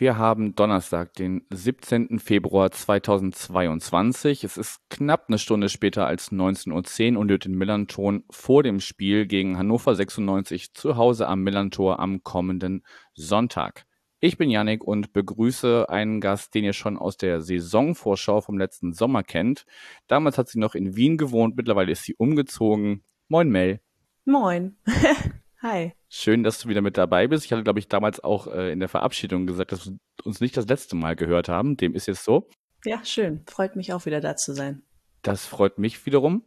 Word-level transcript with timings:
wir 0.00 0.16
haben 0.16 0.54
Donnerstag, 0.54 1.12
den 1.12 1.42
17. 1.50 2.18
Februar 2.20 2.70
2022. 2.70 4.44
Es 4.44 4.56
ist 4.56 4.80
knapp 4.88 5.26
eine 5.28 5.36
Stunde 5.36 5.68
später 5.68 6.06
als 6.06 6.32
19.10 6.32 7.14
Uhr 7.14 7.20
und 7.20 7.28
wird 7.28 7.44
in 7.44 7.54
Millanton 7.54 8.24
vor 8.30 8.62
dem 8.62 8.80
Spiel 8.80 9.26
gegen 9.26 9.58
Hannover 9.58 9.94
96 9.94 10.72
zu 10.72 10.96
Hause 10.96 11.28
am 11.28 11.42
Millantor 11.42 12.00
am 12.00 12.22
kommenden 12.22 12.82
Sonntag. 13.12 13.84
Ich 14.20 14.38
bin 14.38 14.48
Yannick 14.48 14.82
und 14.84 15.12
begrüße 15.12 15.90
einen 15.90 16.22
Gast, 16.22 16.54
den 16.54 16.64
ihr 16.64 16.72
schon 16.72 16.96
aus 16.96 17.18
der 17.18 17.42
Saisonvorschau 17.42 18.40
vom 18.40 18.56
letzten 18.56 18.94
Sommer 18.94 19.22
kennt. 19.22 19.66
Damals 20.06 20.38
hat 20.38 20.48
sie 20.48 20.58
noch 20.58 20.74
in 20.74 20.96
Wien 20.96 21.18
gewohnt, 21.18 21.56
mittlerweile 21.56 21.92
ist 21.92 22.04
sie 22.04 22.14
umgezogen. 22.14 23.04
Moin 23.28 23.50
Mel. 23.50 23.80
Moin. 24.24 24.76
Hi. 25.62 25.92
Schön, 26.12 26.42
dass 26.42 26.58
du 26.58 26.68
wieder 26.68 26.82
mit 26.82 26.98
dabei 26.98 27.28
bist. 27.28 27.44
Ich 27.44 27.52
hatte, 27.52 27.62
glaube 27.62 27.78
ich, 27.78 27.86
damals 27.86 28.22
auch 28.22 28.48
äh, 28.48 28.72
in 28.72 28.80
der 28.80 28.88
Verabschiedung 28.88 29.46
gesagt, 29.46 29.70
dass 29.70 29.86
wir 29.86 29.96
uns 30.24 30.40
nicht 30.40 30.56
das 30.56 30.66
letzte 30.66 30.96
Mal 30.96 31.14
gehört 31.14 31.48
haben. 31.48 31.76
Dem 31.76 31.94
ist 31.94 32.08
jetzt 32.08 32.24
so. 32.24 32.48
Ja, 32.84 33.04
schön. 33.04 33.44
Freut 33.46 33.76
mich 33.76 33.92
auch 33.92 34.06
wieder 34.06 34.20
da 34.20 34.34
zu 34.34 34.52
sein. 34.52 34.82
Das 35.22 35.46
freut 35.46 35.78
mich 35.78 36.04
wiederum. 36.06 36.42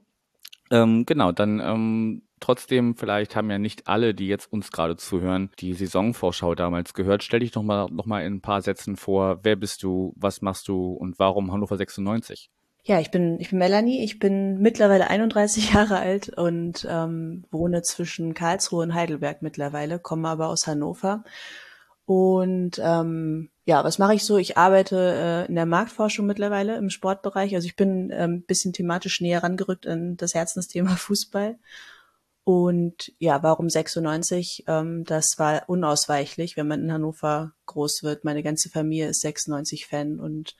Ähm, 0.70 1.06
genau, 1.06 1.32
dann 1.32 1.62
ähm, 1.62 2.24
trotzdem, 2.42 2.98
vielleicht 2.98 3.38
haben 3.38 3.50
ja 3.50 3.58
nicht 3.58 3.88
alle, 3.88 4.14
die 4.14 4.28
jetzt 4.28 4.52
uns 4.52 4.70
gerade 4.70 4.98
zuhören, 4.98 5.50
die 5.60 5.74
Saisonvorschau 5.74 6.56
damals 6.56 6.94
gehört. 6.94 7.24
Stell 7.24 7.40
dich 7.40 7.52
doch 7.52 7.64
mal, 7.64 7.88
noch 7.90 8.06
mal 8.06 8.26
in 8.26 8.34
ein 8.34 8.42
paar 8.42 8.62
Sätzen 8.62 8.98
vor. 8.98 9.40
Wer 9.44 9.56
bist 9.56 9.82
du? 9.82 10.14
Was 10.18 10.42
machst 10.42 10.68
du? 10.68 10.92
Und 10.92 11.20
warum 11.20 11.54
Hannover 11.54 11.78
96? 11.78 12.50
Ja, 12.86 13.00
ich 13.00 13.12
bin, 13.12 13.40
ich 13.40 13.50
bin 13.50 13.60
Melanie, 13.60 14.04
ich 14.04 14.20
bin 14.20 14.60
mittlerweile 14.60 15.10
31 15.10 15.72
Jahre 15.74 16.00
alt 16.00 16.30
und 16.30 16.86
ähm, 16.90 17.46
wohne 17.50 17.82
zwischen 17.82 18.34
Karlsruhe 18.34 18.84
und 18.84 18.94
Heidelberg 18.94 19.42
mittlerweile, 19.42 20.00
komme 20.00 20.28
aber 20.28 20.50
aus 20.50 20.68
Hannover. 20.68 21.24
Und 22.06 22.82
ähm, 22.84 23.50
ja, 23.66 23.86
was 23.86 23.98
mache 23.98 24.16
ich 24.16 24.26
so? 24.26 24.38
Ich 24.38 24.58
arbeite 24.58 24.98
äh, 24.98 25.48
in 25.48 25.56
der 25.56 25.66
Marktforschung 25.66 26.26
mittlerweile 26.26 26.76
im 26.76 26.90
Sportbereich. 26.90 27.56
Also 27.56 27.66
ich 27.66 27.78
bin 27.78 28.12
ein 28.12 28.34
ähm, 28.34 28.44
bisschen 28.44 28.74
thematisch 28.74 29.22
näher 29.22 29.42
rangerückt 29.42 29.88
an 29.88 30.18
das 30.18 30.34
Herzensthema 30.36 30.96
Fußball. 30.98 31.58
Und 32.44 33.14
ja, 33.20 33.42
warum 33.42 33.70
96? 33.70 34.66
Ähm, 34.68 35.06
das 35.06 35.40
war 35.40 35.64
unausweichlich, 35.68 36.58
wenn 36.58 36.68
man 36.68 36.82
in 36.82 36.92
Hannover 36.92 37.54
groß 37.68 38.04
wird. 38.04 38.26
Meine 38.26 38.44
ganze 38.44 38.70
Familie 38.70 39.08
ist 39.08 39.24
96-Fan 39.24 40.20
und 40.20 40.58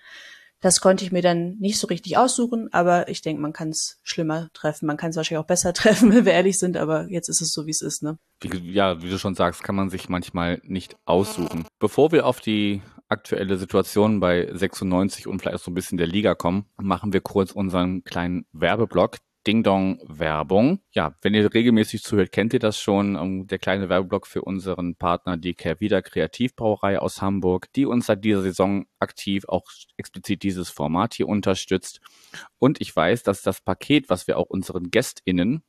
das 0.64 0.80
konnte 0.80 1.04
ich 1.04 1.12
mir 1.12 1.22
dann 1.22 1.58
nicht 1.60 1.78
so 1.78 1.88
richtig 1.88 2.18
aussuchen, 2.18 2.72
aber 2.72 3.10
ich 3.10 3.22
denke, 3.22 3.42
man 3.42 3.52
kann 3.52 3.68
es 3.68 4.00
schlimmer 4.02 4.48
treffen. 4.54 4.86
Man 4.86 4.96
kann 4.96 5.10
es 5.10 5.18
wahrscheinlich 5.18 5.44
auch 5.44 5.48
besser 5.48 5.74
treffen, 5.74 6.14
wenn 6.14 6.24
wir 6.24 6.32
ehrlich 6.32 6.58
sind, 6.58 6.78
aber 6.78 7.10
jetzt 7.10 7.28
ist 7.28 7.42
es 7.42 7.52
so, 7.52 7.66
wie 7.66 7.72
es 7.72 7.82
ist, 7.82 8.02
ne? 8.02 8.18
Wie, 8.40 8.72
ja, 8.72 9.02
wie 9.02 9.10
du 9.10 9.20
schon 9.20 9.36
sagst, 9.36 9.62
kann 9.62 9.76
man 9.76 9.90
sich 9.90 10.08
manchmal 10.08 10.62
nicht 10.64 10.96
aussuchen. 11.04 11.66
Bevor 11.80 12.14
wir 12.14 12.26
auf 12.26 12.40
die 12.40 12.82
aktuelle 13.10 13.58
Situation 13.58 14.22
bei 14.22 14.50
96 14.54 15.28
und 15.28 15.40
vielleicht 15.40 15.58
auch 15.58 15.64
so 15.64 15.70
ein 15.70 15.76
bisschen 15.76 15.98
der 15.98 16.08
Liga 16.08 16.34
kommen, 16.34 16.66
machen 16.78 17.12
wir 17.12 17.20
kurz 17.20 17.52
unseren 17.52 18.06
kleinen 18.06 18.46
Werbeblock. 18.54 19.18
Ding 19.46 19.64
Dong 19.64 20.00
Werbung. 20.08 20.80
Ja, 20.92 21.16
wenn 21.22 21.34
ihr 21.34 21.54
regelmäßig 21.54 22.04
zuhört, 22.04 22.32
kennt 22.32 22.54
ihr 22.54 22.60
das 22.60 22.80
schon. 22.80 23.16
Ähm, 23.16 23.48
der 23.48 23.60
kleine 23.60 23.90
Werbeblock 23.90 24.28
für 24.28 24.42
unseren 24.42 24.96
Partner, 24.96 25.38
die 25.38 25.54
Kehrwieder 25.54 26.02
Kreativbrauerei 26.02 27.00
aus 27.00 27.22
Hamburg, 27.22 27.72
die 27.74 27.86
uns 27.86 28.06
seit 28.06 28.24
dieser 28.24 28.42
Saison 28.42 28.86
aktiv 29.00 29.46
auch 29.48 29.66
explizit 29.98 30.44
dieses 30.44 30.70
Format 30.70 31.14
hier 31.14 31.28
unterstützt. 31.28 32.00
Und 32.60 32.80
ich 32.82 32.96
weiß, 32.96 33.24
dass 33.24 33.42
das 33.42 33.62
Paket, 33.62 34.10
was 34.10 34.28
wir 34.28 34.38
auch 34.38 34.50
unseren 34.50 34.92
GästInnen 34.92 35.64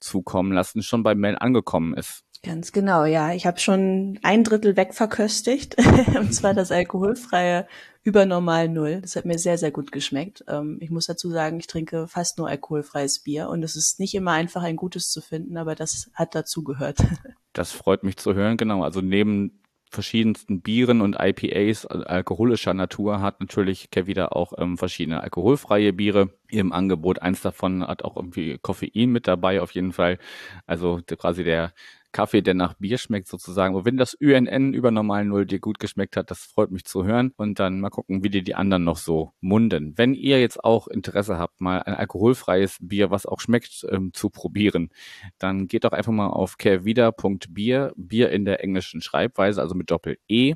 zukommen 0.00 0.52
lassen, 0.52 0.82
schon 0.82 1.02
bei 1.02 1.14
Mel 1.14 1.36
angekommen 1.38 1.94
ist. 1.94 2.24
Ganz 2.42 2.72
genau, 2.72 3.04
ja. 3.04 3.34
Ich 3.34 3.46
habe 3.46 3.60
schon 3.60 4.18
ein 4.22 4.44
Drittel 4.44 4.74
wegverköstigt, 4.76 5.76
und 6.18 6.32
zwar 6.32 6.54
das 6.54 6.72
alkoholfreie 6.72 7.66
über 8.02 8.24
normal 8.24 8.68
Null. 8.68 9.02
Das 9.02 9.14
hat 9.16 9.26
mir 9.26 9.38
sehr, 9.38 9.58
sehr 9.58 9.70
gut 9.70 9.92
geschmeckt. 9.92 10.44
Ähm, 10.48 10.78
ich 10.80 10.90
muss 10.90 11.04
dazu 11.04 11.28
sagen, 11.30 11.58
ich 11.58 11.66
trinke 11.66 12.08
fast 12.08 12.38
nur 12.38 12.48
alkoholfreies 12.48 13.18
Bier 13.20 13.50
und 13.50 13.62
es 13.62 13.76
ist 13.76 14.00
nicht 14.00 14.14
immer 14.14 14.32
einfach, 14.32 14.62
ein 14.62 14.76
gutes 14.76 15.10
zu 15.10 15.20
finden, 15.20 15.58
aber 15.58 15.74
das 15.74 16.10
hat 16.14 16.34
dazu 16.34 16.64
gehört. 16.64 16.98
Das 17.52 17.72
freut 17.72 18.04
mich 18.04 18.16
zu 18.16 18.34
hören, 18.34 18.56
genau. 18.56 18.84
Also 18.84 19.00
neben 19.00 19.60
verschiedensten 19.90 20.60
Bieren 20.60 21.00
und 21.00 21.16
IPAs 21.18 21.84
alkoholischer 21.84 22.74
Natur 22.74 23.20
hat 23.20 23.40
natürlich 23.40 23.90
Kevida 23.90 24.28
auch 24.28 24.52
ähm, 24.56 24.78
verschiedene 24.78 25.20
alkoholfreie 25.20 25.92
Biere 25.92 26.30
im 26.48 26.72
Angebot. 26.72 27.20
Eins 27.20 27.40
davon 27.42 27.84
hat 27.84 28.04
auch 28.04 28.16
irgendwie 28.16 28.56
Koffein 28.58 29.10
mit 29.10 29.26
dabei, 29.26 29.60
auf 29.60 29.72
jeden 29.72 29.92
Fall. 29.92 30.18
Also 30.64 31.00
quasi 31.18 31.42
der 31.42 31.72
Kaffee, 32.12 32.42
der 32.42 32.54
nach 32.54 32.74
Bier 32.74 32.98
schmeckt 32.98 33.28
sozusagen. 33.28 33.74
Und 33.74 33.84
wenn 33.84 33.96
das 33.96 34.14
UNN 34.14 34.74
über 34.74 34.90
normal 34.90 35.24
Null 35.24 35.46
dir 35.46 35.60
gut 35.60 35.78
geschmeckt 35.78 36.16
hat, 36.16 36.30
das 36.30 36.44
freut 36.44 36.70
mich 36.70 36.84
zu 36.84 37.04
hören. 37.04 37.32
Und 37.36 37.58
dann 37.58 37.80
mal 37.80 37.90
gucken, 37.90 38.24
wie 38.24 38.30
dir 38.30 38.42
die 38.42 38.54
anderen 38.54 38.84
noch 38.84 38.96
so 38.96 39.32
munden. 39.40 39.96
Wenn 39.96 40.14
ihr 40.14 40.40
jetzt 40.40 40.62
auch 40.64 40.88
Interesse 40.88 41.38
habt, 41.38 41.60
mal 41.60 41.82
ein 41.82 41.94
alkoholfreies 41.94 42.78
Bier, 42.80 43.10
was 43.10 43.26
auch 43.26 43.40
schmeckt, 43.40 43.86
ähm, 43.90 44.12
zu 44.12 44.30
probieren, 44.30 44.90
dann 45.38 45.68
geht 45.68 45.84
doch 45.84 45.92
einfach 45.92 46.12
mal 46.12 46.28
auf 46.28 46.58
kervida.bier, 46.58 47.92
Bier 47.96 48.30
in 48.30 48.44
der 48.44 48.62
englischen 48.62 49.00
Schreibweise, 49.00 49.60
also 49.60 49.74
mit 49.74 49.90
Doppel-E. 49.90 50.54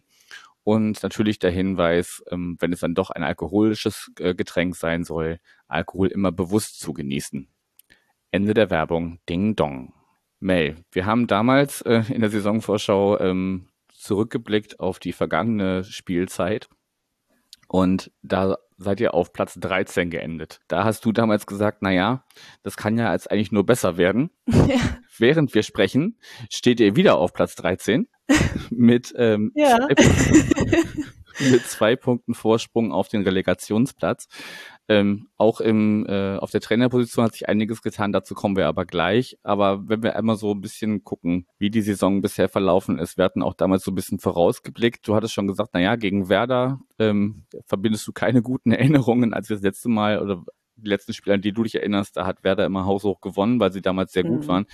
Und 0.64 1.03
natürlich 1.03 1.38
der 1.38 1.50
Hinweis, 1.50 2.25
ähm, 2.31 2.56
wenn 2.59 2.72
es 2.72 2.81
dann 2.81 2.94
doch 2.94 3.10
ein 3.10 3.22
alkoholisches 3.22 4.10
äh, 4.19 4.34
Getränk 4.34 4.76
sein 4.76 5.04
soll, 5.04 5.38
Alkohol 5.69 6.09
immer 6.09 6.32
bewusst 6.32 6.81
zu 6.81 6.94
genießen. 6.94 7.48
Ende 8.31 8.54
der 8.54 8.70
Werbung. 8.70 9.20
Ding 9.28 9.54
Dong. 9.54 9.93
Mel, 10.44 10.77
wir 10.93 11.06
haben 11.06 11.27
damals 11.27 11.81
äh, 11.81 12.03
in 12.12 12.21
der 12.21 12.28
Saisonvorschau 12.28 13.19
ähm, 13.19 13.66
zurückgeblickt 13.94 14.78
auf 14.78 14.99
die 14.99 15.12
vergangene 15.12 15.84
Spielzeit 15.84 16.69
und 17.66 18.12
da 18.22 18.59
seid 18.77 19.00
ihr 19.00 19.15
auf 19.15 19.32
Platz 19.32 19.55
13 19.55 20.10
geendet. 20.10 20.60
Da 20.69 20.84
hast 20.84 21.06
du 21.06 21.12
damals 21.12 21.47
gesagt, 21.47 21.78
na 21.81 21.93
ja, 21.93 22.25
das 22.62 22.77
kann 22.77 22.99
ja 22.99 23.09
als 23.09 23.27
eigentlich 23.27 23.53
nur 23.53 23.65
besser 23.65 23.97
werden. 23.97 24.31
Ja. 24.53 24.81
Während 25.16 25.55
wir 25.55 25.62
sprechen, 25.62 26.19
steht 26.50 26.81
ihr 26.81 26.97
wieder 26.97 27.19
auf 27.19 27.32
Platz 27.32 27.55
13 27.55 28.09
mit 28.71 29.15
ähm, 29.16 29.53
ja. 29.55 29.78
mit 31.41 31.62
zwei 31.66 31.97
Punkten 31.97 32.34
Vorsprung 32.34 32.93
auf 32.93 33.09
den 33.09 33.22
Relegationsplatz. 33.22 34.26
Ähm, 34.86 35.28
auch 35.36 35.60
im, 35.60 36.04
äh, 36.06 36.36
auf 36.36 36.50
der 36.50 36.60
Trainerposition 36.60 37.24
hat 37.24 37.32
sich 37.32 37.48
einiges 37.48 37.80
getan, 37.80 38.12
dazu 38.12 38.34
kommen 38.34 38.56
wir 38.56 38.66
aber 38.66 38.84
gleich. 38.84 39.38
Aber 39.42 39.88
wenn 39.88 40.02
wir 40.02 40.16
einmal 40.16 40.36
so 40.36 40.52
ein 40.52 40.60
bisschen 40.60 41.04
gucken, 41.04 41.46
wie 41.58 41.70
die 41.70 41.80
Saison 41.80 42.20
bisher 42.20 42.48
verlaufen 42.48 42.98
ist, 42.98 43.16
wir 43.16 43.24
hatten 43.24 43.42
auch 43.42 43.54
damals 43.54 43.84
so 43.84 43.90
ein 43.90 43.94
bisschen 43.94 44.18
vorausgeblickt. 44.18 45.06
Du 45.08 45.14
hattest 45.14 45.32
schon 45.32 45.46
gesagt, 45.46 45.70
na 45.72 45.80
ja, 45.80 45.96
gegen 45.96 46.28
Werder 46.28 46.80
ähm, 46.98 47.46
verbindest 47.66 48.06
du 48.06 48.12
keine 48.12 48.42
guten 48.42 48.72
Erinnerungen, 48.72 49.32
als 49.32 49.48
wir 49.48 49.56
das 49.56 49.64
letzte 49.64 49.88
Mal 49.88 50.20
oder 50.20 50.44
die 50.76 50.88
letzten 50.88 51.12
Spiele, 51.12 51.34
an 51.34 51.40
die 51.40 51.52
du 51.52 51.62
dich 51.62 51.74
erinnerst, 51.74 52.16
da 52.16 52.26
hat 52.26 52.44
Werder 52.44 52.64
immer 52.66 52.84
haushoch 52.84 53.20
gewonnen, 53.20 53.60
weil 53.60 53.72
sie 53.72 53.82
damals 53.82 54.12
sehr 54.12 54.24
mhm. 54.24 54.28
gut 54.28 54.48
waren. 54.48 54.66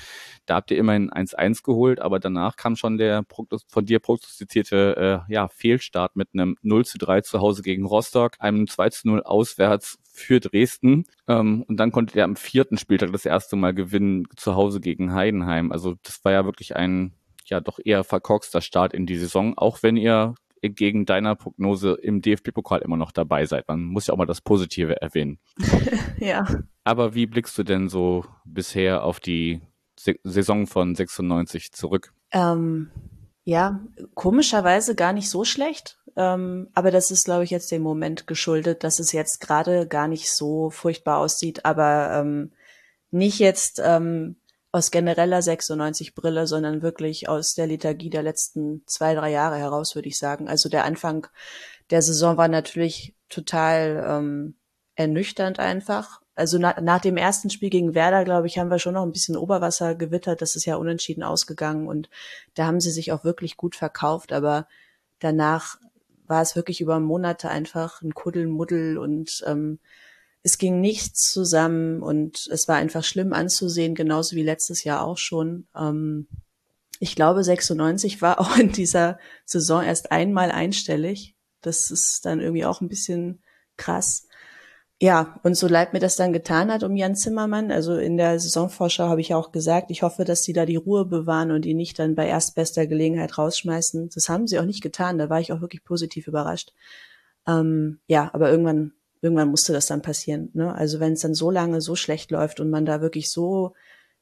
Da 0.47 0.57
habt 0.57 0.71
ihr 0.71 0.79
immerhin 0.79 1.11
1-1 1.11 1.63
geholt, 1.63 2.01
aber 2.01 2.21
danach 2.21 2.57
kam 2.57 2.77
schon 2.77 2.99
der 2.99 3.25
von 3.69 3.85
dir 3.85 4.01
prognostizierte 4.01 5.25
äh, 5.29 5.33
ja, 5.33 5.49
Fehlstart 5.49 6.17
mit 6.17 6.29
einem 6.33 6.57
0 6.63 6.85
zu 6.85 6.99
3 6.99 7.23
zu 7.23 7.41
Hause 7.41 7.63
gegen 7.63 7.87
Rostock, 7.87 8.33
einem 8.39 8.67
2 8.67 8.91
zu 8.91 9.09
0 9.09 9.23
auswärts 9.23 9.99
für 10.13 10.41
Dresden. 10.41 11.05
Ähm, 11.29 11.63
und 11.63 11.77
dann 11.79 11.93
konntet 11.93 12.17
ihr 12.17 12.25
am 12.25 12.37
vierten 12.37 12.79
Spieltag 12.79 13.13
das 13.13 13.27
erste 13.27 13.57
Mal 13.57 13.75
gewinnen 13.75 14.27
zu 14.37 14.55
Hause 14.55 14.81
gegen 14.81 15.13
Heidenheim. 15.13 15.73
Also 15.73 15.97
das 16.03 16.25
war 16.25 16.33
ja 16.33 16.45
wirklich 16.45 16.77
ein 16.77 17.13
ja 17.45 17.61
doch 17.61 17.79
eher 17.85 18.05
verkorkster 18.05 18.61
Start 18.61 18.95
in 18.95 19.07
die 19.07 19.17
Saison, 19.17 19.59
auch 19.59 19.83
wenn 19.83 19.97
ihr 19.97 20.35
entgegen 20.63 21.07
deiner 21.07 21.37
Prognose 21.37 21.93
im 22.03 22.21
DFB-Pokal 22.21 22.83
immer 22.83 22.97
noch 22.97 23.13
dabei 23.13 23.47
seid. 23.47 23.67
Man 23.69 23.85
muss 23.85 24.07
ja 24.07 24.15
auch 24.15 24.19
mal 24.19 24.27
das 24.27 24.41
Positive 24.41 25.01
erwähnen. 25.01 25.39
ja. 26.19 26.47
Aber 26.85 27.15
wie 27.15 27.27
blickst 27.27 27.57
du 27.57 27.63
denn 27.63 27.89
so 27.89 28.25
bisher 28.45 29.05
auf 29.05 29.21
die 29.21 29.61
Saison 29.97 30.67
von 30.67 30.95
96 30.95 31.73
zurück? 31.73 32.13
Ähm, 32.33 32.91
ja, 33.45 33.81
komischerweise 34.15 34.95
gar 34.95 35.13
nicht 35.13 35.31
so 35.31 35.45
schlecht. 35.45 35.99
Ähm, 36.17 36.69
aber 36.75 36.91
das 36.91 37.11
ist, 37.11 37.25
glaube 37.25 37.45
ich, 37.45 37.51
jetzt 37.51 37.71
dem 37.71 37.83
Moment 37.83 38.27
geschuldet, 38.27 38.85
dass 38.85 38.99
es 38.99 39.13
jetzt 39.13 39.41
gerade 39.41 39.87
gar 39.87 40.09
nicht 40.09 40.33
so 40.33 40.71
furchtbar 40.71 41.19
aussieht, 41.19 41.65
aber 41.65 42.11
ähm, 42.13 42.53
nicht 43.11 43.39
jetzt 43.39 43.81
ähm, 43.85 44.37
aus 44.73 44.91
genereller 44.91 45.43
96 45.43 46.15
Brille, 46.15 46.47
sondern 46.47 46.83
wirklich 46.83 47.29
aus 47.29 47.55
der 47.55 47.67
Liturgie 47.67 48.11
der 48.11 48.23
letzten 48.23 48.83
zwei, 48.87 49.15
drei 49.15 49.31
Jahre 49.31 49.57
heraus, 49.57 49.95
würde 49.95 50.09
ich 50.09 50.19
sagen. 50.19 50.49
Also 50.49 50.69
der 50.69 50.85
Anfang 50.85 51.27
der 51.91 52.03
Saison 52.03 52.37
war 52.37 52.49
natürlich 52.49 53.17
total 53.29 54.05
ähm, 54.07 54.55
ernüchternd 54.95 55.59
einfach. 55.59 56.21
Also 56.35 56.59
na, 56.59 56.81
nach 56.81 57.01
dem 57.01 57.17
ersten 57.17 57.51
Spiel 57.51 57.71
gegen 57.71 57.95
Werder, 57.95 58.25
glaube 58.25 58.47
ich, 58.47 58.59
haben 58.59 58.71
wir 58.71 58.79
schon 58.79 58.95
noch 58.95 59.03
ein 59.03 59.13
bisschen 59.13 59.37
Oberwasser 59.37 59.95
gewittert. 59.95 60.41
Das 60.43 60.57
ist 60.57 60.65
ja 60.65 60.77
unentschieden 60.77 61.23
ausgegangen 61.23 61.87
und 61.87 62.09
da 62.55 62.67
haben 62.67 62.81
sie 62.81 62.91
sich 62.91 63.13
auch 63.13 63.25
wirklich 63.25 63.57
gut 63.57 63.77
verkauft. 63.77 64.33
Aber 64.33 64.67
danach 65.19 65.77
war 66.27 66.43
es 66.43 66.57
wirklich 66.57 66.81
über 66.81 67.01
Monate 67.01 67.51
einfach 67.51 68.03
ein 68.03 68.15
Kuddelmuddel 68.15 68.97
und 68.99 69.43
ähm, 69.47 69.81
es 70.43 70.57
ging 70.57 70.81
nichts 70.81 71.31
zusammen 71.31 72.03
und 72.03 72.47
es 72.51 72.67
war 72.67 72.77
einfach 72.77 73.05
schlimm 73.05 73.33
anzusehen, 73.33 73.95
genauso 73.95 74.37
wie 74.37 74.43
letztes 74.43 74.85
Jahr 74.85 75.05
auch 75.05 75.19
schon. 75.19 75.67
Ähm, 75.77 76.29
ich 76.99 77.17
glaube, 77.17 77.43
96 77.43 78.23
war 78.23 78.41
auch 78.41 78.57
in 78.57 78.73
dieser 78.73 79.19
Saison 79.45 79.83
erst 79.83 80.13
einmal 80.13 80.51
einstellig. 80.51 81.35
Das 81.61 81.91
ist 81.91 82.25
dann 82.25 82.41
irgendwie 82.41 82.65
auch 82.65 82.81
ein 82.81 82.89
bisschen 82.89 83.43
krass. 83.77 84.27
Ja, 85.03 85.41
und 85.45 85.57
so 85.57 85.67
leid 85.67 85.95
mir 85.95 85.99
das 85.99 86.17
dann 86.17 86.35
getan 86.35 86.71
hat 86.71 86.83
um 86.83 86.95
Jan 86.95 87.17
Zimmermann, 87.17 87.73
also 87.73 87.97
in 87.97 88.19
der 88.19 88.39
Saisonvorschau 88.39 89.09
habe 89.09 89.23
ich 89.23 89.35
auch 89.35 89.51
gesagt, 89.51 89.91
ich 89.91 90.03
hoffe, 90.03 90.25
dass 90.27 90.43
sie 90.43 90.53
da 90.53 90.67
die 90.67 90.77
Ruhe 90.77 91.07
bewahren 91.07 91.53
und 91.53 91.65
ihn 91.65 91.79
nicht 91.79 91.99
dann 91.99 92.15
bei 92.15 92.27
erstbester 92.27 92.87
Gelegenheit 92.87 93.39
rausschmeißen. 93.39 94.11
Das 94.15 94.29
haben 94.29 94.47
sie 94.47 94.59
auch 94.59 94.67
nicht 94.67 94.83
getan, 94.83 95.17
da 95.17 95.31
war 95.31 95.41
ich 95.41 95.55
auch 95.55 95.63
wirklich 95.63 95.85
positiv 95.85 96.27
überrascht. 96.27 96.75
Ähm, 97.47 98.01
ja, 98.09 98.29
aber 98.35 98.51
irgendwann, 98.51 98.93
irgendwann 99.23 99.49
musste 99.49 99.73
das 99.73 99.87
dann 99.87 100.03
passieren. 100.03 100.51
Ne? 100.53 100.75
Also 100.75 101.01
wenn 101.01 101.15
es 101.15 101.21
dann 101.21 101.35
so 101.35 101.51
lange 101.51 101.81
so 101.81 101.97
schlecht 101.97 102.31
läuft 102.31 102.61
und 102.61 102.69
man 102.69 102.85
da 102.85 103.01
wirklich 103.01 103.31
so 103.31 103.73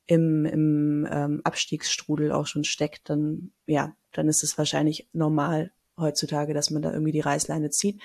im, 0.07 0.47
im 0.47 1.09
ähm, 1.11 1.41
Abstiegsstrudel 1.43 2.31
auch 2.31 2.47
schon 2.47 2.63
steckt, 2.63 3.11
dann 3.11 3.51
ja, 3.67 3.97
dann 4.13 4.29
ist 4.29 4.45
es 4.45 4.57
wahrscheinlich 4.57 5.09
normal 5.13 5.73
heutzutage, 5.99 6.55
dass 6.55 6.71
man 6.71 6.83
da 6.83 6.93
irgendwie 6.93 7.13
die 7.13 7.21
Reißleine 7.21 7.71
zieht. 7.71 8.01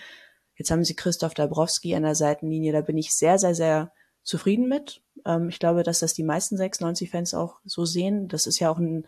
Jetzt 0.55 0.71
haben 0.71 0.83
sie 0.83 0.95
Christoph 0.95 1.33
Dabrowski 1.33 1.95
an 1.95 2.03
der 2.03 2.15
Seitenlinie, 2.15 2.71
da 2.73 2.81
bin 2.81 2.97
ich 2.97 3.11
sehr, 3.11 3.39
sehr, 3.39 3.55
sehr 3.55 3.91
zufrieden 4.23 4.67
mit. 4.67 5.01
Ähm, 5.25 5.49
ich 5.49 5.59
glaube, 5.59 5.83
dass 5.83 5.99
das 5.99 6.13
die 6.13 6.23
meisten 6.23 6.55
96-Fans 6.57 7.33
auch 7.33 7.59
so 7.65 7.85
sehen. 7.85 8.27
Das 8.27 8.47
ist 8.47 8.59
ja 8.59 8.69
auch 8.69 8.77
ein, 8.77 9.05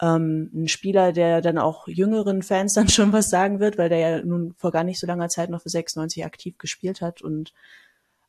ähm, 0.00 0.50
ein 0.54 0.68
Spieler, 0.68 1.12
der 1.12 1.40
dann 1.40 1.58
auch 1.58 1.86
jüngeren 1.88 2.42
Fans 2.42 2.72
dann 2.74 2.88
schon 2.88 3.12
was 3.12 3.30
sagen 3.30 3.60
wird, 3.60 3.78
weil 3.78 3.88
der 3.88 3.98
ja 3.98 4.22
nun 4.24 4.54
vor 4.56 4.70
gar 4.72 4.84
nicht 4.84 5.00
so 5.00 5.06
langer 5.06 5.28
Zeit 5.28 5.50
noch 5.50 5.62
für 5.62 5.70
96 5.70 6.24
aktiv 6.24 6.58
gespielt 6.58 7.00
hat. 7.00 7.22
Und 7.22 7.52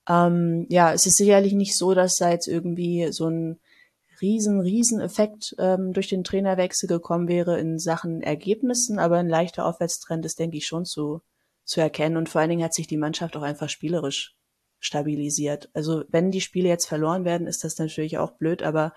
ähm, 0.07 0.65
ja, 0.69 0.93
es 0.93 1.05
ist 1.05 1.17
sicherlich 1.17 1.53
nicht 1.53 1.77
so, 1.77 1.93
dass 1.93 2.15
da 2.15 2.31
jetzt 2.31 2.47
irgendwie 2.47 3.11
so 3.11 3.27
ein 3.27 3.59
riesen, 4.21 4.59
riesen 4.61 5.01
Effekt 5.01 5.55
ähm, 5.57 5.93
durch 5.93 6.07
den 6.07 6.23
Trainerwechsel 6.23 6.87
gekommen 6.87 7.27
wäre 7.27 7.59
in 7.59 7.79
Sachen 7.79 8.21
Ergebnissen, 8.21 8.99
aber 8.99 9.17
ein 9.17 9.29
leichter 9.29 9.65
Aufwärtstrend 9.65 10.25
ist, 10.25 10.37
denke 10.37 10.57
ich, 10.57 10.67
schon 10.67 10.85
zu, 10.85 11.21
zu 11.71 11.81
erkennen. 11.81 12.17
Und 12.17 12.29
vor 12.29 12.41
allen 12.41 12.49
Dingen 12.49 12.63
hat 12.63 12.73
sich 12.73 12.87
die 12.87 12.97
Mannschaft 12.97 13.35
auch 13.37 13.41
einfach 13.41 13.69
spielerisch 13.69 14.35
stabilisiert. 14.79 15.69
Also 15.73 16.03
wenn 16.09 16.31
die 16.31 16.41
Spiele 16.41 16.67
jetzt 16.67 16.87
verloren 16.87 17.23
werden, 17.23 17.47
ist 17.47 17.63
das 17.63 17.77
natürlich 17.77 18.17
auch 18.17 18.31
blöd, 18.31 18.61
aber 18.61 18.93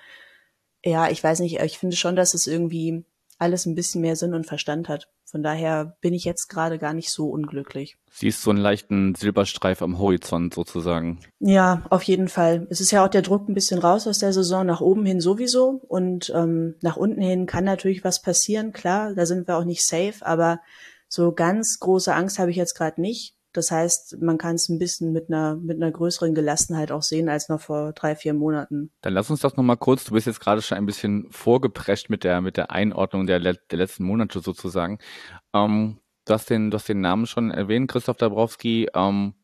ja, 0.85 1.11
ich 1.11 1.23
weiß 1.23 1.41
nicht, 1.41 1.61
ich 1.61 1.79
finde 1.79 1.97
schon, 1.97 2.17
dass 2.17 2.35
es 2.35 2.47
irgendwie 2.47 3.05
alles 3.39 3.67
ein 3.67 3.75
bisschen 3.75 4.01
mehr 4.01 4.17
Sinn 4.17 4.35
und 4.35 4.47
Verstand 4.47 4.89
hat. 4.89 5.09
Von 5.25 5.43
daher 5.43 5.97
bin 6.01 6.15
ich 6.15 6.25
jetzt 6.25 6.49
gerade 6.49 6.79
gar 6.79 6.95
nicht 6.95 7.11
so 7.11 7.29
unglücklich. 7.29 7.97
Siehst 8.11 8.43
so 8.43 8.51
einen 8.51 8.61
leichten 8.61 9.15
Silberstreif 9.15 9.83
am 9.83 9.99
Horizont 9.99 10.55
sozusagen. 10.55 11.21
Ja, 11.41 11.85
auf 11.91 12.03
jeden 12.05 12.29
Fall. 12.29 12.67
Es 12.71 12.81
ist 12.81 12.93
ja 12.93 13.05
auch 13.05 13.09
der 13.09 13.23
Druck 13.23 13.49
ein 13.49 13.55
bisschen 13.55 13.81
raus 13.81 14.07
aus 14.07 14.19
der 14.19 14.33
Saison, 14.33 14.65
nach 14.65 14.81
oben 14.81 15.05
hin 15.05 15.21
sowieso. 15.21 15.81
Und 15.89 16.33
ähm, 16.35 16.77
nach 16.83 16.97
unten 16.97 17.21
hin 17.21 17.47
kann 17.47 17.65
natürlich 17.65 18.05
was 18.05 18.23
passieren, 18.23 18.73
klar, 18.73 19.15
da 19.15 19.27
sind 19.27 19.49
wir 19.49 19.57
auch 19.59 19.65
nicht 19.65 19.85
safe, 19.85 20.25
aber 20.25 20.61
so 21.15 21.33
ganz 21.33 21.79
große 21.79 22.13
Angst 22.13 22.39
habe 22.39 22.51
ich 22.51 22.57
jetzt 22.57 22.75
gerade 22.75 23.01
nicht. 23.01 23.37
Das 23.53 23.71
heißt, 23.71 24.17
man 24.21 24.37
kann 24.37 24.57
es 24.57 24.69
ein 24.69 24.81
bisschen 24.81 25.13
mit 25.13 25.29
einer, 25.29 25.55
mit 25.55 25.81
einer 25.81 25.93
größeren 25.93 26.35
Gelassenheit 26.35 26.91
auch 26.91 27.03
sehen 27.03 27.29
als 27.29 27.49
noch 27.49 27.61
vor 27.61 27.93
drei, 27.93 28.17
vier 28.17 28.35
Monaten. 28.35 28.91
Dann 29.01 29.15
lass 29.15 29.31
uns 29.31 29.41
das 29.41 29.57
nochmal 29.57 29.77
kurz, 29.77 30.05
du 30.05 30.15
bist 30.15 30.27
jetzt 30.27 30.41
gerade 30.41 30.61
schon 30.61 30.77
ein 30.77 30.87
bisschen 30.87 31.31
vorgeprescht 31.31 32.11
mit 32.11 32.25
der, 32.25 32.41
mit 32.41 32.57
der 32.57 32.73
Einordnung 32.73 33.29
der, 33.29 33.39
der 33.39 33.57
letzten 33.71 34.03
Monate 34.03 34.41
sozusagen. 34.41 34.99
Ähm, 35.55 36.01
du, 36.25 36.35
hast 36.35 36.51
den, 36.51 36.73
du 36.73 36.79
hast 36.79 36.89
den 36.89 37.01
Namen 37.01 37.27
schon 37.27 37.53
erwähnt, 37.53 37.89
Christoph 37.89 38.17
Dabrowski. 38.17 38.89
Ähm, 38.93 39.35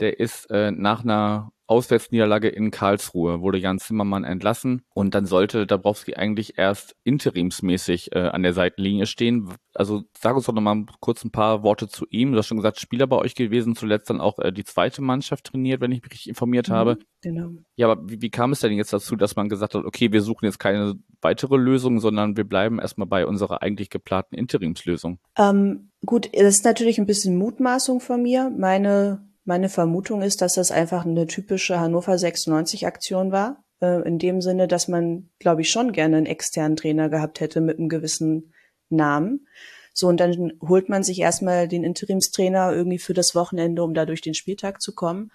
der 0.00 0.20
ist 0.20 0.50
äh, 0.50 0.70
nach 0.70 1.02
einer 1.02 1.52
Auswärtsniederlage 1.72 2.48
in 2.48 2.70
Karlsruhe 2.70 3.40
wurde 3.40 3.56
Jan 3.56 3.78
Zimmermann 3.78 4.24
entlassen 4.24 4.82
und 4.92 5.14
dann 5.14 5.24
sollte 5.24 5.66
Dabrowski 5.66 6.14
eigentlich 6.16 6.58
erst 6.58 6.96
interimsmäßig 7.02 8.14
äh, 8.14 8.18
an 8.18 8.42
der 8.42 8.52
Seitenlinie 8.52 9.06
stehen. 9.06 9.48
Also 9.72 10.02
sag 10.18 10.36
uns 10.36 10.44
doch 10.44 10.52
nochmal 10.52 10.84
kurz 11.00 11.24
ein 11.24 11.30
paar 11.30 11.62
Worte 11.62 11.88
zu 11.88 12.04
ihm. 12.10 12.32
Du 12.32 12.38
hast 12.38 12.46
schon 12.46 12.58
gesagt, 12.58 12.78
Spieler 12.78 13.06
bei 13.06 13.16
euch 13.16 13.34
gewesen, 13.34 13.74
zuletzt 13.74 14.10
dann 14.10 14.20
auch 14.20 14.38
äh, 14.38 14.52
die 14.52 14.64
zweite 14.64 15.00
Mannschaft 15.00 15.44
trainiert, 15.44 15.80
wenn 15.80 15.92
ich 15.92 16.02
mich 16.02 16.12
richtig 16.12 16.28
informiert 16.28 16.68
mhm, 16.68 16.74
habe. 16.74 16.98
Genau. 17.22 17.52
Ja, 17.76 17.90
aber 17.90 18.06
wie, 18.06 18.20
wie 18.20 18.30
kam 18.30 18.52
es 18.52 18.60
denn 18.60 18.72
jetzt 18.72 18.92
dazu, 18.92 19.16
dass 19.16 19.36
man 19.36 19.48
gesagt 19.48 19.74
hat, 19.74 19.86
okay, 19.86 20.12
wir 20.12 20.20
suchen 20.20 20.44
jetzt 20.44 20.58
keine 20.58 20.96
weitere 21.22 21.56
Lösung, 21.56 22.00
sondern 22.00 22.36
wir 22.36 22.44
bleiben 22.44 22.80
erstmal 22.80 23.06
bei 23.06 23.26
unserer 23.26 23.62
eigentlich 23.62 23.88
geplanten 23.88 24.34
Interimslösung? 24.34 25.20
Ähm, 25.38 25.90
gut, 26.04 26.28
das 26.34 26.56
ist 26.56 26.64
natürlich 26.66 26.98
ein 26.98 27.06
bisschen 27.06 27.38
Mutmaßung 27.38 28.00
von 28.00 28.22
mir. 28.22 28.50
Meine 28.54 29.31
meine 29.44 29.68
Vermutung 29.68 30.22
ist, 30.22 30.40
dass 30.40 30.54
das 30.54 30.70
einfach 30.70 31.04
eine 31.04 31.26
typische 31.26 31.80
Hannover 31.80 32.16
96 32.16 32.86
Aktion 32.86 33.32
war. 33.32 33.64
Äh, 33.80 34.06
in 34.06 34.18
dem 34.18 34.40
Sinne, 34.40 34.68
dass 34.68 34.88
man, 34.88 35.30
glaube 35.38 35.62
ich, 35.62 35.70
schon 35.70 35.92
gerne 35.92 36.16
einen 36.16 36.26
externen 36.26 36.76
Trainer 36.76 37.08
gehabt 37.08 37.40
hätte 37.40 37.60
mit 37.60 37.78
einem 37.78 37.88
gewissen 37.88 38.52
Namen. 38.88 39.46
So, 39.94 40.08
und 40.08 40.20
dann 40.20 40.52
holt 40.62 40.88
man 40.88 41.02
sich 41.02 41.20
erstmal 41.20 41.68
den 41.68 41.84
Interimstrainer 41.84 42.72
irgendwie 42.72 42.98
für 42.98 43.14
das 43.14 43.34
Wochenende, 43.34 43.82
um 43.82 43.92
da 43.92 44.06
durch 44.06 44.22
den 44.22 44.34
Spieltag 44.34 44.80
zu 44.80 44.94
kommen 44.94 45.30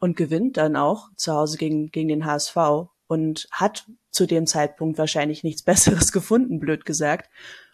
und 0.00 0.16
gewinnt 0.16 0.56
dann 0.56 0.76
auch 0.76 1.08
zu 1.16 1.32
Hause 1.32 1.56
gegen, 1.56 1.90
gegen 1.90 2.08
den 2.08 2.26
HSV 2.26 2.56
und 3.06 3.46
hat 3.52 3.86
zu 4.10 4.26
dem 4.26 4.46
Zeitpunkt 4.46 4.98
wahrscheinlich 4.98 5.44
nichts 5.44 5.62
Besseres 5.64 6.12
gefunden, 6.12 6.60
blöd 6.60 6.84
gesagt. 6.84 7.30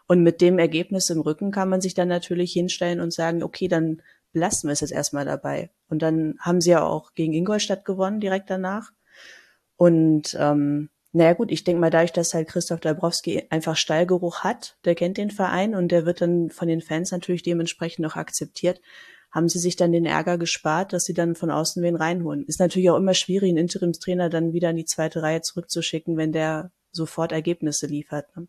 Und 0.06 0.23
mit 0.23 0.41
dem 0.41 0.58
Ergebnis 0.58 1.11
im 1.11 1.20
Rücken 1.20 1.50
kann 1.50 1.69
man 1.69 1.81
sich 1.81 1.94
dann 1.94 2.08
natürlich 2.08 2.52
hinstellen 2.52 3.00
und 3.00 3.12
sagen, 3.12 3.43
okay, 3.43 3.69
dann 3.69 4.00
lassen 4.32 4.69
wir 4.69 4.72
es 4.72 4.80
jetzt 4.80 4.92
erstmal 4.92 5.25
dabei. 5.25 5.70
Und 5.88 6.02
dann 6.02 6.36
haben 6.40 6.60
sie 6.60 6.70
ja 6.70 6.84
auch 6.84 7.14
gegen 7.14 7.32
Ingolstadt 7.32 7.84
gewonnen, 7.84 8.20
direkt 8.20 8.50
danach. 8.50 8.90
Und 9.76 10.36
ähm, 10.38 10.90
naja 11.12 11.32
gut, 11.32 11.50
ich 11.50 11.64
denke 11.64 11.80
mal, 11.80 11.90
dadurch, 11.90 12.12
dass 12.12 12.34
halt 12.34 12.48
Christoph 12.48 12.80
Dabrowski 12.80 13.46
einfach 13.50 13.76
Stallgeruch 13.76 14.40
hat, 14.40 14.76
der 14.84 14.94
kennt 14.94 15.16
den 15.16 15.30
Verein 15.30 15.75
und 15.75 15.90
der 15.90 16.04
wird 16.04 16.20
dann 16.20 16.50
von 16.50 16.69
den 16.69 16.82
Fans 16.82 17.10
natürlich 17.10 17.42
dementsprechend 17.42 18.04
auch 18.06 18.16
akzeptiert, 18.16 18.80
haben 19.30 19.48
sie 19.48 19.58
sich 19.58 19.76
dann 19.76 19.92
den 19.92 20.06
Ärger 20.06 20.38
gespart, 20.38 20.92
dass 20.92 21.04
sie 21.04 21.14
dann 21.14 21.34
von 21.34 21.50
außen 21.50 21.82
wen 21.82 21.96
reinholen. 21.96 22.44
Ist 22.44 22.60
natürlich 22.60 22.91
auch 22.91 22.96
immer 22.96 23.14
schwierig, 23.14 23.50
einen 23.50 23.58
Interimstrainer 23.58 24.29
dann 24.29 24.53
wieder 24.53 24.70
in 24.70 24.76
die 24.76 24.84
zweite 24.84 25.22
Reihe 25.22 25.43
zurückzuschicken, 25.43 26.17
wenn 26.17 26.32
der 26.32 26.70
sofort 26.93 27.32
Ergebnisse 27.32 27.86
liefert. 27.86 28.34
Ne? 28.36 28.48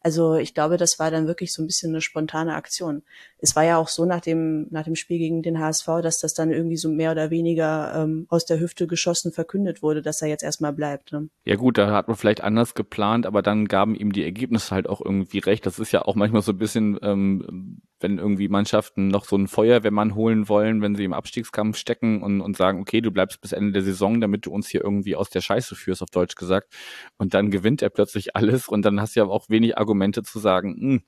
Also 0.00 0.36
ich 0.36 0.54
glaube, 0.54 0.76
das 0.76 0.98
war 0.98 1.10
dann 1.10 1.26
wirklich 1.26 1.52
so 1.52 1.62
ein 1.62 1.66
bisschen 1.66 1.90
eine 1.90 2.00
spontane 2.00 2.54
Aktion. 2.54 3.02
Es 3.38 3.56
war 3.56 3.64
ja 3.64 3.76
auch 3.78 3.88
so 3.88 4.04
nach 4.04 4.20
dem, 4.20 4.66
nach 4.70 4.84
dem 4.84 4.94
Spiel 4.94 5.18
gegen 5.18 5.42
den 5.42 5.58
HSV, 5.58 5.86
dass 6.02 6.20
das 6.20 6.34
dann 6.34 6.50
irgendwie 6.50 6.76
so 6.76 6.88
mehr 6.88 7.12
oder 7.12 7.30
weniger 7.30 7.92
ähm, 7.94 8.26
aus 8.28 8.44
der 8.44 8.60
Hüfte 8.60 8.86
geschossen 8.86 9.32
verkündet 9.32 9.82
wurde, 9.82 10.02
dass 10.02 10.22
er 10.22 10.28
jetzt 10.28 10.44
erstmal 10.44 10.72
bleibt. 10.72 11.12
Ne? 11.12 11.28
Ja 11.44 11.56
gut, 11.56 11.78
da 11.78 11.90
hat 11.90 12.08
man 12.08 12.16
vielleicht 12.16 12.42
anders 12.42 12.74
geplant, 12.74 13.26
aber 13.26 13.42
dann 13.42 13.66
gaben 13.66 13.94
ihm 13.94 14.12
die 14.12 14.24
Ergebnisse 14.24 14.74
halt 14.74 14.88
auch 14.88 15.00
irgendwie 15.04 15.38
recht. 15.38 15.66
Das 15.66 15.78
ist 15.78 15.92
ja 15.92 16.02
auch 16.02 16.14
manchmal 16.14 16.42
so 16.42 16.52
ein 16.52 16.58
bisschen, 16.58 16.98
ähm, 17.02 17.80
wenn 18.00 18.18
irgendwie 18.18 18.48
Mannschaften 18.48 19.08
noch 19.08 19.24
so 19.24 19.36
einen 19.36 19.48
Feuerwehrmann 19.48 20.14
holen 20.14 20.48
wollen, 20.48 20.82
wenn 20.82 20.94
sie 20.94 21.04
im 21.04 21.12
Abstiegskampf 21.12 21.76
stecken 21.76 22.22
und, 22.22 22.40
und 22.40 22.56
sagen, 22.56 22.80
okay, 22.80 23.00
du 23.00 23.10
bleibst 23.10 23.40
bis 23.40 23.52
Ende 23.52 23.72
der 23.72 23.82
Saison, 23.82 24.20
damit 24.20 24.46
du 24.46 24.52
uns 24.52 24.68
hier 24.68 24.82
irgendwie 24.82 25.16
aus 25.16 25.30
der 25.30 25.40
Scheiße 25.40 25.74
führst, 25.74 26.02
auf 26.02 26.10
Deutsch 26.10 26.34
gesagt. 26.34 26.72
Und 27.16 27.34
dann 27.34 27.50
gewinnt 27.50 27.82
er 27.82 27.90
plötzlich 27.90 28.36
alles 28.36 28.68
und 28.68 28.82
dann 28.82 29.00
hast 29.00 29.16
du 29.16 29.20
ja 29.20 29.26
auch 29.26 29.48
wenig 29.48 29.78
Argumente 29.78 30.22
zu 30.22 30.38
sagen, 30.38 30.76
mh, 30.78 30.90
hm, 30.92 31.02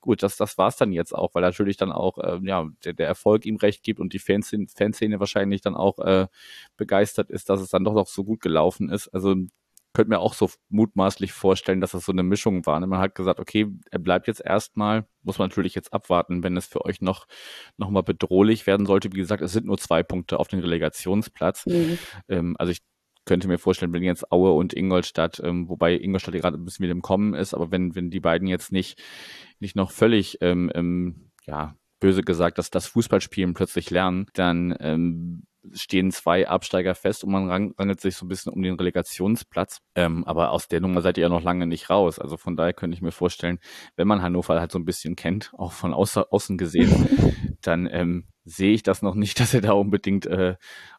gut, 0.00 0.22
das, 0.22 0.36
das 0.36 0.58
war's 0.58 0.76
dann 0.76 0.92
jetzt 0.92 1.14
auch, 1.14 1.34
weil 1.34 1.42
natürlich 1.42 1.76
dann 1.76 1.90
auch 1.90 2.18
äh, 2.18 2.38
ja, 2.42 2.68
der, 2.84 2.92
der 2.92 3.06
Erfolg 3.06 3.46
ihm 3.46 3.56
recht 3.56 3.82
gibt 3.82 4.00
und 4.00 4.12
die 4.12 4.18
Fanszene, 4.18 4.66
Fanszene 4.68 5.18
wahrscheinlich 5.20 5.62
dann 5.62 5.74
auch 5.74 5.98
äh, 5.98 6.26
begeistert 6.76 7.30
ist, 7.30 7.48
dass 7.48 7.60
es 7.60 7.70
dann 7.70 7.84
doch 7.84 7.94
noch 7.94 8.06
so 8.06 8.24
gut 8.24 8.40
gelaufen 8.40 8.90
ist. 8.90 9.08
Also 9.08 9.34
könnte 9.94 10.10
mir 10.10 10.18
auch 10.18 10.34
so 10.34 10.50
mutmaßlich 10.68 11.32
vorstellen, 11.32 11.80
dass 11.80 11.92
das 11.92 12.04
so 12.04 12.12
eine 12.12 12.22
Mischung 12.22 12.66
war. 12.66 12.78
Ne? 12.80 12.86
Man 12.86 12.98
hat 12.98 13.14
gesagt, 13.14 13.40
okay, 13.40 13.68
er 13.90 14.00
bleibt 14.00 14.26
jetzt 14.26 14.44
erstmal, 14.44 15.06
muss 15.22 15.38
man 15.38 15.48
natürlich 15.48 15.74
jetzt 15.74 15.92
abwarten, 15.92 16.42
wenn 16.42 16.56
es 16.56 16.66
für 16.66 16.84
euch 16.84 17.00
noch, 17.00 17.26
noch 17.76 17.90
mal 17.90 18.02
bedrohlich 18.02 18.66
werden 18.66 18.86
sollte. 18.86 19.12
Wie 19.12 19.18
gesagt, 19.18 19.42
es 19.42 19.52
sind 19.52 19.66
nur 19.66 19.78
zwei 19.78 20.02
Punkte 20.02 20.38
auf 20.38 20.48
den 20.48 20.60
Relegationsplatz. 20.60 21.66
Mhm. 21.66 21.98
Ähm, 22.28 22.56
also 22.58 22.72
ich 22.72 22.82
könnte 23.24 23.48
mir 23.48 23.58
vorstellen, 23.58 23.92
wenn 23.92 24.02
jetzt 24.02 24.30
Aue 24.32 24.52
und 24.52 24.74
Ingolstadt, 24.74 25.40
ähm, 25.42 25.68
wobei 25.68 25.96
Ingolstadt 25.96 26.34
gerade 26.34 26.58
ein 26.58 26.64
bisschen 26.64 26.82
wieder 26.82 26.92
im 26.92 27.00
Kommen 27.00 27.34
ist, 27.34 27.54
aber 27.54 27.70
wenn, 27.70 27.94
wenn 27.94 28.10
die 28.10 28.20
beiden 28.20 28.48
jetzt 28.48 28.72
nicht, 28.72 29.00
nicht 29.60 29.76
noch 29.76 29.92
völlig, 29.92 30.38
ähm, 30.40 30.70
ähm, 30.74 31.30
ja, 31.46 31.76
böse 32.00 32.22
gesagt, 32.22 32.58
dass 32.58 32.70
das 32.70 32.86
Fußballspielen 32.88 33.54
plötzlich 33.54 33.90
lernen, 33.90 34.26
dann 34.34 34.76
ähm, 34.80 35.44
stehen 35.72 36.10
zwei 36.10 36.48
Absteiger 36.48 36.94
fest 36.94 37.24
und 37.24 37.32
man 37.32 37.50
rangelt 37.50 38.00
sich 38.00 38.16
so 38.16 38.24
ein 38.24 38.28
bisschen 38.28 38.52
um 38.52 38.62
den 38.62 38.74
Relegationsplatz. 38.74 39.78
Ähm, 39.94 40.24
aber 40.24 40.50
aus 40.50 40.68
der 40.68 40.80
Nummer 40.80 41.00
seid 41.00 41.18
ihr 41.18 41.22
ja 41.22 41.28
noch 41.28 41.42
lange 41.42 41.66
nicht 41.66 41.90
raus. 41.90 42.18
Also 42.18 42.36
von 42.36 42.56
daher 42.56 42.72
könnte 42.72 42.94
ich 42.94 43.02
mir 43.02 43.12
vorstellen, 43.12 43.58
wenn 43.96 44.08
man 44.08 44.22
Hannover 44.22 44.58
halt 44.60 44.72
so 44.72 44.78
ein 44.78 44.84
bisschen 44.84 45.16
kennt, 45.16 45.52
auch 45.56 45.72
von 45.72 45.94
außen 45.94 46.58
gesehen, 46.58 47.56
dann 47.62 47.88
ähm, 47.90 48.26
sehe 48.44 48.72
ich 48.72 48.82
das 48.82 49.02
noch 49.02 49.14
nicht, 49.14 49.40
dass 49.40 49.54
er 49.54 49.62
da 49.62 49.72
unbedingt 49.72 50.26
äh, 50.26 50.56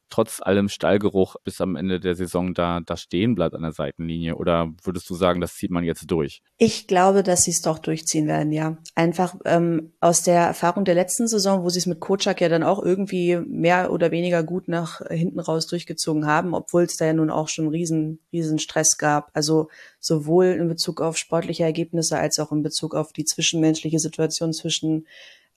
trotz 0.09 0.41
allem 0.41 0.69
Stallgeruch 0.69 1.35
bis 1.43 1.61
am 1.61 1.75
Ende 1.75 1.99
der 1.99 2.15
Saison 2.15 2.53
da, 2.53 2.79
da 2.85 2.95
stehen 2.97 3.35
bleibt 3.35 3.55
an 3.55 3.63
der 3.63 3.71
Seitenlinie? 3.71 4.35
Oder 4.35 4.71
würdest 4.83 5.09
du 5.09 5.15
sagen, 5.15 5.41
das 5.41 5.55
zieht 5.55 5.71
man 5.71 5.83
jetzt 5.83 6.09
durch? 6.09 6.41
Ich 6.57 6.87
glaube, 6.87 7.23
dass 7.23 7.43
sie 7.43 7.51
es 7.51 7.61
doch 7.61 7.79
durchziehen 7.79 8.27
werden, 8.27 8.51
ja. 8.51 8.77
Einfach 8.95 9.35
ähm, 9.45 9.93
aus 9.99 10.23
der 10.23 10.41
Erfahrung 10.41 10.85
der 10.85 10.95
letzten 10.95 11.27
Saison, 11.27 11.63
wo 11.63 11.69
sie 11.69 11.79
es 11.79 11.85
mit 11.85 11.99
Kocak 11.99 12.41
ja 12.41 12.49
dann 12.49 12.63
auch 12.63 12.81
irgendwie 12.81 13.37
mehr 13.37 13.91
oder 13.91 14.11
weniger 14.11 14.43
gut 14.43 14.67
nach 14.67 15.01
hinten 15.09 15.39
raus 15.39 15.67
durchgezogen 15.67 16.25
haben, 16.25 16.53
obwohl 16.53 16.83
es 16.83 16.97
da 16.97 17.05
ja 17.05 17.13
nun 17.13 17.29
auch 17.29 17.49
schon 17.49 17.67
riesen, 17.67 18.19
riesen 18.31 18.59
Stress 18.59 18.97
gab. 18.97 19.31
Also 19.33 19.69
sowohl 19.99 20.45
in 20.45 20.67
Bezug 20.67 21.01
auf 21.01 21.17
sportliche 21.17 21.63
Ergebnisse 21.63 22.17
als 22.17 22.39
auch 22.39 22.51
in 22.51 22.63
Bezug 22.63 22.95
auf 22.95 23.11
die 23.11 23.25
zwischenmenschliche 23.25 23.99
Situation 23.99 24.53
zwischen 24.53 25.07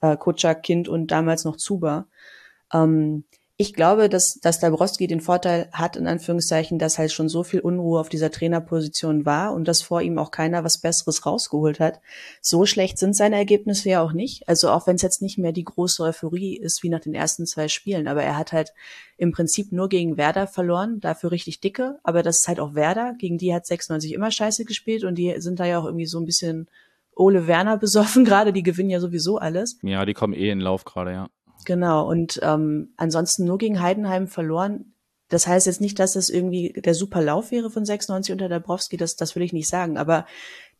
äh, 0.01 0.17
Kocak, 0.17 0.63
Kind 0.63 0.87
und 0.87 1.11
damals 1.11 1.45
noch 1.45 1.57
Zuba. 1.57 2.07
Ähm, 2.73 3.23
ich 3.61 3.73
glaube, 3.73 4.07
dass, 4.07 4.39
dass 4.41 4.61
Dabrowski 4.61 5.05
den 5.07 5.19
Vorteil 5.19 5.67
hat, 5.73 5.97
in 5.97 6.07
Anführungszeichen, 6.07 6.79
dass 6.79 6.97
halt 6.97 7.11
schon 7.11 7.27
so 7.27 7.43
viel 7.43 7.59
Unruhe 7.59 7.99
auf 7.99 8.07
dieser 8.07 8.31
Trainerposition 8.31 9.25
war 9.25 9.53
und 9.53 9.67
dass 9.67 9.81
vor 9.81 10.01
ihm 10.01 10.17
auch 10.17 10.31
keiner 10.31 10.63
was 10.63 10.77
Besseres 10.79 11.25
rausgeholt 11.25 11.81
hat. 11.81 11.99
So 12.39 12.65
schlecht 12.65 12.97
sind 12.97 13.17
seine 13.17 13.35
Ergebnisse 13.35 13.89
ja 13.89 14.01
auch 14.01 14.13
nicht. 14.13 14.47
Also 14.47 14.69
auch 14.69 14.87
wenn 14.87 14.95
es 14.95 15.01
jetzt 15.01 15.21
nicht 15.21 15.37
mehr 15.37 15.51
die 15.51 15.65
große 15.65 16.01
Euphorie 16.01 16.55
ist 16.55 16.83
wie 16.83 16.89
nach 16.89 17.01
den 17.01 17.13
ersten 17.13 17.45
zwei 17.45 17.67
Spielen, 17.67 18.07
aber 18.07 18.23
er 18.23 18.37
hat 18.37 18.53
halt 18.53 18.73
im 19.17 19.33
Prinzip 19.33 19.73
nur 19.73 19.89
gegen 19.89 20.15
Werder 20.15 20.47
verloren, 20.47 21.01
dafür 21.01 21.33
richtig 21.33 21.59
dicke, 21.59 21.99
aber 22.01 22.23
das 22.23 22.37
ist 22.37 22.47
halt 22.47 22.61
auch 22.61 22.75
Werder, 22.75 23.13
gegen 23.19 23.37
die 23.37 23.53
hat 23.53 23.65
96 23.65 24.13
immer 24.13 24.31
scheiße 24.31 24.63
gespielt 24.63 25.03
und 25.03 25.15
die 25.15 25.35
sind 25.39 25.59
da 25.59 25.65
ja 25.65 25.79
auch 25.79 25.85
irgendwie 25.85 26.05
so 26.05 26.17
ein 26.17 26.25
bisschen 26.25 26.69
Ole 27.13 27.45
Werner 27.47 27.75
besoffen 27.75 28.23
gerade, 28.23 28.53
die 28.53 28.63
gewinnen 28.63 28.89
ja 28.89 29.01
sowieso 29.01 29.37
alles. 29.37 29.77
Ja, 29.81 30.05
die 30.05 30.13
kommen 30.13 30.33
eh 30.33 30.49
in 30.49 30.61
Lauf 30.61 30.85
gerade, 30.85 31.11
ja. 31.11 31.29
Genau, 31.65 32.07
und 32.09 32.39
ähm, 32.41 32.93
ansonsten 32.97 33.45
nur 33.45 33.57
gegen 33.57 33.81
Heidenheim 33.81 34.27
verloren. 34.27 34.93
Das 35.27 35.45
heißt 35.45 35.67
jetzt 35.67 35.81
nicht, 35.81 35.99
dass 35.99 36.13
das 36.13 36.29
irgendwie 36.29 36.73
der 36.73 36.95
super 36.95 37.21
Lauf 37.21 37.51
wäre 37.51 37.69
von 37.69 37.85
96 37.85 38.31
unter 38.31 38.49
Dabrowski, 38.49 38.97
das, 38.97 39.15
das 39.15 39.35
will 39.35 39.43
ich 39.43 39.53
nicht 39.53 39.67
sagen. 39.67 39.97
Aber 39.97 40.25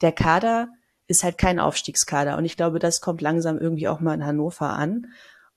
der 0.01 0.11
Kader 0.11 0.69
ist 1.07 1.23
halt 1.23 1.37
kein 1.37 1.59
Aufstiegskader. 1.59 2.37
Und 2.37 2.45
ich 2.45 2.55
glaube, 2.55 2.79
das 2.79 3.01
kommt 3.01 3.21
langsam 3.21 3.57
irgendwie 3.57 3.87
auch 3.87 3.99
mal 3.99 4.13
in 4.13 4.25
Hannover 4.25 4.69
an. 4.69 5.07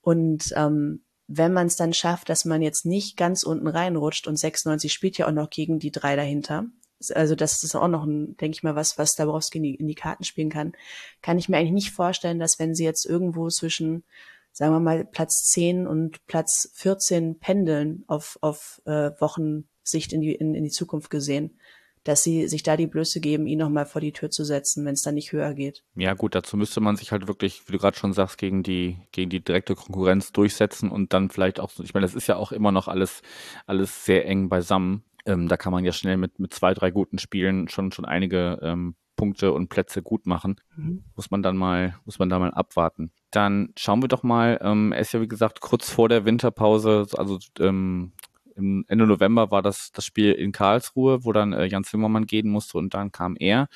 Und 0.01 0.53
ähm, 0.57 1.05
wenn 1.29 1.53
man 1.53 1.67
es 1.67 1.77
dann 1.77 1.95
schafft, 1.95 2.29
dass 2.29 2.45
man 2.45 2.63
jetzt 2.63 2.85
nicht 2.85 3.17
ganz 3.17 3.43
unten 3.43 3.69
reinrutscht 3.69 4.27
und 4.27 4.39
96 4.39 4.93
spielt 4.93 5.17
ja 5.19 5.27
auch 5.27 5.33
noch 5.33 5.51
gegen 5.51 5.79
die 5.79 5.91
drei 5.91 6.17
dahinter. 6.17 6.67
Also 7.15 7.35
das 7.35 7.63
ist 7.65 7.75
auch 7.75 7.89
noch 7.89 8.05
ein, 8.05 8.37
denke 8.37 8.57
ich 8.57 8.63
mal, 8.63 8.77
was, 8.77 8.99
was 8.99 9.15
Dabrowski 9.15 9.59
in 9.59 9.65
die, 9.65 9.75
in 9.75 9.89
die 9.89 9.95
Karten 9.95 10.25
spielen 10.25 10.51
kann. 10.51 10.73
Kann 11.21 11.39
ich 11.39 11.49
mir 11.49 11.57
eigentlich 11.57 11.73
nicht 11.73 11.91
vorstellen, 11.91 12.39
dass 12.39 12.59
wenn 12.59 12.75
sie 12.75 12.85
jetzt 12.85 13.07
irgendwo 13.07 13.49
zwischen 13.49 14.05
sagen 14.53 14.73
wir 14.73 14.81
mal, 14.81 15.05
Platz 15.05 15.49
10 15.51 15.87
und 15.87 16.25
Platz 16.27 16.71
14 16.75 17.39
pendeln 17.39 18.05
auf, 18.07 18.39
auf 18.41 18.81
äh, 18.85 19.11
Wochensicht 19.19 20.13
in 20.13 20.21
die, 20.21 20.35
in, 20.35 20.55
in 20.55 20.65
die 20.65 20.71
Zukunft 20.71 21.11
gesehen, 21.11 21.59
dass 22.05 22.23
sie 22.23 22.49
sich 22.49 22.63
da 22.63 22.77
die 22.77 22.87
Blöße 22.87 23.21
geben, 23.21 23.47
ihn 23.47 23.59
nochmal 23.59 23.87
vor 23.87 24.01
die 24.01 24.13
Tür 24.13 24.31
zu 24.31 24.45
setzen, 24.45 24.85
wenn 24.85 24.95
es 24.95 25.03
dann 25.03 25.15
nicht 25.15 25.33
höher 25.33 25.55
geht. 25.55 25.85
Ja 25.95 26.15
gut, 26.15 26.35
dazu 26.35 26.57
müsste 26.57 26.81
man 26.81 26.97
sich 26.97 27.13
halt 27.13 27.29
wirklich, 27.29 27.67
wie 27.67 27.73
du 27.73 27.79
gerade 27.79 27.97
schon 27.97 28.13
sagst, 28.13 28.39
gegen 28.39 28.63
die, 28.63 28.99
gegen 29.13 29.31
die 29.31 29.43
direkte 29.43 29.75
Konkurrenz 29.75 30.33
durchsetzen 30.33 30.91
und 30.91 31.13
dann 31.13 31.31
vielleicht 31.31 31.61
auch, 31.61 31.71
ich 31.83 31.95
meine, 31.95 32.05
das 32.05 32.15
ist 32.15 32.27
ja 32.27 32.37
auch 32.37 32.53
immer 32.53 32.73
noch 32.73 32.89
alles, 32.89 33.23
alles 33.67 34.05
sehr 34.05 34.27
eng 34.27 34.49
beisammen. 34.49 35.05
Ähm, 35.25 35.47
da 35.47 35.57
kann 35.57 35.73
man 35.73 35.85
ja 35.85 35.93
schnell 35.93 36.17
mit, 36.17 36.41
mit 36.41 36.53
zwei, 36.53 36.75
drei 36.75 36.91
guten 36.91 37.19
Spielen 37.19 37.69
schon, 37.69 37.93
schon 37.93 38.05
einige 38.05 38.59
ähm, 38.63 38.97
Punkte 39.17 39.53
und 39.53 39.69
Plätze 39.69 40.03
gut 40.03 40.27
machen. 40.27 40.61
Mhm. 40.77 41.05
Muss 41.17 41.31
man 41.31 41.43
dann 41.43 41.57
mal, 41.57 41.95
muss 42.05 42.19
man 42.19 42.29
da 42.29 42.39
mal 42.39 42.53
abwarten. 42.53 43.13
Dann 43.31 43.73
schauen 43.77 44.03
wir 44.03 44.09
doch 44.09 44.23
mal, 44.23 44.59
ähm, 44.63 44.93
er 44.93 45.01
ist 45.01 45.13
ja 45.13 45.21
wie 45.21 45.29
gesagt 45.29 45.61
kurz 45.61 45.91
vor 45.91 46.09
der 46.09 46.25
Winterpause, 46.25 47.07
also 47.17 47.39
ähm, 47.61 48.13
Ende 48.55 49.07
November 49.07 49.51
war 49.51 49.63
das 49.63 49.93
das 49.93 50.05
Spiel 50.05 50.33
in 50.33 50.53
Karlsruhe, 50.53 51.25
wo 51.25 51.33
dann 51.33 51.53
äh, 51.53 51.65
Jan 51.65 51.85
Zimmermann 51.85 52.27
gehen 52.27 52.51
musste 52.51 52.79
und 52.79 52.93
dann 52.95 53.11
kam 53.11 53.37
er 53.39 53.69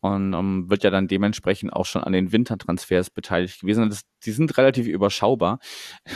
und 0.00 0.34
ähm, 0.34 0.68
wird 0.68 0.84
ja 0.84 0.90
dann 0.90 1.08
dementsprechend 1.08 1.72
auch 1.72 1.86
schon 1.86 2.02
an 2.02 2.12
den 2.12 2.32
Wintertransfers 2.32 3.10
beteiligt 3.10 3.60
gewesen. 3.60 3.88
Das, 3.88 4.02
die 4.24 4.32
sind 4.32 4.56
relativ 4.58 4.86
überschaubar, 4.86 5.60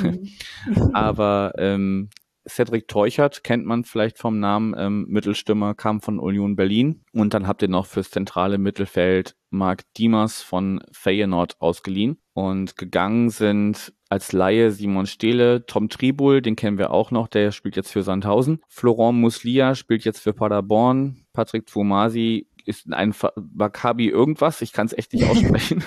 mhm. 0.01 0.29
aber 0.93 1.53
ähm, 1.57 2.11
Cedric 2.49 2.88
Teuchert 2.88 3.45
kennt 3.45 3.67
man 3.67 3.85
vielleicht 3.85 4.19
vom 4.19 4.38
Namen, 4.38 4.75
ähm, 4.79 5.07
Mittelstürmer, 5.09 5.75
kam 5.75 6.00
von 6.00 6.19
Union 6.19 6.57
Berlin. 6.57 7.03
Und 7.12 7.35
dann 7.35 7.47
habt 7.47 7.62
ihr 7.62 7.69
noch 7.69 7.87
fürs 7.87 8.11
zentrale 8.11 8.59
Mittelfeld 8.59 9.37
Marc 9.50 9.83
Diemers 9.95 10.43
von 10.43 10.83
Feyenoord 10.93 11.61
ausgeliehen. 11.61 12.19
Und 12.35 12.76
gegangen 12.76 13.31
sind 13.31 13.93
als 14.09 14.33
Laie 14.33 14.71
Simon 14.71 15.07
Stehle, 15.07 15.67
Tom 15.67 15.88
Tribul, 15.88 16.43
den 16.43 16.57
kennen 16.57 16.79
wir 16.79 16.93
auch 16.93 17.11
noch, 17.11 17.29
der 17.29 17.50
spielt 17.50 17.76
jetzt 17.76 17.91
für 17.91 18.03
Sandhausen. 18.03 18.61
Florent 18.69 19.19
Muslia 19.19 19.75
spielt 19.75 20.05
jetzt 20.05 20.21
für 20.21 20.33
Paderborn. 20.33 21.25
Patrick 21.33 21.67
Twomasi 21.67 22.47
ist 22.65 22.93
ein 22.93 23.15
Maccabi 23.55 24.09
irgendwas, 24.09 24.61
ich 24.61 24.73
kann 24.73 24.87
es 24.87 24.93
echt 24.93 25.12
nicht 25.12 25.25
aussprechen. 25.31 25.83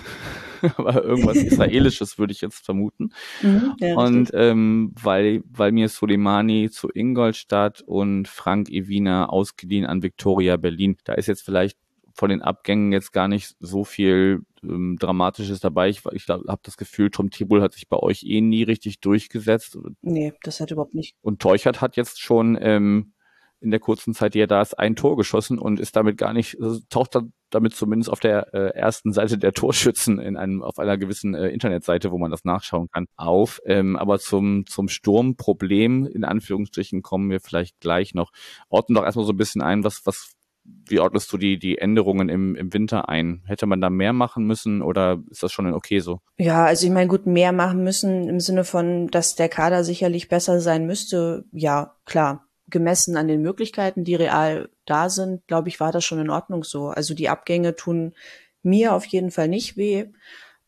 aber 0.78 1.04
irgendwas 1.04 1.38
Israelisches 1.44 2.18
würde 2.18 2.34
ich 2.34 2.42
jetzt 2.42 2.66
vermuten. 2.66 3.12
Mhm, 3.42 3.76
ja, 3.80 3.96
und 3.96 4.32
ähm, 4.34 4.94
weil, 5.02 5.44
weil 5.50 5.72
mir 5.72 5.90
Soleimani 5.90 6.70
zu 6.70 6.90
Ingolstadt 6.94 7.82
und 7.82 8.28
Frank 8.28 8.70
Evina 8.70 9.28
ausgeliehen 9.28 9.86
an 9.86 10.04
Victoria 10.04 10.58
Berlin. 10.58 10.98
Da 11.04 11.14
ist 11.14 11.28
jetzt 11.28 11.44
vielleicht 11.44 11.78
von 12.14 12.30
den 12.30 12.42
Abgängen 12.42 12.92
jetzt 12.92 13.14
gar 13.14 13.30
nicht 13.30 13.56
so 13.60 13.86
viel 13.86 14.42
ähm, 14.62 14.98
Dramatisches 15.00 15.62
dabei. 15.62 15.88
Ich, 15.90 16.02
ich 16.12 16.28
habe 16.28 16.60
das 16.64 16.76
Gefühl, 16.76 17.12
Tom 17.12 17.30
Tibul 17.30 17.62
hat 17.62 17.74
sich 17.74 17.88
bei 17.88 17.98
euch 17.98 18.24
eh 18.24 18.42
nie 18.42 18.64
richtig 18.64 19.00
durchgesetzt. 19.00 19.78
Nee, 20.02 20.34
das 20.44 20.60
hat 20.60 20.72
überhaupt 20.72 20.96
nicht. 20.96 21.16
Und 21.22 21.42
Teuchert 21.42 21.80
hat 21.80 21.96
jetzt 21.96 22.20
schon 22.20 22.58
ähm, 22.60 23.14
in 23.62 23.72
der 23.72 23.80
kurzen 23.80 24.14
Zeit, 24.14 24.34
die 24.34 24.40
er 24.40 24.48
da 24.48 24.62
ist, 24.62 24.78
ein 24.78 24.96
Tor 24.96 25.18
geschossen 25.18 25.60
und 25.60 25.80
ist 25.80 25.96
damit 25.96 26.18
gar 26.18 26.34
nicht, 26.34 26.62
also 26.62 26.80
taucht 26.90 27.18
damit 27.50 27.74
zumindest 27.74 28.10
auf 28.10 28.20
der 28.20 28.54
äh, 28.54 28.76
ersten 28.76 29.12
Seite 29.12 29.38
der 29.38 29.54
Torschützen 29.54 30.20
in 30.20 30.38
einem, 30.38 30.64
auf 30.64 30.80
einer 30.80 30.98
gewissen 30.98 31.34
äh, 31.34 31.50
Internetseite, 31.50 32.12
wo 32.12 32.18
man 32.18 32.32
das 32.32 32.46
nachschauen 32.46 32.88
kann, 32.92 33.06
auf. 33.16 33.60
Ähm, 33.66 33.96
aber 33.96 34.20
zum, 34.20 34.66
zum 34.66 34.88
Sturmproblem, 34.88 36.06
in 36.06 36.24
Anführungsstrichen, 36.24 37.02
kommen 37.02 37.30
wir 37.30 37.40
vielleicht 37.40 37.80
gleich 37.80 38.14
noch. 38.14 38.32
Orten 38.70 38.94
doch 38.94 39.04
erstmal 39.04 39.26
so 39.26 39.34
ein 39.34 39.38
bisschen 39.38 39.62
ein, 39.62 39.84
was, 39.84 40.06
was, 40.06 40.34
wie 40.64 41.00
ordnest 41.00 41.34
du 41.34 41.38
die, 41.38 41.58
die 41.58 41.80
Änderungen 41.80 42.30
im, 42.30 42.56
im 42.56 42.74
Winter 42.74 43.10
ein? 43.10 43.42
Hätte 43.46 43.66
man 43.66 43.82
da 43.82 43.90
mehr 43.90 44.14
machen 44.14 44.46
müssen 44.46 44.82
oder 44.82 45.22
ist 45.30 45.44
das 45.44 45.52
schon 45.52 45.74
okay 45.74 46.00
so? 46.00 46.20
Ja, 46.38 46.66
also 46.66 46.86
ich 46.86 46.94
meine, 46.94 47.08
gut, 47.08 47.26
mehr 47.26 47.52
machen 47.52 47.84
müssen 47.84 48.30
im 48.30 48.40
Sinne 48.40 48.64
von, 48.64 49.08
dass 49.08 49.36
der 49.36 49.50
Kader 49.50 49.84
sicherlich 49.84 50.30
besser 50.30 50.62
sein 50.62 50.86
müsste. 50.86 51.46
Ja, 51.52 51.96
klar 52.06 52.49
gemessen 52.70 53.18
an 53.18 53.28
den 53.28 53.42
Möglichkeiten, 53.42 54.04
die 54.04 54.16
real 54.16 54.70
da 54.86 55.10
sind, 55.10 55.46
glaube 55.48 55.70
ich, 55.70 55.80
war 55.80 55.92
das 55.92 56.06
schon 56.06 56.20
in 56.20 56.30
Ordnung 56.30 56.64
so. 56.64 56.88
Also 56.88 57.14
die 57.14 57.30
Abgänge 57.30 57.76
tun 57.76 58.14
mir 58.62 58.94
auf 58.94 59.06
jeden 59.06 59.32
Fall 59.32 59.48
nicht 59.48 59.78
weh. 59.78 60.08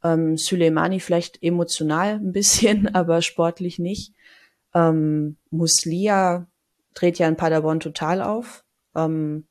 Ähm, 0.03 0.37
Suleimani 0.37 0.99
vielleicht 0.99 1.41
emotional 1.43 2.15
ein 2.15 2.31
bisschen, 2.31 2.87
aber 2.95 3.21
sportlich 3.21 3.79
nicht. 3.79 4.13
Ähm, 4.73 5.37
Muslia 5.49 6.47
dreht 6.93 7.19
ja 7.19 7.27
in 7.27 7.37
Paderborn 7.37 7.79
total 7.79 8.21
auf. 8.21 8.63
Ähm, 8.95 9.47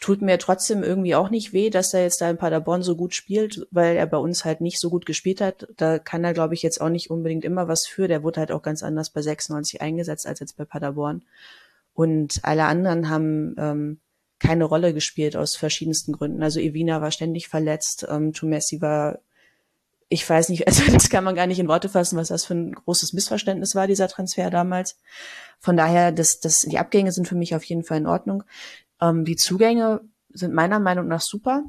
tut 0.00 0.22
mir 0.22 0.38
trotzdem 0.38 0.82
irgendwie 0.82 1.14
auch 1.14 1.30
nicht 1.30 1.52
weh, 1.52 1.70
dass 1.70 1.94
er 1.94 2.02
jetzt 2.02 2.20
da 2.20 2.30
in 2.30 2.36
Paderborn 2.36 2.82
so 2.82 2.96
gut 2.96 3.14
spielt, 3.14 3.66
weil 3.70 3.96
er 3.96 4.06
bei 4.06 4.16
uns 4.16 4.44
halt 4.44 4.60
nicht 4.60 4.80
so 4.80 4.90
gut 4.90 5.06
gespielt 5.06 5.40
hat. 5.40 5.68
Da 5.76 5.98
kann 5.98 6.24
er, 6.24 6.34
glaube 6.34 6.54
ich, 6.54 6.62
jetzt 6.62 6.80
auch 6.80 6.88
nicht 6.88 7.10
unbedingt 7.10 7.44
immer 7.44 7.68
was 7.68 7.86
für. 7.86 8.08
Der 8.08 8.22
wurde 8.22 8.40
halt 8.40 8.52
auch 8.52 8.62
ganz 8.62 8.82
anders 8.82 9.10
bei 9.10 9.22
96 9.22 9.80
eingesetzt 9.80 10.26
als 10.26 10.40
jetzt 10.40 10.56
bei 10.56 10.64
Paderborn. 10.64 11.22
Und 11.94 12.40
alle 12.42 12.64
anderen 12.64 13.08
haben 13.08 13.54
ähm, 13.58 14.00
keine 14.38 14.64
Rolle 14.64 14.92
gespielt 14.92 15.36
aus 15.36 15.56
verschiedensten 15.56 16.12
Gründen. 16.12 16.42
Also 16.42 16.60
Evina 16.60 17.00
war 17.00 17.10
ständig 17.10 17.48
verletzt, 17.48 18.06
ähm, 18.10 18.32
Tumessi 18.32 18.80
war, 18.80 19.20
ich 20.08 20.28
weiß 20.28 20.50
nicht, 20.50 20.66
also 20.68 20.90
das 20.92 21.08
kann 21.08 21.24
man 21.24 21.34
gar 21.34 21.46
nicht 21.46 21.58
in 21.58 21.68
Worte 21.68 21.88
fassen, 21.88 22.18
was 22.18 22.28
das 22.28 22.44
für 22.44 22.54
ein 22.54 22.72
großes 22.72 23.12
Missverständnis 23.12 23.74
war, 23.74 23.86
dieser 23.86 24.08
Transfer 24.08 24.50
damals. 24.50 24.98
Von 25.60 25.76
daher, 25.76 26.12
das, 26.12 26.40
das, 26.40 26.60
die 26.60 26.78
Abgänge 26.78 27.12
sind 27.12 27.26
für 27.26 27.36
mich 27.36 27.54
auf 27.54 27.64
jeden 27.64 27.84
Fall 27.84 27.98
in 27.98 28.06
Ordnung. 28.06 28.44
Ähm, 29.04 29.24
die 29.24 29.36
Zugänge 29.36 30.00
sind 30.30 30.54
meiner 30.54 30.80
Meinung 30.80 31.08
nach 31.08 31.20
super. 31.20 31.64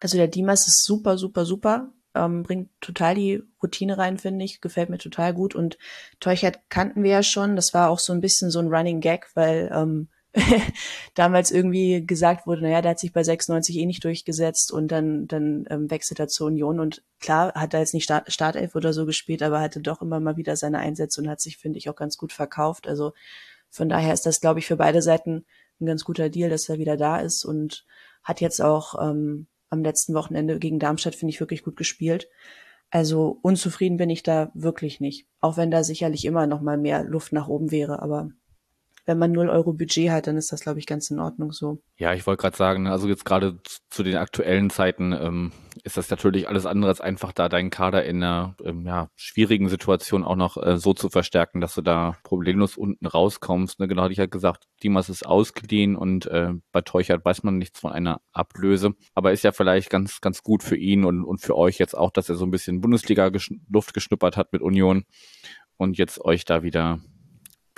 Also 0.00 0.16
der 0.16 0.28
Dimas 0.28 0.66
ist 0.66 0.84
super, 0.84 1.18
super, 1.18 1.44
super. 1.44 1.92
Ähm, 2.14 2.42
bringt 2.42 2.70
total 2.80 3.14
die 3.14 3.42
Routine 3.62 3.98
rein, 3.98 4.18
finde 4.18 4.44
ich. 4.44 4.60
Gefällt 4.60 4.90
mir 4.90 4.98
total 4.98 5.34
gut. 5.34 5.54
Und 5.54 5.78
Teuchert 6.20 6.60
kannten 6.68 7.02
wir 7.02 7.10
ja 7.10 7.22
schon. 7.22 7.56
Das 7.56 7.74
war 7.74 7.90
auch 7.90 7.98
so 7.98 8.12
ein 8.12 8.20
bisschen 8.20 8.50
so 8.50 8.58
ein 8.58 8.68
Running 8.68 9.00
Gag, 9.00 9.28
weil 9.34 9.70
ähm, 9.72 10.08
damals 11.14 11.50
irgendwie 11.50 12.04
gesagt 12.06 12.46
wurde, 12.46 12.62
naja, 12.62 12.82
der 12.82 12.92
hat 12.92 12.98
sich 12.98 13.12
bei 13.12 13.22
96 13.22 13.76
eh 13.76 13.86
nicht 13.86 14.04
durchgesetzt 14.04 14.72
und 14.72 14.88
dann, 14.88 15.26
dann 15.26 15.66
ähm, 15.70 15.90
wechselt 15.90 16.20
er 16.20 16.28
zur 16.28 16.48
Union. 16.48 16.80
Und 16.80 17.02
klar 17.20 17.54
hat 17.54 17.74
er 17.74 17.80
jetzt 17.80 17.94
nicht 17.94 18.04
Start 18.04 18.32
Startelf 18.32 18.74
oder 18.74 18.92
so 18.92 19.06
gespielt, 19.06 19.42
aber 19.42 19.60
hatte 19.60 19.80
doch 19.80 20.02
immer 20.02 20.20
mal 20.20 20.36
wieder 20.36 20.56
seine 20.56 20.78
Einsätze 20.78 21.20
und 21.20 21.28
hat 21.28 21.40
sich, 21.40 21.56
finde 21.56 21.78
ich, 21.78 21.88
auch 21.88 21.96
ganz 21.96 22.16
gut 22.16 22.32
verkauft. 22.32 22.86
Also 22.88 23.12
von 23.70 23.88
daher 23.88 24.14
ist 24.14 24.26
das, 24.26 24.40
glaube 24.40 24.60
ich, 24.60 24.66
für 24.66 24.76
beide 24.76 25.02
Seiten 25.02 25.44
ein 25.80 25.86
ganz 25.86 26.04
guter 26.04 26.28
Deal, 26.28 26.50
dass 26.50 26.68
er 26.68 26.78
wieder 26.78 26.96
da 26.96 27.18
ist 27.18 27.44
und 27.44 27.84
hat 28.22 28.40
jetzt 28.40 28.60
auch 28.60 28.94
ähm, 29.00 29.46
am 29.70 29.82
letzten 29.82 30.14
Wochenende 30.14 30.58
gegen 30.58 30.78
Darmstadt, 30.78 31.14
finde 31.14 31.30
ich, 31.30 31.40
wirklich 31.40 31.62
gut 31.62 31.76
gespielt. 31.76 32.28
Also 32.90 33.38
unzufrieden 33.42 33.98
bin 33.98 34.10
ich 34.10 34.22
da 34.22 34.50
wirklich 34.54 35.00
nicht. 35.00 35.26
Auch 35.40 35.56
wenn 35.56 35.70
da 35.70 35.84
sicherlich 35.84 36.24
immer 36.24 36.46
noch 36.46 36.60
mal 36.60 36.78
mehr 36.78 37.04
Luft 37.04 37.32
nach 37.32 37.48
oben 37.48 37.70
wäre, 37.70 38.00
aber 38.02 38.30
wenn 39.08 39.18
man 39.18 39.32
0 39.32 39.48
Euro 39.48 39.72
Budget 39.72 40.10
hat, 40.10 40.26
dann 40.26 40.36
ist 40.36 40.52
das, 40.52 40.60
glaube 40.60 40.78
ich, 40.78 40.86
ganz 40.86 41.10
in 41.10 41.18
Ordnung 41.18 41.50
so. 41.50 41.80
Ja, 41.96 42.12
ich 42.12 42.26
wollte 42.26 42.42
gerade 42.42 42.56
sagen, 42.56 42.82
ne, 42.82 42.92
also 42.92 43.08
jetzt 43.08 43.24
gerade 43.24 43.58
zu 43.88 44.02
den 44.02 44.16
aktuellen 44.16 44.68
Zeiten 44.68 45.12
ähm, 45.12 45.52
ist 45.82 45.96
das 45.96 46.10
natürlich 46.10 46.46
alles 46.46 46.66
andere 46.66 46.90
als 46.90 47.00
einfach, 47.00 47.32
da 47.32 47.48
deinen 47.48 47.70
Kader 47.70 48.04
in 48.04 48.22
einer 48.22 48.54
ähm, 48.62 48.84
ja, 48.86 49.08
schwierigen 49.16 49.70
Situation 49.70 50.24
auch 50.24 50.36
noch 50.36 50.62
äh, 50.62 50.76
so 50.76 50.92
zu 50.92 51.08
verstärken, 51.08 51.62
dass 51.62 51.74
du 51.74 51.80
da 51.80 52.18
problemlos 52.22 52.76
unten 52.76 53.06
rauskommst. 53.06 53.80
Ne? 53.80 53.88
Genau 53.88 54.02
hatte 54.02 54.12
ich 54.12 54.18
ja 54.18 54.26
gesagt, 54.26 54.64
Dimas 54.82 55.08
ist 55.08 55.24
ausgeliehen 55.24 55.96
und 55.96 56.26
äh, 56.26 56.52
bei 56.70 56.82
Teuchert 56.82 57.24
weiß 57.24 57.44
man 57.44 57.56
nichts 57.56 57.80
von 57.80 57.92
einer 57.92 58.20
Ablöse. 58.32 58.92
Aber 59.14 59.32
ist 59.32 59.42
ja 59.42 59.52
vielleicht 59.52 59.88
ganz, 59.88 60.20
ganz 60.20 60.42
gut 60.42 60.62
für 60.62 60.76
ihn 60.76 61.06
und, 61.06 61.24
und 61.24 61.40
für 61.40 61.56
euch 61.56 61.78
jetzt 61.78 61.96
auch, 61.96 62.10
dass 62.10 62.28
er 62.28 62.34
so 62.34 62.44
ein 62.44 62.50
bisschen 62.50 62.82
Bundesliga-Luft 62.82 63.94
geschnuppert 63.94 64.36
hat 64.36 64.52
mit 64.52 64.60
Union 64.60 65.04
und 65.78 65.96
jetzt 65.96 66.20
euch 66.20 66.44
da 66.44 66.62
wieder 66.62 67.00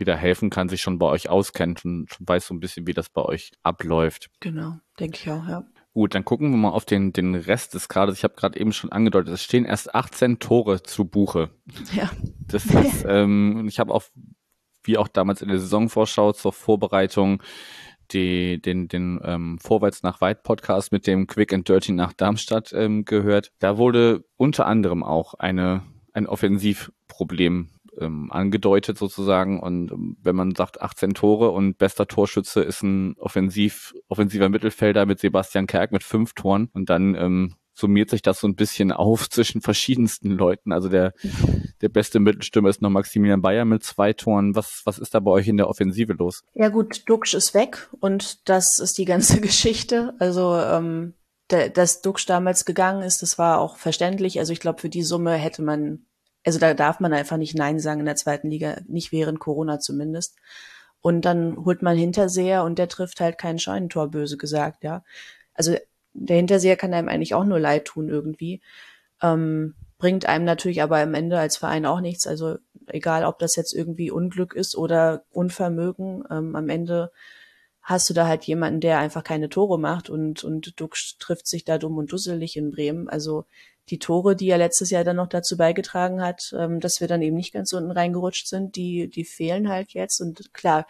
wieder 0.01 0.17
helfen 0.17 0.51
kann, 0.51 0.69
sich 0.69 0.81
schon 0.81 0.99
bei 0.99 1.07
euch 1.07 1.29
auskennt 1.29 1.85
und 1.85 2.09
schon 2.11 2.29
weiß 2.29 2.47
so 2.47 2.55
ein 2.55 2.61
bisschen, 2.61 2.87
wie 2.87 2.95
das 2.95 3.09
bei 3.09 3.23
euch 3.23 3.53
abläuft. 3.63 4.31
Genau, 4.41 4.79
denke 4.99 5.19
ich 5.21 5.31
auch, 5.31 5.47
ja. 5.47 5.65
Gut, 5.93 6.15
dann 6.15 6.25
gucken 6.25 6.51
wir 6.51 6.57
mal 6.57 6.71
auf 6.71 6.85
den, 6.85 7.13
den 7.13 7.35
Rest 7.35 7.75
des 7.75 7.89
Kaders. 7.89 8.17
Ich 8.17 8.23
habe 8.23 8.35
gerade 8.37 8.59
eben 8.61 8.73
schon 8.73 8.93
angedeutet, 8.93 9.35
es 9.35 9.43
stehen 9.43 9.65
erst 9.65 9.95
18 9.95 10.39
Tore 10.39 10.83
zu 10.83 11.05
Buche. 11.05 11.51
Ja. 11.93 12.11
Das 12.47 12.67
ist, 12.67 13.05
ähm, 13.09 13.67
ich 13.69 13.79
habe 13.79 13.93
auch, 13.95 14.05
wie 14.85 14.99
auch 14.99 15.09
damals 15.09 15.43
in 15.43 15.49
der 15.49 15.59
Saisonvorschau 15.59 16.33
zur 16.33 16.53
Vorbereitung, 16.53 17.43
die, 18.13 18.61
den, 18.61 18.89
den 18.89 19.21
ähm, 19.23 19.59
Vorwärts 19.61 20.03
nach 20.03 20.21
Weit 20.21 20.43
Podcast 20.43 20.93
mit 20.93 21.07
dem 21.07 21.27
Quick 21.27 21.53
and 21.53 21.69
Dirty 21.69 21.93
nach 21.93 22.13
Darmstadt 22.13 22.73
ähm, 22.73 23.05
gehört. 23.05 23.53
Da 23.59 23.79
wurde 23.79 24.25
unter 24.37 24.67
anderem 24.67 25.03
auch 25.03 25.35
eine, 25.35 25.83
ein 26.13 26.27
Offensivproblem 26.27 27.71
ähm, 28.01 28.31
angedeutet 28.31 28.99
sozusagen. 28.99 29.61
Und 29.61 29.93
ähm, 29.93 30.17
wenn 30.23 30.37
man 30.37 30.55
sagt 30.55 30.81
18 30.81 31.15
Tore 31.15 31.51
und 31.51 31.79
bester 31.79 32.07
Torschütze 32.07 32.63
ist 32.63 32.83
ein 32.83 33.17
offensiv, 33.19 33.95
offensiver 34.09 34.49
Mittelfelder 34.49 35.07
mit 35.07 35.21
Sebastian 35.21 35.67
Kerk 35.67 35.93
mit 35.93 36.03
fünf 36.03 36.35
Toren 36.35 36.69
und 36.73 36.91
dann 36.91 37.15
ähm, 37.15 37.55
summiert 37.73 38.11
sich 38.11 38.23
das 38.23 38.41
so 38.41 38.47
ein 38.47 38.55
bisschen 38.55 38.93
auf 38.93 39.29
zwischen 39.31 39.61
verschiedensten 39.61 40.31
Leuten. 40.31 40.73
Also 40.73 40.89
der, 40.89 41.13
der 41.81 41.89
beste 41.89 42.21
Mittelstürmer 42.21 42.69
ist 42.69 42.83
noch 42.83 42.91
Maximilian 42.91 43.43
Bayer 43.43 43.65
mit 43.65 43.83
zwei 43.83 44.13
Toren. 44.13 44.55
Was, 44.55 44.83
was 44.85 44.99
ist 44.99 45.15
da 45.15 45.21
bei 45.21 45.31
euch 45.31 45.49
in 45.49 45.57
der 45.57 45.69
Offensive 45.69 46.13
los? 46.13 46.43
Ja 46.55 46.69
gut, 46.69 47.09
Duxch 47.09 47.35
ist 47.35 47.55
weg 47.55 47.89
und 48.01 48.49
das 48.49 48.79
ist 48.79 48.99
die 48.99 49.05
ganze 49.05 49.41
Geschichte. 49.41 50.15
Also 50.19 50.57
ähm, 50.57 51.15
dass 51.49 52.01
Duxch 52.01 52.27
damals 52.27 52.65
gegangen 52.65 53.03
ist, 53.03 53.23
das 53.23 53.37
war 53.37 53.59
auch 53.59 53.77
verständlich. 53.77 54.39
Also 54.39 54.53
ich 54.53 54.61
glaube, 54.61 54.81
für 54.81 54.89
die 54.89 55.03
Summe 55.03 55.33
hätte 55.33 55.63
man 55.63 56.07
also 56.45 56.59
da 56.59 56.75
darf 56.75 57.01
man 57.01 57.13
einfach 57.13 57.37
nicht 57.37 57.55
Nein 57.55 57.79
sagen 57.81 58.01
in 58.01 58.07
der 58.07 58.17
zweiten 58.17 58.51
Liga, 58.51 58.79
nicht 58.87 59.13
während 59.13 59.41
Corona 59.41 59.79
zumindest. 59.79 60.37
Und 61.01 61.25
dann 61.25 61.65
holt 61.65 61.83
man 61.83 61.97
Hinterseher 61.97 62.65
und 62.65 62.79
der 62.79 62.89
trifft 62.89 63.21
halt 63.21 63.39
kein 63.39 63.59
Scheunentor, 63.59 64.11
böse 64.11 64.37
gesagt, 64.37 64.85
ja. 64.85 65.03
Also 65.55 65.77
der 66.13 66.37
Hinterseher 66.37 66.77
kann 66.77 66.95
einem 66.95 67.09
eigentlich 67.09 67.35
auch 67.35 67.45
nur 67.45 67.61
leid 67.61 67.87
tun 67.87 68.09
irgendwie. 68.09 68.61
Ähm, 69.23 69.75
bringt 69.99 70.27
einem 70.27 70.45
natürlich 70.45 70.83
aber 70.83 70.99
am 70.99 71.15
Ende 71.15 71.39
als 71.39 71.57
Verein 71.57 71.87
auch 71.87 72.01
nichts. 72.01 72.27
Also 72.27 72.59
egal, 72.87 73.25
ob 73.25 73.39
das 73.39 73.57
jetzt 73.57 73.73
irgendwie 73.73 74.11
Unglück 74.11 74.55
ist 74.55 74.77
oder 74.77 75.25
Unvermögen, 75.31 76.25
ähm, 76.31 76.57
am 76.57 76.69
Ende 76.69 77.13
hast 77.83 78.09
du 78.11 78.15
da 78.15 78.27
halt 78.27 78.45
jemanden, 78.45 78.81
der 78.81 78.99
einfach 78.99 79.25
keine 79.25 79.49
Tore 79.49 79.79
macht 79.79 80.11
und, 80.11 80.45
und 80.45 80.79
Dux 80.81 81.17
trifft 81.19 81.47
sich 81.47 81.65
da 81.65 81.79
dumm 81.79 81.97
und 81.99 82.13
dusselig 82.13 82.57
in 82.57 82.71
Bremen. 82.71 83.09
Also 83.09 83.47
die 83.91 83.99
Tore, 83.99 84.37
die 84.37 84.49
er 84.49 84.59
letztes 84.59 84.91
Jahr 84.91 85.05
dann 85.05 85.17
noch 85.17 85.27
dazu 85.27 85.57
beigetragen 85.57 86.23
hat, 86.23 86.55
ähm, 86.57 86.81
dass 86.81 87.01
wir 87.01 87.09
dann 87.09 87.23
eben 87.23 87.37
nicht 87.37 87.53
ganz 87.53 87.73
unten 87.73 87.91
reingerutscht 87.91 88.47
sind, 88.47 88.77
die, 88.77 89.09
die 89.09 89.25
fehlen 89.25 89.69
halt 89.69 89.93
jetzt. 89.93 90.21
Und 90.21 90.55
klar, 90.55 90.87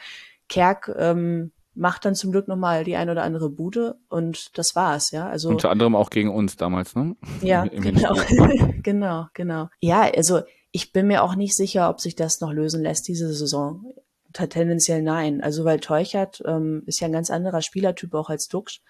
Kerk 0.49 0.95
ähm, 0.99 1.53
macht 1.75 2.05
dann 2.05 2.15
zum 2.15 2.33
Glück 2.33 2.49
nochmal 2.49 2.85
die 2.85 2.97
ein 2.97 3.09
oder 3.09 3.23
andere 3.23 3.49
Bude 3.49 3.99
und 4.09 4.59
das 4.59 4.75
war's, 4.75 5.13
ja. 5.13 5.29
Also 5.29 5.49
unter 5.49 5.71
anderem 5.71 5.95
auch 5.95 6.11
gegen 6.11 6.31
uns 6.31 6.57
damals, 6.57 6.95
ne? 6.95 7.17
Ja, 7.41 7.65
genau, 7.65 8.15
genau, 8.83 9.27
genau. 9.35 9.69
Ja, 9.81 10.03
also 10.15 10.41
ich 10.73 10.93
bin 10.93 11.07
mir 11.07 11.23
auch 11.23 11.35
nicht 11.35 11.57
sicher, 11.57 11.89
ob 11.89 12.01
sich 12.01 12.17
das 12.17 12.41
noch 12.41 12.53
lösen 12.53 12.83
lässt 12.83 13.09
diese 13.09 13.33
Saison. 13.33 13.85
Tendenziell 14.33 15.03
nein. 15.03 15.41
Also 15.41 15.65
weil 15.65 15.81
Teuchert 15.81 16.43
ähm, 16.47 16.83
ist 16.87 17.01
ja 17.01 17.07
ein 17.07 17.13
ganz 17.13 17.31
anderer 17.31 17.63
Spielertyp 17.63 18.15
auch 18.15 18.31
als 18.31 18.47
Duxch. 18.49 18.81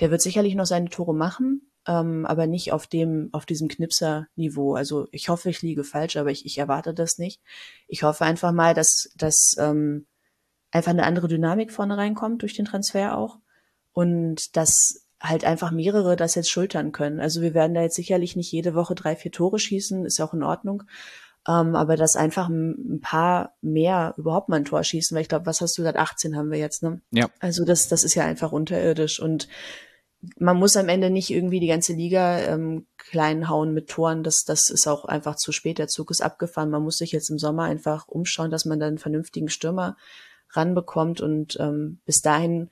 Der 0.00 0.10
wird 0.10 0.20
sicherlich 0.20 0.54
noch 0.54 0.66
seine 0.66 0.90
Tore 0.90 1.14
machen, 1.14 1.70
ähm, 1.86 2.24
aber 2.26 2.46
nicht 2.46 2.72
auf 2.72 2.86
dem, 2.86 3.28
auf 3.32 3.46
diesem 3.46 3.68
Knipser-Niveau. 3.68 4.74
Also 4.74 5.06
ich 5.10 5.28
hoffe, 5.28 5.50
ich 5.50 5.62
liege 5.62 5.84
falsch, 5.84 6.16
aber 6.16 6.30
ich, 6.30 6.46
ich 6.46 6.58
erwarte 6.58 6.94
das 6.94 7.18
nicht. 7.18 7.40
Ich 7.88 8.02
hoffe 8.02 8.24
einfach 8.24 8.52
mal, 8.52 8.74
dass, 8.74 9.10
dass 9.16 9.54
ähm, 9.58 10.06
einfach 10.70 10.90
eine 10.90 11.04
andere 11.04 11.28
Dynamik 11.28 11.72
vorne 11.72 11.96
reinkommt 11.96 12.42
durch 12.42 12.54
den 12.54 12.64
Transfer 12.64 13.16
auch 13.16 13.38
und 13.92 14.56
dass 14.56 15.04
halt 15.20 15.44
einfach 15.44 15.70
mehrere 15.70 16.16
das 16.16 16.34
jetzt 16.34 16.50
schultern 16.50 16.92
können. 16.92 17.20
Also 17.20 17.40
wir 17.40 17.54
werden 17.54 17.74
da 17.74 17.82
jetzt 17.82 17.96
sicherlich 17.96 18.36
nicht 18.36 18.52
jede 18.52 18.74
Woche 18.74 18.94
drei, 18.94 19.16
vier 19.16 19.32
Tore 19.32 19.58
schießen, 19.58 20.04
ist 20.04 20.18
ja 20.18 20.24
auch 20.26 20.34
in 20.34 20.42
Ordnung. 20.42 20.84
Ähm, 21.46 21.76
aber 21.76 21.96
dass 21.96 22.16
einfach 22.16 22.48
ein, 22.48 23.00
paar 23.02 23.54
mehr 23.60 24.14
überhaupt 24.16 24.48
mal 24.48 24.56
ein 24.56 24.64
Tor 24.64 24.82
schießen, 24.82 25.14
weil 25.14 25.22
ich 25.22 25.28
glaube, 25.28 25.46
was 25.46 25.60
hast 25.60 25.76
du 25.76 25.82
gesagt, 25.82 25.98
18 25.98 26.36
haben 26.36 26.50
wir 26.50 26.58
jetzt, 26.58 26.82
ne? 26.82 27.02
Ja. 27.10 27.28
Also 27.38 27.64
das, 27.64 27.88
das 27.88 28.02
ist 28.02 28.14
ja 28.14 28.24
einfach 28.24 28.50
unterirdisch 28.50 29.20
und 29.20 29.48
man 30.38 30.56
muss 30.56 30.76
am 30.76 30.88
Ende 30.88 31.10
nicht 31.10 31.30
irgendwie 31.30 31.60
die 31.60 31.66
ganze 31.66 31.92
Liga 31.92 32.38
ähm, 32.40 32.86
klein 32.96 33.48
hauen 33.48 33.74
mit 33.74 33.88
Toren. 33.88 34.22
Das, 34.22 34.44
das 34.44 34.70
ist 34.70 34.86
auch 34.86 35.04
einfach 35.04 35.36
zu 35.36 35.52
spät. 35.52 35.78
Der 35.78 35.88
Zug 35.88 36.10
ist 36.10 36.22
abgefahren. 36.22 36.70
Man 36.70 36.82
muss 36.82 36.98
sich 36.98 37.12
jetzt 37.12 37.30
im 37.30 37.38
Sommer 37.38 37.64
einfach 37.64 38.08
umschauen, 38.08 38.50
dass 38.50 38.64
man 38.64 38.80
dann 38.80 38.88
einen 38.88 38.98
vernünftigen 38.98 39.48
Stürmer 39.48 39.96
ranbekommt. 40.50 41.20
Und 41.20 41.56
ähm, 41.60 42.00
bis 42.04 42.20
dahin 42.20 42.70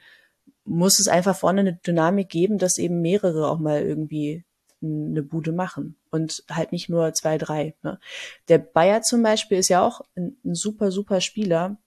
muss 0.64 0.98
es 0.98 1.08
einfach 1.08 1.36
vorne 1.36 1.60
eine 1.60 1.74
Dynamik 1.74 2.28
geben, 2.28 2.58
dass 2.58 2.78
eben 2.78 3.00
mehrere 3.00 3.48
auch 3.48 3.58
mal 3.58 3.82
irgendwie 3.82 4.44
eine 4.82 5.22
Bude 5.22 5.52
machen 5.52 5.96
und 6.10 6.44
halt 6.50 6.72
nicht 6.72 6.88
nur 6.88 7.12
zwei, 7.14 7.38
drei. 7.38 7.74
Ne? 7.82 8.00
Der 8.48 8.58
Bayer 8.58 9.02
zum 9.02 9.22
Beispiel 9.22 9.58
ist 9.58 9.68
ja 9.68 9.86
auch 9.86 10.00
ein, 10.16 10.36
ein 10.44 10.54
super, 10.54 10.90
super 10.90 11.20
Spieler. 11.20 11.78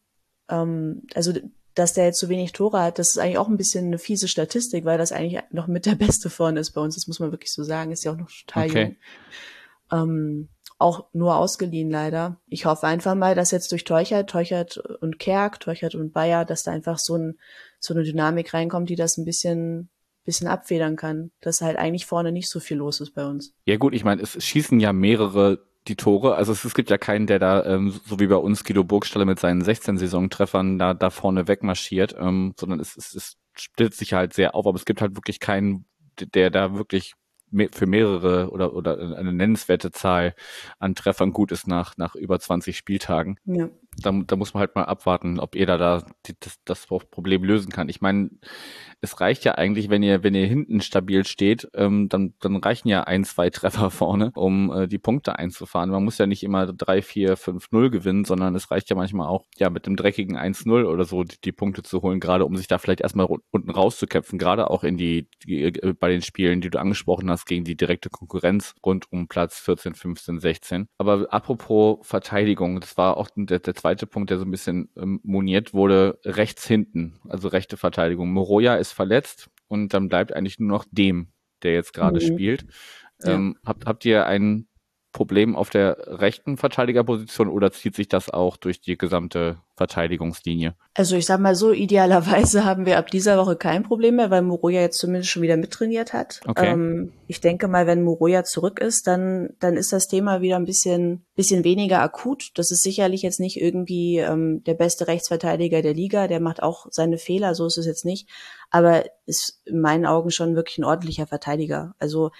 Ähm, 0.50 1.04
also 1.14 1.34
dass 1.76 1.94
der 1.94 2.06
jetzt 2.06 2.20
so 2.20 2.30
wenig 2.30 2.54
Tore 2.54 2.82
hat, 2.82 3.00
das 3.00 3.10
ist 3.10 3.18
eigentlich 3.18 3.38
auch 3.38 3.50
ein 3.50 3.58
bisschen 3.58 3.86
eine 3.86 4.00
fiese 4.00 4.28
Statistik, 4.28 4.86
weil 4.86 4.98
das 4.98 5.12
eigentlich 5.12 5.42
noch 5.52 5.68
mit 5.68 5.86
der 5.86 5.96
Beste 5.96 6.30
vorne 6.30 6.60
ist 6.60 6.72
bei 6.72 6.82
uns. 6.82 6.96
Das 6.96 7.08
muss 7.08 7.20
man 7.20 7.32
wirklich 7.32 7.52
so 7.52 7.64
sagen. 7.64 7.92
Ist 7.92 8.04
ja 8.04 8.14
auch 8.14 8.18
noch 8.18 8.30
total 8.32 8.70
okay. 8.70 8.84
jung. 8.84 10.02
Ähm, 10.02 10.50
auch 10.78 11.06
nur 11.14 11.38
ausgeliehen 11.38 11.90
leider. 11.90 12.40
Ich 12.48 12.66
hoffe 12.66 12.88
einfach 12.88 13.16
mal, 13.16 13.36
dass 13.36 13.52
jetzt 13.52 13.72
durch 13.72 13.84
Teuchert, 13.84 14.30
Teuchert 14.30 14.78
und 14.78 15.20
Kerk, 15.20 15.60
Teuchert 15.60 15.96
und 15.96 16.12
Bayer, 16.12 16.44
dass 16.44 16.64
da 16.64 16.72
einfach 16.72 16.98
so, 16.98 17.16
ein, 17.16 17.38
so 17.80 17.94
eine 17.94 18.04
Dynamik 18.04 18.54
reinkommt, 18.54 18.90
die 18.90 18.96
das 18.96 19.18
ein 19.18 19.26
bisschen 19.26 19.90
bisschen 20.26 20.48
abfedern 20.48 20.96
kann, 20.96 21.32
dass 21.40 21.62
halt 21.62 21.78
eigentlich 21.78 22.06
vorne 22.06 22.32
nicht 22.32 22.50
so 22.50 22.60
viel 22.60 22.78
los 22.78 23.00
ist 23.00 23.12
bei 23.12 23.26
uns. 23.26 23.54
Ja 23.66 23.78
gut, 23.78 23.94
ich 23.94 24.04
meine, 24.04 24.24
es 24.24 24.44
schießen 24.44 24.80
ja 24.80 24.92
mehrere 24.92 25.60
die 25.88 25.96
Tore. 25.96 26.36
Also 26.36 26.52
es, 26.52 26.66
es 26.66 26.74
gibt 26.74 26.90
ja 26.90 26.98
keinen, 26.98 27.28
der 27.28 27.40
da, 27.40 27.64
ähm, 27.66 27.94
so 28.06 28.20
wie 28.20 28.28
bei 28.28 28.36
uns 28.36 28.64
Guido 28.64 28.84
Burgstaller 28.84 29.26
mit 29.26 29.40
seinen 29.40 29.62
16 29.62 29.98
Saisontreffern 29.98 30.80
da, 30.80 30.94
da 30.94 31.10
vorne 31.10 31.48
wegmarschiert, 31.48 32.16
ähm, 32.18 32.54
sondern 32.58 32.80
es, 32.80 32.98
es, 32.98 33.14
es 33.14 33.38
splittet 33.58 33.96
sich 33.96 34.14
halt 34.14 34.34
sehr 34.34 34.56
auf, 34.56 34.66
aber 34.66 34.76
es 34.76 34.86
gibt 34.86 35.02
halt 35.02 35.16
wirklich 35.16 35.40
keinen, 35.40 35.86
der 36.20 36.50
da 36.50 36.76
wirklich 36.76 37.16
für 37.72 37.86
mehrere 37.86 38.50
oder, 38.50 38.74
oder 38.74 38.98
eine 39.18 39.32
nennenswerte 39.32 39.92
Zahl 39.92 40.36
an 40.80 40.96
Treffern 40.96 41.32
gut 41.32 41.52
ist 41.52 41.68
nach, 41.68 41.96
nach 41.98 42.16
über 42.16 42.40
20 42.40 42.76
Spieltagen. 42.76 43.40
Ja. 43.46 43.70
Da, 44.02 44.12
da 44.12 44.36
muss 44.36 44.54
man 44.54 44.62
halt 44.62 44.76
mal 44.76 44.84
abwarten, 44.84 45.40
ob 45.40 45.56
ihr 45.56 45.66
da, 45.66 46.04
die, 46.26 46.34
das, 46.40 46.60
das 46.66 46.86
Problem 46.88 47.44
lösen 47.44 47.72
kann. 47.72 47.90
Ich 47.90 48.02
meine, 48.02 48.30
es 49.02 49.20
reicht 49.22 49.46
ja 49.46 49.56
eigentlich, 49.56 49.90
wenn 49.90 50.04
ihr, 50.04 50.24
wenn 50.24 50.36
ihr 50.36 50.48
hinten 50.48 50.82
stabil 50.82 51.26
steht, 51.26 51.68
ähm, 51.74 52.10
dann, 52.10 52.34
dann 52.40 52.58
reichen 52.58 52.88
ja 52.88 53.04
ein, 53.04 53.24
zwei 53.24 53.50
Treffer 53.50 53.90
vorne, 53.92 54.32
um 54.36 54.72
äh, 54.72 54.88
die 54.88 54.98
Punkte 54.98 55.38
einzufahren. 55.38 55.90
Man 55.90 56.04
muss 56.04 56.18
ja 56.18 56.28
nicht 56.28 56.44
immer 56.44 56.72
drei, 56.74 57.02
vier, 57.02 57.38
fünf, 57.38 57.72
null 57.72 57.90
gewinnen, 57.90 58.26
sondern 58.26 58.56
es 58.56 58.72
reicht 58.72 58.90
ja 58.90 58.96
manchmal 58.96 59.28
auch, 59.28 59.46
ja, 59.58 59.70
mit 59.70 59.86
dem 59.86 59.96
dreckigen 59.96 60.38
1-0 60.38 60.86
oder 60.86 61.06
so 61.06 61.24
die, 61.24 61.40
die, 61.44 61.52
Punkte 61.52 61.84
zu 61.84 62.02
holen, 62.02 62.20
gerade 62.20 62.46
um 62.46 62.58
sich 62.58 62.68
da 62.68 62.78
vielleicht 62.78 63.02
erstmal 63.02 63.28
unten 63.52 63.72
rauszukämpfen, 63.72 64.38
gerade 64.38 64.70
auch 64.70 64.84
in 64.84 64.98
die, 64.98 65.30
die, 65.46 65.64
äh, 65.64 65.94
bei 65.94 66.10
den 66.10 66.22
Spielen, 66.22 66.62
die 66.62 66.70
du 66.70 66.80
angesprochen 66.80 67.30
hast, 67.30 67.46
gegen 67.46 67.64
die 67.64 67.78
direkte 67.78 68.10
Konkurrenz 68.10 68.74
rund 68.86 69.12
um 69.12 69.28
Platz 69.28 69.60
14, 69.60 69.96
15, 69.96 70.40
16. 70.40 70.88
Aber 70.98 71.28
apropos 71.32 72.00
Verteidigung, 72.02 72.80
das 72.80 72.98
war 72.98 73.18
auch 73.18 73.30
der, 73.36 73.60
der 73.60 73.74
zweite 73.86 74.08
Punkt, 74.08 74.32
der 74.32 74.40
so 74.40 74.46
ein 74.46 74.52
bisschen 74.52 74.90
ähm, 74.98 75.20
moniert 75.24 75.76
wurde, 75.76 76.18
rechts 76.26 76.66
hinten, 76.66 77.20
also 77.30 77.50
rechte 77.50 77.78
Verteidigung. 77.78 78.32
Moroja 78.32 78.78
ist 78.78 78.94
verletzt 78.94 79.52
und 79.68 79.94
dann 79.94 80.10
bleibt 80.10 80.34
eigentlich 80.34 80.60
nur 80.60 80.70
noch 80.70 80.86
dem, 80.90 81.28
der 81.62 81.74
jetzt 81.74 81.94
gerade 81.94 82.20
mhm. 82.20 82.34
spielt. 82.34 82.66
Ähm, 83.24 83.56
ja. 83.56 83.70
habt, 83.70 83.86
habt 83.86 84.06
ihr 84.06 84.26
einen 84.26 84.68
Problem 85.16 85.56
auf 85.56 85.70
der 85.70 85.96
rechten 86.20 86.58
Verteidigerposition 86.58 87.48
oder 87.48 87.72
zieht 87.72 87.96
sich 87.96 88.10
das 88.10 88.30
auch 88.30 88.58
durch 88.58 88.82
die 88.82 88.98
gesamte 88.98 89.60
Verteidigungslinie? 89.78 90.76
Also 90.94 91.16
ich 91.16 91.26
sag 91.26 91.40
mal 91.40 91.56
so, 91.56 91.72
idealerweise 91.72 92.66
haben 92.66 92.86
wir 92.86 92.98
ab 92.98 93.10
dieser 93.10 93.38
Woche 93.38 93.56
kein 93.56 93.84
Problem 93.84 94.18
mehr, 94.18 94.30
weil 94.30 94.42
Moroja 94.42 94.82
jetzt 94.82 94.98
zumindest 94.98 95.30
schon 95.30 95.42
wieder 95.42 95.56
mittrainiert 95.56 96.12
hat. 96.12 96.42
Okay. 96.46 96.68
Ähm, 96.68 97.14
ich 97.28 97.40
denke 97.40 97.70
mal, 97.70 97.88
wenn 97.88 98.04
Moroja 98.04 98.44
zurück 98.44 98.82
ist, 98.82 99.08
dann, 99.08 99.52
dann 99.62 99.78
ist 99.78 99.94
das 99.94 100.10
Thema 100.10 100.42
wieder 100.42 100.58
ein 100.58 100.66
bisschen, 100.66 101.24
bisschen 101.36 101.64
weniger 101.64 102.02
akut. 102.02 102.52
Das 102.56 102.70
ist 102.72 102.84
sicherlich 102.84 103.22
jetzt 103.22 103.40
nicht 103.40 103.62
irgendwie 103.62 104.18
ähm, 104.18 104.66
der 104.66 104.74
beste 104.74 105.08
Rechtsverteidiger 105.08 105.82
der 105.82 105.94
Liga, 105.94 106.28
der 106.28 106.42
macht 106.42 106.62
auch 106.62 106.88
seine 106.92 107.18
Fehler, 107.18 107.56
so 107.56 107.66
ist 107.66 107.78
es 107.78 107.86
jetzt 107.86 108.04
nicht. 108.04 108.28
Aber 108.70 109.06
ist 109.26 109.62
in 109.66 109.80
meinen 109.80 110.06
Augen 110.06 110.30
schon 110.30 110.56
wirklich 110.56 110.78
ein 110.78 110.84
ordentlicher 110.84 111.26
Verteidiger. 111.28 111.96
Also 112.00 112.32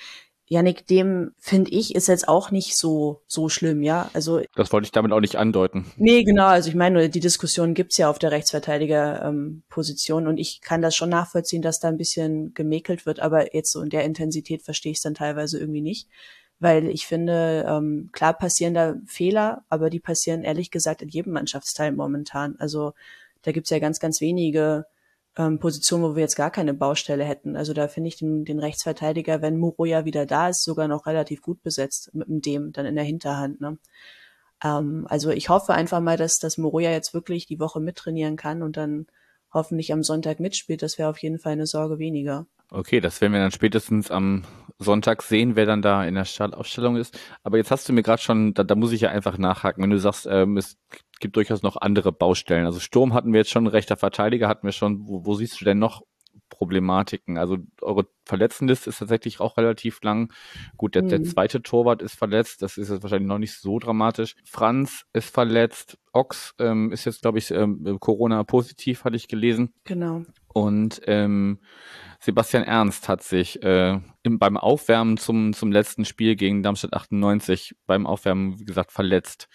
Yannick, 0.48 0.86
dem 0.86 1.32
finde 1.40 1.72
ich, 1.72 1.96
ist 1.96 2.08
jetzt 2.08 2.28
auch 2.28 2.52
nicht 2.52 2.78
so, 2.78 3.24
so 3.28 3.50
schlimm, 3.50 3.82
ja. 3.82 4.12
Also. 4.14 4.42
Das 4.56 4.72
wollte 4.72 4.86
ich 4.86 4.92
damit 4.92 5.12
auch 5.12 5.20
nicht 5.20 5.38
andeuten. 5.38 5.92
Nee, 5.98 6.24
genau. 6.24 6.46
Also 6.46 6.70
ich 6.70 6.76
meine, 6.76 7.10
die 7.10 7.20
Diskussion 7.20 7.74
gibt's 7.74 7.98
ja 7.98 8.10
auf 8.10 8.20
der 8.20 8.32
Rechtsverteidiger-Position 8.32 10.24
ähm, 10.24 10.30
und 10.30 10.38
ich 10.38 10.62
kann 10.62 10.84
das 10.84 10.96
schon 10.96 11.10
nachvollziehen, 11.10 11.64
dass 11.64 11.80
da 11.80 11.88
ein 11.88 11.98
bisschen 11.98 12.54
gemäkelt 12.54 13.08
wird, 13.08 13.20
aber 13.20 13.56
jetzt 13.56 13.72
so 13.72 13.82
in 13.82 13.90
der 13.90 14.04
Intensität 14.04 14.62
verstehe 14.62 14.92
ich 14.92 15.00
es 15.00 15.04
dann 15.04 15.16
teilweise 15.16 15.60
irgendwie 15.60 15.82
nicht. 15.82 16.08
Weil 16.60 16.90
ich 16.90 17.08
finde, 17.08 17.66
ähm, 17.68 18.10
klar 18.14 18.34
passieren 18.34 18.76
da 18.76 18.96
Fehler, 19.08 19.66
aber 19.68 19.90
die 19.90 20.00
passieren 20.00 20.44
ehrlich 20.44 20.70
gesagt 20.70 21.02
in 21.02 21.10
jedem 21.10 21.34
Mannschaftsteil 21.34 21.92
momentan. 21.92 22.56
Also 22.60 22.94
da 23.42 23.52
gibt's 23.52 23.72
ja 23.72 23.80
ganz, 23.80 24.00
ganz 24.00 24.22
wenige 24.22 24.86
ähm, 25.38 25.60
Position, 25.60 26.02
wo 26.02 26.16
wir 26.16 26.22
jetzt 26.22 26.36
gar 26.36 26.52
keine 26.52 26.74
Baustelle 26.74 27.24
hätten. 27.24 27.56
Also 27.56 27.74
da 27.74 27.88
finde 27.88 28.08
ich 28.08 28.18
den, 28.18 28.46
den 28.46 28.60
Rechtsverteidiger, 28.60 29.42
wenn 29.42 29.58
Muro 29.58 29.86
ja 29.86 30.06
wieder 30.06 30.26
da 30.26 30.50
ist, 30.50 30.64
sogar 30.64 30.88
noch 30.88 31.06
relativ 31.06 31.42
gut 31.42 31.62
besetzt 31.64 32.12
mit 32.14 32.46
dem 32.46 32.72
dann 32.72 32.86
in 32.86 32.96
der 32.96 33.04
Hinterhand. 33.04 33.60
Ne? 33.62 33.78
Ähm, 34.64 35.06
also 35.10 35.32
ich 35.32 35.50
hoffe 35.50 35.74
einfach 35.74 36.00
mal, 36.00 36.18
dass, 36.18 36.40
dass 36.40 36.58
Moroja 36.58 36.92
jetzt 36.92 37.14
wirklich 37.14 37.46
die 37.46 37.60
Woche 37.60 37.80
mittrainieren 37.80 38.38
kann 38.38 38.64
und 38.64 38.78
dann 38.78 39.08
hoffentlich 39.54 39.94
am 39.94 40.04
Sonntag 40.04 40.40
mitspielt. 40.40 40.82
Das 40.82 40.98
wäre 40.98 41.10
auf 41.10 41.18
jeden 41.20 41.40
Fall 41.40 41.54
eine 41.54 41.68
Sorge 41.68 42.00
weniger. 42.00 42.46
Okay, 42.72 43.00
das 43.00 43.22
werden 43.22 43.34
wir 43.34 43.40
dann 43.40 43.52
spätestens 43.52 44.12
am 44.12 44.44
Sonntag 44.80 45.22
sehen, 45.22 45.56
wer 45.56 45.66
dann 45.66 45.82
da 45.82 46.04
in 46.04 46.16
der 46.16 46.26
Startaufstellung 46.26 46.98
ist. 46.98 47.18
Aber 47.44 47.58
jetzt 47.58 47.72
hast 47.72 47.88
du 47.88 47.94
mir 47.94 48.04
gerade 48.04 48.22
schon, 48.22 48.54
da, 48.54 48.64
da 48.64 48.76
muss 48.76 48.92
ich 48.92 49.02
ja 49.02 49.10
einfach 49.10 49.38
nachhaken, 49.38 49.84
wenn 49.84 49.92
du 49.92 50.00
sagst, 50.00 50.28
ähm, 50.30 50.58
es 50.58 50.78
gibt 51.20 51.36
durchaus 51.36 51.64
noch 51.64 51.78
andere 51.78 52.12
Baustellen. 52.12 52.66
Also 52.66 52.80
Sturm 52.80 53.14
hatten 53.14 53.32
wir 53.32 53.40
jetzt 53.40 53.52
schon, 53.52 53.68
rechter 53.68 53.98
Verteidiger 53.98 54.48
hatten 54.48 54.68
wir 54.68 54.72
schon. 54.72 55.08
Wo, 55.08 55.26
wo 55.26 55.36
siehst 55.36 55.60
du 55.60 55.66
denn 55.66 55.80
noch 55.80 56.02
Problematiken? 56.50 57.38
Also 57.38 57.58
eure 57.82 58.08
Verletztenliste 58.26 58.90
ist 58.90 59.00
tatsächlich 59.00 59.40
auch 59.40 59.58
relativ 59.58 60.02
lang. 60.04 60.32
Gut, 60.78 60.96
der, 60.96 61.04
mhm. 61.04 61.10
der 61.10 61.24
zweite 61.24 61.62
Torwart 61.62 62.02
ist 62.02 62.16
verletzt, 62.16 62.62
das 62.62 62.78
ist 62.78 62.90
jetzt 62.90 63.04
wahrscheinlich 63.04 63.28
noch 63.28 63.40
nicht 63.40 63.60
so 63.60 63.80
dramatisch. 63.80 64.36
Franz 64.46 65.06
ist 65.14 65.34
verletzt, 65.34 65.98
Ox 66.12 66.54
ähm, 66.60 66.92
ist 66.92 67.06
jetzt, 67.06 67.22
glaube 67.22 67.40
ich, 67.40 67.52
ähm, 67.52 67.98
Corona-positiv, 68.00 69.04
hatte 69.04 69.16
ich 69.16 69.28
gelesen. 69.28 69.74
Genau. 69.84 70.24
Und 70.54 71.02
ähm, 71.06 71.60
Sebastian 72.26 72.64
Ernst 72.64 73.08
hat 73.08 73.22
sich 73.22 73.62
äh, 73.62 74.00
im, 74.24 74.40
beim 74.40 74.58
Aufwärmen 74.58 75.18
zum, 75.18 75.54
zum 75.54 75.72
letzten 75.72 76.06
Spiel 76.06 76.36
gegen 76.36 76.64
Darmstadt 76.64 76.94
98 76.94 77.76
beim 77.86 78.08
Aufwärmen, 78.08 78.60
wie 78.60 78.66
gesagt, 78.66 78.92
verletzt 78.92 79.48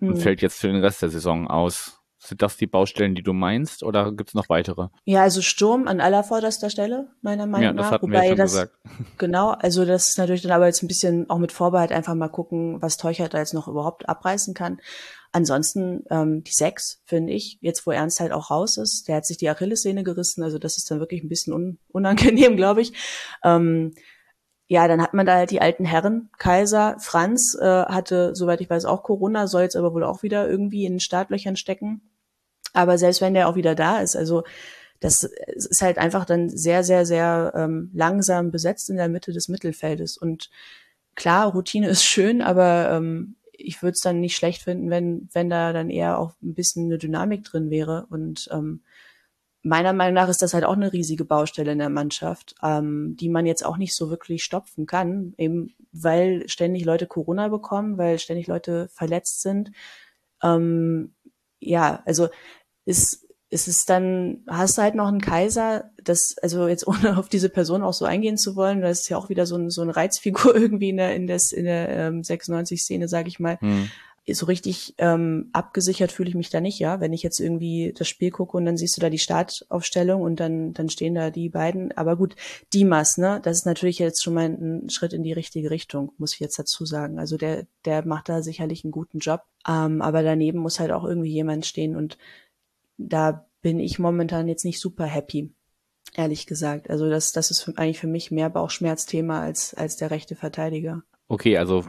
und 0.00 0.08
mhm. 0.08 0.16
fällt 0.16 0.42
jetzt 0.42 0.58
für 0.58 0.66
den 0.66 0.82
Rest 0.82 1.00
der 1.00 1.10
Saison 1.10 1.46
aus. 1.46 2.00
Sind 2.18 2.42
das 2.42 2.56
die 2.56 2.66
Baustellen, 2.66 3.14
die 3.14 3.22
du 3.22 3.32
meinst, 3.32 3.84
oder 3.84 4.10
gibt 4.10 4.30
es 4.30 4.34
noch 4.34 4.48
weitere? 4.48 4.88
Ja, 5.04 5.22
also 5.22 5.40
Sturm 5.40 5.86
an 5.86 6.00
allervorderster 6.00 6.70
Stelle, 6.70 7.06
meiner 7.22 7.46
Meinung 7.46 7.76
nach. 7.76 7.82
Ja, 7.82 7.82
das 7.84 7.90
hatten 7.92 8.08
Wobei 8.08 8.22
wir 8.22 8.28
schon 8.30 8.36
das, 8.36 8.50
gesagt. 8.50 8.78
Genau, 9.18 9.50
also 9.50 9.84
das 9.84 10.08
ist 10.08 10.18
natürlich 10.18 10.42
dann 10.42 10.50
aber 10.50 10.66
jetzt 10.66 10.82
ein 10.82 10.88
bisschen 10.88 11.30
auch 11.30 11.38
mit 11.38 11.52
Vorbehalt 11.52 11.92
einfach 11.92 12.16
mal 12.16 12.28
gucken, 12.28 12.82
was 12.82 12.96
Teuchert 12.96 13.34
da 13.34 13.38
jetzt 13.38 13.54
noch 13.54 13.68
überhaupt 13.68 14.08
abreißen 14.08 14.54
kann. 14.54 14.80
Ansonsten 15.32 16.04
ähm, 16.10 16.42
die 16.42 16.52
sechs, 16.52 17.02
finde 17.04 17.32
ich, 17.32 17.58
jetzt 17.60 17.86
wo 17.86 17.90
Ernst 17.90 18.20
halt 18.20 18.32
auch 18.32 18.50
raus 18.50 18.78
ist, 18.78 19.08
der 19.08 19.16
hat 19.16 19.26
sich 19.26 19.36
die 19.36 19.48
Achillessehne 19.48 20.02
gerissen, 20.02 20.42
also 20.42 20.58
das 20.58 20.78
ist 20.78 20.90
dann 20.90 21.00
wirklich 21.00 21.22
ein 21.22 21.28
bisschen 21.28 21.52
un 21.52 21.78
unangenehm, 21.88 22.56
glaube 22.56 22.80
ich. 22.80 22.92
Ähm, 23.44 23.94
ja, 24.68 24.86
dann 24.86 25.00
hat 25.02 25.14
man 25.14 25.26
da 25.26 25.36
halt 25.36 25.50
die 25.50 25.62
alten 25.62 25.84
Herren. 25.84 26.30
Kaiser, 26.38 26.96
Franz 27.00 27.56
äh, 27.58 27.64
hatte, 27.64 28.34
soweit 28.34 28.60
ich 28.60 28.68
weiß, 28.68 28.84
auch 28.84 29.02
Corona, 29.02 29.46
soll 29.46 29.62
jetzt 29.62 29.76
aber 29.76 29.94
wohl 29.94 30.04
auch 30.04 30.22
wieder 30.22 30.48
irgendwie 30.48 30.84
in 30.84 30.94
den 30.94 31.00
Startlöchern 31.00 31.56
stecken. 31.56 32.02
Aber 32.74 32.98
selbst 32.98 33.20
wenn 33.22 33.34
der 33.34 33.48
auch 33.48 33.56
wieder 33.56 33.74
da 33.74 34.00
ist, 34.00 34.14
also 34.14 34.44
das 35.00 35.24
ist 35.24 35.80
halt 35.80 35.98
einfach 35.98 36.24
dann 36.24 36.50
sehr, 36.50 36.84
sehr, 36.84 37.06
sehr 37.06 37.52
ähm, 37.54 37.90
langsam 37.94 38.50
besetzt 38.50 38.90
in 38.90 38.96
der 38.96 39.08
Mitte 39.08 39.32
des 39.32 39.48
Mittelfeldes. 39.48 40.18
Und 40.18 40.50
klar, 41.14 41.52
Routine 41.52 41.88
ist 41.88 42.04
schön, 42.04 42.42
aber 42.42 42.90
ähm, 42.92 43.36
ich 43.58 43.82
würde 43.82 43.92
es 43.92 44.00
dann 44.00 44.20
nicht 44.20 44.36
schlecht 44.36 44.62
finden, 44.62 44.88
wenn, 44.88 45.28
wenn 45.32 45.50
da 45.50 45.72
dann 45.72 45.90
eher 45.90 46.18
auch 46.18 46.32
ein 46.42 46.54
bisschen 46.54 46.86
eine 46.86 46.98
Dynamik 46.98 47.44
drin 47.44 47.70
wäre. 47.70 48.06
Und 48.08 48.48
ähm, 48.52 48.82
meiner 49.62 49.92
Meinung 49.92 50.14
nach 50.14 50.28
ist 50.28 50.42
das 50.42 50.54
halt 50.54 50.64
auch 50.64 50.74
eine 50.74 50.92
riesige 50.92 51.24
Baustelle 51.24 51.72
in 51.72 51.78
der 51.78 51.90
Mannschaft, 51.90 52.54
ähm, 52.62 53.16
die 53.18 53.28
man 53.28 53.46
jetzt 53.46 53.64
auch 53.64 53.76
nicht 53.76 53.94
so 53.94 54.10
wirklich 54.10 54.44
stopfen 54.44 54.86
kann, 54.86 55.34
eben 55.36 55.74
weil 55.92 56.48
ständig 56.48 56.84
Leute 56.84 57.06
Corona 57.06 57.48
bekommen, 57.48 57.98
weil 57.98 58.18
ständig 58.18 58.46
Leute 58.46 58.88
verletzt 58.92 59.42
sind. 59.42 59.72
Ähm, 60.42 61.14
ja, 61.60 62.02
also 62.06 62.28
ist 62.84 63.27
ist 63.50 63.68
es 63.68 63.86
dann, 63.86 64.42
hast 64.46 64.76
du 64.76 64.82
halt 64.82 64.94
noch 64.94 65.08
einen 65.08 65.20
Kaiser, 65.20 65.90
das, 66.02 66.36
also 66.42 66.68
jetzt 66.68 66.86
ohne 66.86 67.18
auf 67.18 67.28
diese 67.28 67.48
Person 67.48 67.82
auch 67.82 67.94
so 67.94 68.04
eingehen 68.04 68.36
zu 68.36 68.56
wollen, 68.56 68.80
das 68.82 69.00
ist 69.00 69.08
ja 69.08 69.16
auch 69.16 69.28
wieder 69.28 69.46
so, 69.46 69.56
ein, 69.56 69.70
so 69.70 69.82
eine 69.82 69.96
Reizfigur 69.96 70.54
irgendwie 70.54 70.90
in 70.90 70.98
der, 70.98 71.14
in, 71.14 71.26
des, 71.26 71.52
in 71.52 71.64
der 71.64 71.88
ähm, 71.88 72.22
96-Szene, 72.22 73.08
sag 73.08 73.26
ich 73.26 73.38
mal. 73.40 73.58
Hm 73.60 73.88
so 74.34 74.46
richtig 74.46 74.94
ähm, 74.98 75.48
abgesichert 75.52 76.12
fühle 76.12 76.28
ich 76.28 76.34
mich 76.34 76.50
da 76.50 76.60
nicht, 76.60 76.78
ja. 76.78 77.00
Wenn 77.00 77.12
ich 77.12 77.22
jetzt 77.22 77.40
irgendwie 77.40 77.94
das 77.96 78.08
Spiel 78.08 78.30
gucke 78.30 78.56
und 78.56 78.64
dann 78.64 78.76
siehst 78.76 78.96
du 78.96 79.00
da 79.00 79.10
die 79.10 79.18
Startaufstellung 79.18 80.22
und 80.22 80.40
dann, 80.40 80.72
dann 80.72 80.88
stehen 80.88 81.14
da 81.14 81.30
die 81.30 81.48
beiden. 81.48 81.96
Aber 81.96 82.16
gut, 82.16 82.36
Dimas, 82.74 83.16
ne, 83.18 83.40
das 83.42 83.58
ist 83.58 83.66
natürlich 83.66 83.98
jetzt 83.98 84.22
schon 84.22 84.34
mal 84.34 84.46
ein 84.46 84.90
Schritt 84.90 85.12
in 85.12 85.22
die 85.22 85.32
richtige 85.32 85.70
Richtung, 85.70 86.12
muss 86.18 86.34
ich 86.34 86.40
jetzt 86.40 86.58
dazu 86.58 86.84
sagen. 86.84 87.18
Also 87.18 87.36
der, 87.36 87.66
der 87.84 88.06
macht 88.06 88.28
da 88.28 88.42
sicherlich 88.42 88.84
einen 88.84 88.92
guten 88.92 89.18
Job. 89.18 89.42
Ähm, 89.66 90.02
aber 90.02 90.22
daneben 90.22 90.58
muss 90.58 90.80
halt 90.80 90.92
auch 90.92 91.04
irgendwie 91.04 91.32
jemand 91.32 91.66
stehen 91.66 91.96
und 91.96 92.18
da 92.98 93.46
bin 93.62 93.80
ich 93.80 93.98
momentan 93.98 94.48
jetzt 94.48 94.64
nicht 94.64 94.80
super 94.80 95.04
happy. 95.04 95.54
Ehrlich 96.14 96.46
gesagt. 96.46 96.90
Also 96.90 97.08
das, 97.08 97.32
das 97.32 97.50
ist 97.50 97.68
eigentlich 97.76 97.98
für 97.98 98.06
mich 98.06 98.30
mehr 98.30 98.50
Bauchschmerzthema 98.50 99.40
als, 99.40 99.74
als 99.74 99.96
der 99.96 100.10
rechte 100.10 100.36
Verteidiger. 100.36 101.02
Okay, 101.28 101.58
also 101.58 101.84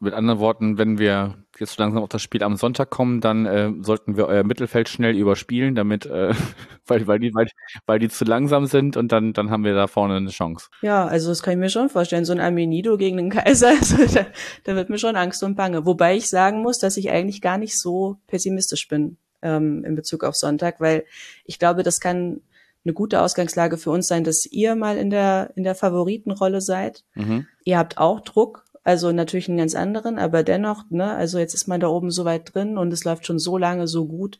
mit 0.00 0.14
anderen 0.14 0.38
Worten, 0.38 0.78
wenn 0.78 0.98
wir 0.98 1.44
jetzt 1.58 1.74
so 1.74 1.82
langsam 1.82 2.02
auf 2.02 2.08
das 2.08 2.22
Spiel 2.22 2.44
am 2.44 2.56
Sonntag 2.56 2.88
kommen, 2.88 3.20
dann 3.20 3.46
äh, 3.46 3.72
sollten 3.80 4.16
wir 4.16 4.26
euer 4.26 4.44
Mittelfeld 4.44 4.88
schnell 4.88 5.16
überspielen, 5.16 5.74
damit, 5.74 6.06
äh, 6.06 6.32
weil, 6.86 7.06
weil, 7.08 7.18
die, 7.18 7.34
weil, 7.34 7.48
weil 7.84 7.98
die 7.98 8.08
zu 8.08 8.24
langsam 8.24 8.66
sind 8.66 8.96
und 8.96 9.10
dann, 9.10 9.32
dann 9.32 9.50
haben 9.50 9.64
wir 9.64 9.74
da 9.74 9.88
vorne 9.88 10.16
eine 10.16 10.30
Chance. 10.30 10.68
Ja, 10.82 11.06
also 11.06 11.30
das 11.30 11.42
kann 11.42 11.54
ich 11.54 11.58
mir 11.58 11.68
schon 11.68 11.88
vorstellen. 11.88 12.24
So 12.24 12.32
ein 12.32 12.40
Aminido 12.40 12.96
gegen 12.96 13.16
den 13.16 13.30
Kaiser, 13.30 13.68
also 13.80 13.96
da, 14.06 14.26
da 14.64 14.76
wird 14.76 14.88
mir 14.88 14.98
schon 14.98 15.16
Angst 15.16 15.42
und 15.42 15.56
Bange. 15.56 15.84
Wobei 15.84 16.16
ich 16.16 16.28
sagen 16.28 16.62
muss, 16.62 16.78
dass 16.78 16.96
ich 16.96 17.10
eigentlich 17.10 17.40
gar 17.40 17.58
nicht 17.58 17.78
so 17.78 18.18
pessimistisch 18.28 18.86
bin 18.86 19.18
ähm, 19.42 19.84
in 19.84 19.94
Bezug 19.94 20.24
auf 20.24 20.34
Sonntag, 20.34 20.80
weil 20.80 21.04
ich 21.44 21.58
glaube, 21.58 21.82
das 21.82 22.00
kann 22.00 22.40
eine 22.84 22.94
gute 22.94 23.20
Ausgangslage 23.20 23.76
für 23.76 23.90
uns 23.90 24.08
sein, 24.08 24.24
dass 24.24 24.46
ihr 24.46 24.74
mal 24.74 24.96
in 24.96 25.10
der, 25.10 25.52
in 25.56 25.64
der 25.64 25.74
Favoritenrolle 25.74 26.60
seid. 26.60 27.04
Mhm. 27.14 27.46
Ihr 27.64 27.78
habt 27.78 27.98
auch 27.98 28.20
Druck, 28.20 28.64
also 28.84 29.12
natürlich 29.12 29.48
einen 29.48 29.58
ganz 29.58 29.74
anderen, 29.74 30.18
aber 30.18 30.42
dennoch, 30.42 30.84
ne, 30.90 31.12
also 31.12 31.38
jetzt 31.38 31.54
ist 31.54 31.68
man 31.68 31.80
da 31.80 31.88
oben 31.88 32.10
so 32.10 32.24
weit 32.24 32.54
drin 32.54 32.78
und 32.78 32.92
es 32.92 33.04
läuft 33.04 33.26
schon 33.26 33.38
so 33.38 33.58
lange 33.58 33.86
so 33.86 34.06
gut. 34.06 34.38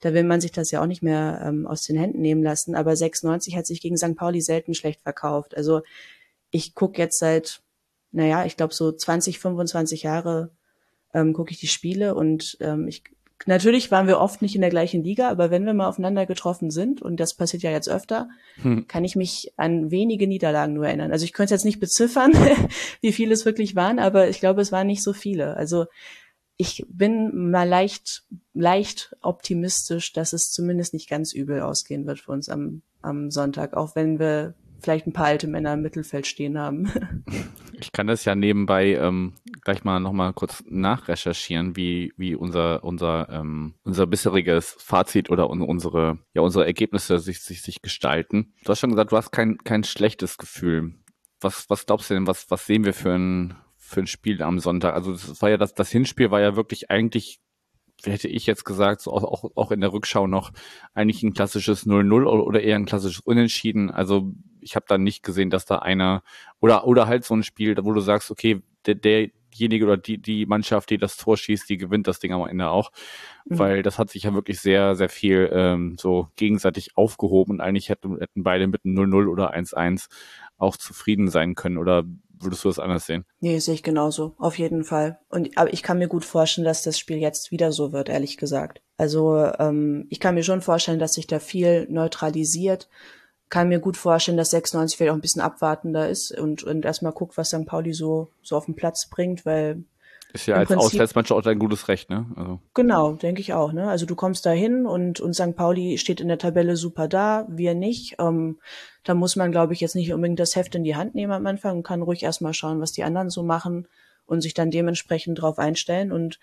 Da 0.00 0.12
will 0.12 0.24
man 0.24 0.40
sich 0.40 0.52
das 0.52 0.70
ja 0.70 0.82
auch 0.82 0.86
nicht 0.86 1.02
mehr 1.02 1.42
ähm, 1.46 1.66
aus 1.66 1.82
den 1.82 1.96
Händen 1.96 2.20
nehmen 2.20 2.42
lassen. 2.42 2.74
Aber 2.74 2.96
96 2.96 3.56
hat 3.56 3.66
sich 3.66 3.80
gegen 3.80 3.96
St. 3.96 4.16
Pauli 4.16 4.40
selten 4.40 4.74
schlecht 4.74 5.00
verkauft. 5.02 5.56
Also 5.56 5.82
ich 6.50 6.74
gucke 6.74 7.00
jetzt 7.00 7.18
seit, 7.18 7.62
naja, 8.10 8.44
ich 8.44 8.56
glaube 8.56 8.74
so 8.74 8.90
20, 8.90 9.38
25 9.38 10.02
Jahre 10.02 10.50
ähm, 11.14 11.32
gucke 11.32 11.52
ich 11.52 11.60
die 11.60 11.68
Spiele 11.68 12.14
und 12.14 12.56
ähm, 12.60 12.88
ich 12.88 13.04
Natürlich 13.46 13.90
waren 13.90 14.06
wir 14.06 14.20
oft 14.20 14.42
nicht 14.42 14.54
in 14.54 14.60
der 14.60 14.70
gleichen 14.70 15.02
Liga, 15.02 15.28
aber 15.28 15.50
wenn 15.50 15.66
wir 15.66 15.74
mal 15.74 15.88
aufeinander 15.88 16.24
getroffen 16.24 16.70
sind, 16.70 17.02
und 17.02 17.18
das 17.20 17.34
passiert 17.34 17.62
ja 17.62 17.70
jetzt 17.70 17.88
öfter, 17.88 18.28
hm. 18.62 18.86
kann 18.86 19.04
ich 19.04 19.16
mich 19.16 19.52
an 19.56 19.90
wenige 19.90 20.26
Niederlagen 20.26 20.72
nur 20.72 20.86
erinnern. 20.86 21.12
Also 21.12 21.24
ich 21.24 21.32
könnte 21.32 21.52
jetzt 21.52 21.64
nicht 21.64 21.80
beziffern, 21.80 22.32
wie 23.00 23.12
viele 23.12 23.34
es 23.34 23.44
wirklich 23.44 23.76
waren, 23.76 23.98
aber 23.98 24.28
ich 24.28 24.40
glaube, 24.40 24.62
es 24.62 24.72
waren 24.72 24.86
nicht 24.86 25.02
so 25.02 25.12
viele. 25.12 25.56
Also 25.56 25.86
ich 26.56 26.86
bin 26.88 27.50
mal 27.50 27.68
leicht, 27.68 28.24
leicht 28.54 29.14
optimistisch, 29.20 30.12
dass 30.12 30.32
es 30.32 30.50
zumindest 30.50 30.94
nicht 30.94 31.10
ganz 31.10 31.32
übel 31.34 31.60
ausgehen 31.60 32.06
wird 32.06 32.20
für 32.20 32.32
uns 32.32 32.48
am, 32.48 32.82
am 33.02 33.30
Sonntag, 33.30 33.74
auch 33.74 33.96
wenn 33.96 34.18
wir 34.18 34.54
vielleicht 34.84 35.06
ein 35.06 35.12
paar 35.12 35.26
alte 35.26 35.48
Männer 35.48 35.74
im 35.74 35.82
Mittelfeld 35.82 36.26
stehen 36.26 36.58
haben. 36.58 36.90
Ich 37.80 37.90
kann 37.90 38.06
das 38.06 38.24
ja 38.24 38.36
nebenbei 38.36 38.94
ähm, 38.94 39.34
gleich 39.62 39.82
mal 39.82 39.98
nochmal 39.98 40.32
kurz 40.32 40.62
nachrecherchieren, 40.66 41.76
wie, 41.76 42.14
wie 42.16 42.36
unser, 42.36 42.82
unser, 42.84 43.28
ähm, 43.28 43.74
unser 43.82 44.06
bisheriges 44.06 44.76
Fazit 44.78 45.28
oder 45.28 45.50
un 45.50 45.60
unsere, 45.60 46.18
ja, 46.34 46.40
unsere 46.40 46.64
Ergebnisse 46.64 47.18
sich, 47.18 47.42
sich, 47.42 47.62
sich 47.62 47.82
gestalten. 47.82 48.54
Du 48.64 48.70
hast 48.70 48.78
schon 48.78 48.90
gesagt, 48.90 49.10
du 49.10 49.16
hast 49.16 49.32
kein, 49.32 49.58
kein 49.58 49.82
schlechtes 49.82 50.38
Gefühl. 50.38 50.94
Was, 51.40 51.68
was 51.68 51.84
glaubst 51.84 52.08
du 52.08 52.14
denn, 52.14 52.28
was, 52.28 52.50
was 52.50 52.64
sehen 52.64 52.84
wir 52.84 52.94
für 52.94 53.12
ein, 53.12 53.54
für 53.76 54.00
ein 54.00 54.06
Spiel 54.06 54.40
am 54.42 54.60
Sonntag. 54.60 54.94
Also 54.94 55.12
das 55.12 55.42
war 55.42 55.50
ja 55.50 55.56
das, 55.56 55.74
das 55.74 55.90
Hinspiel 55.90 56.30
war 56.30 56.40
ja 56.40 56.56
wirklich 56.56 56.90
eigentlich 56.90 57.40
hätte 58.02 58.28
ich 58.28 58.46
jetzt 58.46 58.64
gesagt, 58.64 59.00
so 59.00 59.12
auch, 59.12 59.50
auch 59.54 59.70
in 59.70 59.80
der 59.80 59.92
Rückschau 59.92 60.26
noch 60.26 60.52
eigentlich 60.94 61.22
ein 61.22 61.32
klassisches 61.32 61.86
0-0 61.86 62.24
oder 62.26 62.60
eher 62.60 62.76
ein 62.76 62.86
klassisches 62.86 63.20
Unentschieden. 63.20 63.90
Also 63.90 64.32
ich 64.64 64.76
habe 64.76 64.86
da 64.88 64.98
nicht 64.98 65.22
gesehen, 65.22 65.50
dass 65.50 65.64
da 65.64 65.78
einer 65.78 66.22
oder 66.60 66.86
oder 66.86 67.06
halt 67.06 67.24
so 67.24 67.34
ein 67.34 67.42
Spiel, 67.42 67.76
wo 67.82 67.92
du 67.92 68.00
sagst, 68.00 68.30
okay, 68.30 68.62
der, 68.86 68.94
derjenige 68.96 69.84
oder 69.84 69.96
die 69.96 70.18
die 70.18 70.46
Mannschaft, 70.46 70.90
die 70.90 70.98
das 70.98 71.16
Tor 71.16 71.36
schießt, 71.36 71.68
die 71.68 71.76
gewinnt 71.76 72.08
das 72.08 72.18
Ding 72.18 72.32
am 72.32 72.46
Ende 72.46 72.68
auch, 72.68 72.90
mhm. 73.44 73.58
weil 73.58 73.82
das 73.82 73.98
hat 73.98 74.10
sich 74.10 74.24
ja 74.24 74.34
wirklich 74.34 74.60
sehr 74.60 74.96
sehr 74.96 75.08
viel 75.08 75.50
ähm, 75.52 75.96
so 75.98 76.28
gegenseitig 76.36 76.96
aufgehoben 76.96 77.52
und 77.52 77.60
eigentlich 77.60 77.88
hätten, 77.88 78.18
hätten 78.18 78.42
beide 78.42 78.66
mit 78.66 78.84
einem 78.84 78.96
0-0 78.96 79.28
oder 79.28 79.54
1-1 79.54 80.08
auch 80.56 80.76
zufrieden 80.76 81.28
sein 81.28 81.54
können 81.54 81.78
oder 81.78 82.04
würdest 82.40 82.64
du 82.64 82.68
das 82.68 82.78
anders 82.78 83.06
sehen? 83.06 83.24
Nee, 83.40 83.58
sehe 83.58 83.74
ich 83.74 83.82
genauso, 83.82 84.34
auf 84.38 84.58
jeden 84.58 84.84
Fall. 84.84 85.18
Und 85.28 85.56
aber 85.56 85.72
ich 85.72 85.82
kann 85.82 85.98
mir 85.98 86.08
gut 86.08 86.24
vorstellen, 86.24 86.64
dass 86.64 86.82
das 86.82 86.98
Spiel 86.98 87.18
jetzt 87.18 87.50
wieder 87.50 87.72
so 87.72 87.92
wird, 87.92 88.08
ehrlich 88.08 88.36
gesagt. 88.36 88.82
Also 88.96 89.44
ähm, 89.58 90.06
ich 90.10 90.20
kann 90.20 90.34
mir 90.34 90.44
schon 90.44 90.60
vorstellen, 90.60 90.98
dass 90.98 91.14
sich 91.14 91.26
da 91.26 91.38
viel 91.38 91.86
neutralisiert. 91.90 92.88
Kann 93.50 93.68
mir 93.68 93.78
gut 93.78 93.96
vorstellen, 93.96 94.36
dass 94.36 94.50
96 94.50 94.96
vielleicht 94.96 95.12
auch 95.12 95.16
ein 95.16 95.20
bisschen 95.20 95.42
abwartender 95.42 96.08
ist 96.08 96.36
und, 96.36 96.64
und 96.64 96.84
erstmal 96.84 97.12
guckt, 97.12 97.36
was 97.36 97.48
St. 97.48 97.66
Pauli 97.66 97.92
so, 97.92 98.30
so 98.42 98.56
auf 98.56 98.64
den 98.64 98.74
Platz 98.74 99.08
bringt, 99.08 99.46
weil 99.46 99.84
ist 100.34 100.46
ja 100.46 100.56
als 100.56 100.66
Prinzip, 100.66 100.86
Auswärtsmannschaft 100.86 101.38
auch 101.38 101.44
dein 101.44 101.60
gutes 101.60 101.86
Recht, 101.86 102.10
ne? 102.10 102.26
Also. 102.34 102.58
Genau, 102.74 103.12
denke 103.12 103.40
ich 103.40 103.54
auch. 103.54 103.72
Ne? 103.72 103.88
Also 103.88 104.04
du 104.04 104.16
kommst 104.16 104.44
da 104.44 104.50
hin 104.50 104.84
und, 104.84 105.20
und 105.20 105.32
St. 105.32 105.54
Pauli 105.54 105.96
steht 105.96 106.20
in 106.20 106.26
der 106.26 106.38
Tabelle 106.38 106.76
super 106.76 107.06
da, 107.06 107.46
wir 107.48 107.76
nicht. 107.76 108.16
Ähm, 108.18 108.58
da 109.04 109.14
muss 109.14 109.36
man, 109.36 109.52
glaube 109.52 109.74
ich, 109.74 109.80
jetzt 109.80 109.94
nicht 109.94 110.12
unbedingt 110.12 110.40
das 110.40 110.56
Heft 110.56 110.74
in 110.74 110.82
die 110.82 110.96
Hand 110.96 111.14
nehmen 111.14 111.32
am 111.32 111.46
Anfang 111.46 111.76
und 111.76 111.82
kann 111.84 112.02
ruhig 112.02 112.24
erstmal 112.24 112.52
schauen, 112.52 112.80
was 112.80 112.90
die 112.90 113.04
anderen 113.04 113.30
so 113.30 113.44
machen 113.44 113.86
und 114.26 114.40
sich 114.40 114.54
dann 114.54 114.72
dementsprechend 114.72 115.40
drauf 115.40 115.60
einstellen. 115.60 116.10
Und 116.10 116.40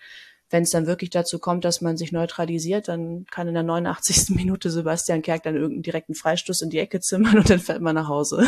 wenn 0.52 0.62
es 0.62 0.70
dann 0.70 0.86
wirklich 0.86 1.10
dazu 1.10 1.38
kommt, 1.38 1.64
dass 1.64 1.80
man 1.80 1.96
sich 1.96 2.12
neutralisiert, 2.12 2.88
dann 2.88 3.26
kann 3.30 3.48
in 3.48 3.54
der 3.54 3.62
89. 3.62 4.30
Minute 4.36 4.70
Sebastian 4.70 5.22
Kerk 5.22 5.42
dann 5.42 5.56
irgendeinen 5.56 5.82
direkten 5.82 6.14
Freistoß 6.14 6.62
in 6.62 6.70
die 6.70 6.78
Ecke 6.78 7.00
zimmern 7.00 7.38
und 7.38 7.50
dann 7.50 7.58
fährt 7.58 7.80
man 7.80 7.94
nach 7.94 8.08
Hause. 8.08 8.46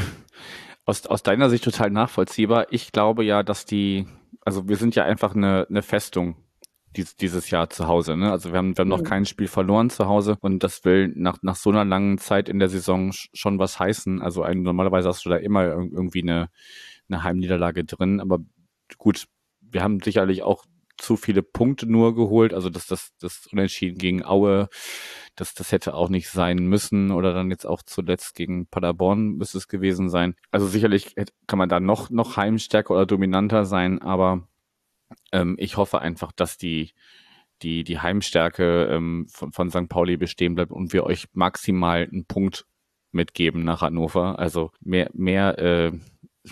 aus, 0.86 1.04
aus 1.06 1.22
deiner 1.22 1.50
Sicht 1.50 1.64
total 1.64 1.90
nachvollziehbar. 1.90 2.68
Ich 2.70 2.92
glaube 2.92 3.24
ja, 3.24 3.42
dass 3.42 3.66
die 3.66 4.06
also 4.46 4.68
wir 4.68 4.76
sind 4.76 4.94
ja 4.94 5.04
einfach 5.04 5.34
eine, 5.34 5.66
eine 5.68 5.82
Festung 5.82 6.36
dies, 6.96 7.16
dieses 7.16 7.50
Jahr 7.50 7.68
zu 7.68 7.88
Hause. 7.88 8.16
Ne? 8.16 8.30
Also 8.30 8.52
wir 8.52 8.58
haben, 8.58 8.76
wir 8.76 8.82
haben 8.82 8.88
noch 8.88 9.00
mhm. 9.00 9.04
kein 9.04 9.26
Spiel 9.26 9.48
verloren 9.48 9.90
zu 9.90 10.06
Hause 10.06 10.38
und 10.40 10.62
das 10.62 10.84
will 10.84 11.12
nach, 11.16 11.38
nach 11.42 11.56
so 11.56 11.70
einer 11.70 11.84
langen 11.84 12.16
Zeit 12.16 12.48
in 12.48 12.60
der 12.60 12.68
Saison 12.68 13.10
schon 13.12 13.58
was 13.58 13.80
heißen. 13.80 14.22
Also 14.22 14.44
ein, 14.44 14.62
normalerweise 14.62 15.08
hast 15.08 15.26
du 15.26 15.30
da 15.30 15.36
immer 15.36 15.64
irgendwie 15.64 16.22
eine, 16.22 16.48
eine 17.08 17.24
Heimniederlage 17.24 17.84
drin, 17.84 18.20
aber 18.20 18.38
gut, 18.98 19.26
wir 19.60 19.82
haben 19.82 19.98
sicherlich 20.00 20.44
auch 20.44 20.64
zu 20.98 21.16
viele 21.16 21.42
Punkte 21.42 21.86
nur 21.86 22.14
geholt. 22.14 22.54
Also 22.54 22.70
dass 22.70 22.86
das, 22.86 23.12
das 23.20 23.46
Unentschieden 23.52 23.98
gegen 23.98 24.24
Aue, 24.24 24.68
das, 25.34 25.54
das 25.54 25.72
hätte 25.72 25.94
auch 25.94 26.08
nicht 26.08 26.28
sein 26.30 26.58
müssen 26.58 27.10
oder 27.10 27.32
dann 27.32 27.50
jetzt 27.50 27.66
auch 27.66 27.82
zuletzt 27.82 28.34
gegen 28.34 28.66
Paderborn 28.66 29.36
müsste 29.36 29.58
es 29.58 29.68
gewesen 29.68 30.08
sein. 30.08 30.34
Also 30.50 30.66
sicherlich 30.66 31.14
kann 31.46 31.58
man 31.58 31.68
da 31.68 31.80
noch, 31.80 32.10
noch 32.10 32.36
heimstärker 32.36 32.94
oder 32.94 33.06
dominanter 33.06 33.64
sein, 33.64 34.00
aber 34.00 34.48
ähm, 35.32 35.56
ich 35.58 35.76
hoffe 35.76 36.00
einfach, 36.00 36.32
dass 36.32 36.56
die, 36.56 36.92
die, 37.62 37.84
die 37.84 38.00
Heimstärke 38.00 38.86
ähm, 38.90 39.26
von, 39.28 39.52
von 39.52 39.70
St. 39.70 39.88
Pauli 39.88 40.16
bestehen 40.16 40.54
bleibt 40.54 40.72
und 40.72 40.92
wir 40.92 41.04
euch 41.04 41.26
maximal 41.32 42.02
einen 42.10 42.26
Punkt 42.26 42.66
mitgeben 43.12 43.64
nach 43.64 43.82
Hannover. 43.82 44.38
Also 44.38 44.70
mehr, 44.80 45.10
mehr 45.14 45.58
äh, 45.58 45.92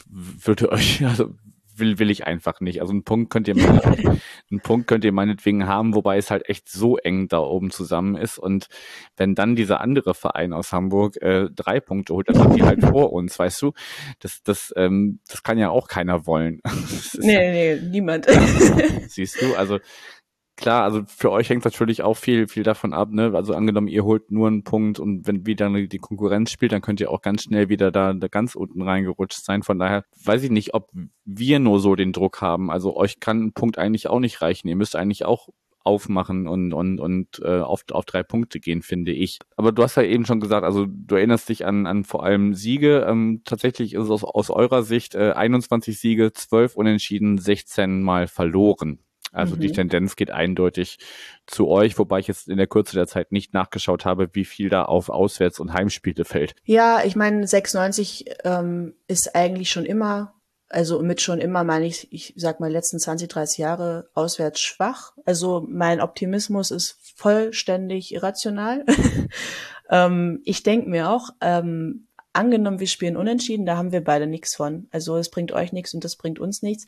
würde 0.07 0.70
euch, 0.72 1.04
also 1.07 1.35
will, 1.76 1.98
will 1.98 2.10
ich 2.10 2.26
einfach 2.26 2.60
nicht. 2.60 2.80
Also 2.80 2.92
einen 2.92 3.04
Punkt 3.04 3.30
könnt 3.30 3.48
ihr 3.48 3.54
einen 3.54 4.60
Punkt 4.62 4.87
könnt 4.87 5.04
ihr 5.04 5.12
meinetwegen 5.12 5.66
haben, 5.66 5.94
wobei 5.94 6.16
es 6.16 6.30
halt 6.30 6.48
echt 6.48 6.68
so 6.68 6.96
eng 6.96 7.28
da 7.28 7.38
oben 7.38 7.70
zusammen 7.70 8.16
ist. 8.16 8.38
Und 8.38 8.68
wenn 9.16 9.34
dann 9.34 9.56
dieser 9.56 9.80
andere 9.80 10.14
Verein 10.14 10.52
aus 10.52 10.72
Hamburg 10.72 11.20
äh, 11.22 11.48
drei 11.54 11.80
Punkte 11.80 12.14
holt, 12.14 12.28
dann 12.28 12.37
sind 12.37 12.56
die 12.56 12.62
halt 12.62 12.82
vor 12.88 13.12
uns, 13.12 13.38
weißt 13.38 13.62
du? 13.62 13.72
Das, 14.20 14.42
das, 14.42 14.72
ähm, 14.76 15.20
das 15.28 15.42
kann 15.42 15.58
ja 15.58 15.70
auch 15.70 15.88
keiner 15.88 16.26
wollen. 16.26 16.60
nee, 17.18 17.76
nee, 17.76 17.80
niemand. 17.90 18.26
siehst 19.08 19.40
du, 19.40 19.54
also 19.54 19.78
klar, 20.57 20.85
also 20.85 21.03
für 21.07 21.31
euch 21.31 21.51
hängt 21.51 21.64
natürlich 21.64 22.03
auch 22.03 22.14
viel, 22.17 22.49
viel 22.49 22.62
davon 22.62 22.93
ab, 22.93 23.11
ne? 23.11 23.33
Also 23.35 23.55
angenommen, 23.55 23.88
ihr 23.88 24.05
holt 24.05 24.31
nur 24.31 24.49
einen 24.49 24.64
Punkt 24.64 24.99
und 24.99 25.27
wenn 25.27 25.47
wieder 25.47 25.71
die 25.71 25.99
Konkurrenz 25.99 26.51
spielt, 26.51 26.73
dann 26.73 26.83
könnt 26.83 27.01
ihr 27.01 27.11
auch 27.11 27.23
ganz 27.23 27.43
schnell 27.43 27.69
wieder 27.69 27.90
da, 27.90 28.12
da 28.12 28.29
ganz 28.29 28.55
unten 28.55 28.83
reingerutscht 28.83 29.45
sein. 29.45 29.62
Von 29.62 29.79
daher 29.79 30.05
weiß 30.25 30.43
ich 30.43 30.51
nicht, 30.51 30.75
ob 30.75 30.90
wir 31.25 31.59
nur 31.59 31.81
so 31.81 31.95
den 31.95 32.12
Druck 32.12 32.40
haben. 32.40 32.71
Also 32.71 32.97
euch 32.97 33.21
kann 33.21 33.45
ein 33.45 33.53
Punkt 33.53 33.79
eigentlich 33.79 34.09
auch 34.09 34.21
nicht 34.21 34.43
reichen. 34.43 34.69
Ihr 34.69 34.77
müsst 34.77 34.97
eigentlich 34.97 35.25
auch 35.25 35.49
aufmachen 35.85 36.49
und 36.49 36.73
und 36.73 36.99
und 36.99 37.40
äh, 37.45 37.61
auf 37.61 37.85
auf 37.93 38.07
drei 38.07 38.23
Punkte 38.23 38.59
gehen, 38.59 38.83
finde 38.83 39.12
ich. 39.12 39.38
Aber 39.57 39.71
du 39.71 39.83
hast 39.83 39.97
ja 39.97 40.03
eben 40.03 40.25
schon 40.25 40.40
gesagt, 40.40 40.64
also 40.64 40.87
du 40.88 41.14
erinnerst 41.14 41.49
dich 41.49 41.67
an 41.67 41.87
an 41.87 42.05
vor 42.05 42.25
allem 42.25 42.55
Siege. 42.55 43.05
Ähm, 43.07 43.43
tatsächlich 43.45 43.95
ist 43.95 44.05
es 44.05 44.11
aus, 44.11 44.25
aus 44.25 44.51
eurer 44.51 44.83
Sicht 44.83 45.14
äh, 45.14 45.33
21 45.33 45.99
Siege, 45.99 46.33
12 46.33 46.77
Unentschieden, 46.77 47.38
16 47.38 48.03
Mal 48.03 48.27
verloren. 48.29 49.01
Also 49.35 49.57
mhm. 49.57 49.61
die 49.61 49.73
Tendenz 49.73 50.16
geht 50.16 50.31
eindeutig 50.31 50.99
zu 51.47 51.68
euch, 51.68 51.99
wobei 51.99 52.20
ich 52.20 52.29
jetzt 52.29 52.49
in 52.49 52.57
der 52.57 52.66
Kürze 52.66 52.94
der 52.94 53.07
Zeit 53.07 53.33
nicht 53.33 53.53
nachgeschaut 53.53 54.05
habe, 54.05 54.31
wie 54.33 54.44
viel 54.44 54.68
da 54.68 54.85
auf 54.85 55.09
Auswärts- 55.09 55.61
und 55.61 55.73
Heimspiele 55.73 56.25
fällt. 56.25 56.55
Ja, 56.64 57.03
ich 57.05 57.16
meine, 57.16 57.47
96 57.47 58.27
ähm, 58.44 58.94
ist 59.09 59.35
eigentlich 59.35 59.70
schon 59.70 59.85
immer, 59.85 60.35
also 60.68 61.03
mit 61.03 61.20
schon 61.20 61.40
immer 61.40 61.64
meine 61.64 61.87
ich, 61.87 62.12
ich 62.12 62.33
sag 62.37 62.61
mal, 62.61 62.70
letzten 62.70 62.99
20, 62.99 63.29
30 63.29 63.59
Jahre 63.59 64.09
auswärts 64.14 64.61
schwach. 64.61 65.12
Also 65.25 65.66
mein 65.68 66.01
Optimismus 66.01 66.70
ist 66.70 66.97
vollständig 67.16 68.14
irrational. 68.14 68.85
ähm, 69.90 70.40
ich 70.44 70.62
denke 70.62 70.88
mir 70.88 71.11
auch, 71.11 71.31
ähm, 71.40 72.07
angenommen, 72.33 72.81
wir 72.81 72.87
spielen 72.87 73.16
unentschieden, 73.16 73.66
da 73.66 73.77
haben 73.77 73.92
wir 73.92 74.03
beide 74.03 74.27
nichts 74.27 74.55
von. 74.55 74.88
Also 74.90 75.16
es 75.16 75.31
bringt 75.31 75.53
euch 75.53 75.73
nichts 75.73 75.94
und 75.94 76.05
das 76.05 76.16
bringt 76.16 76.38
uns 76.38 76.62
nichts. 76.62 76.87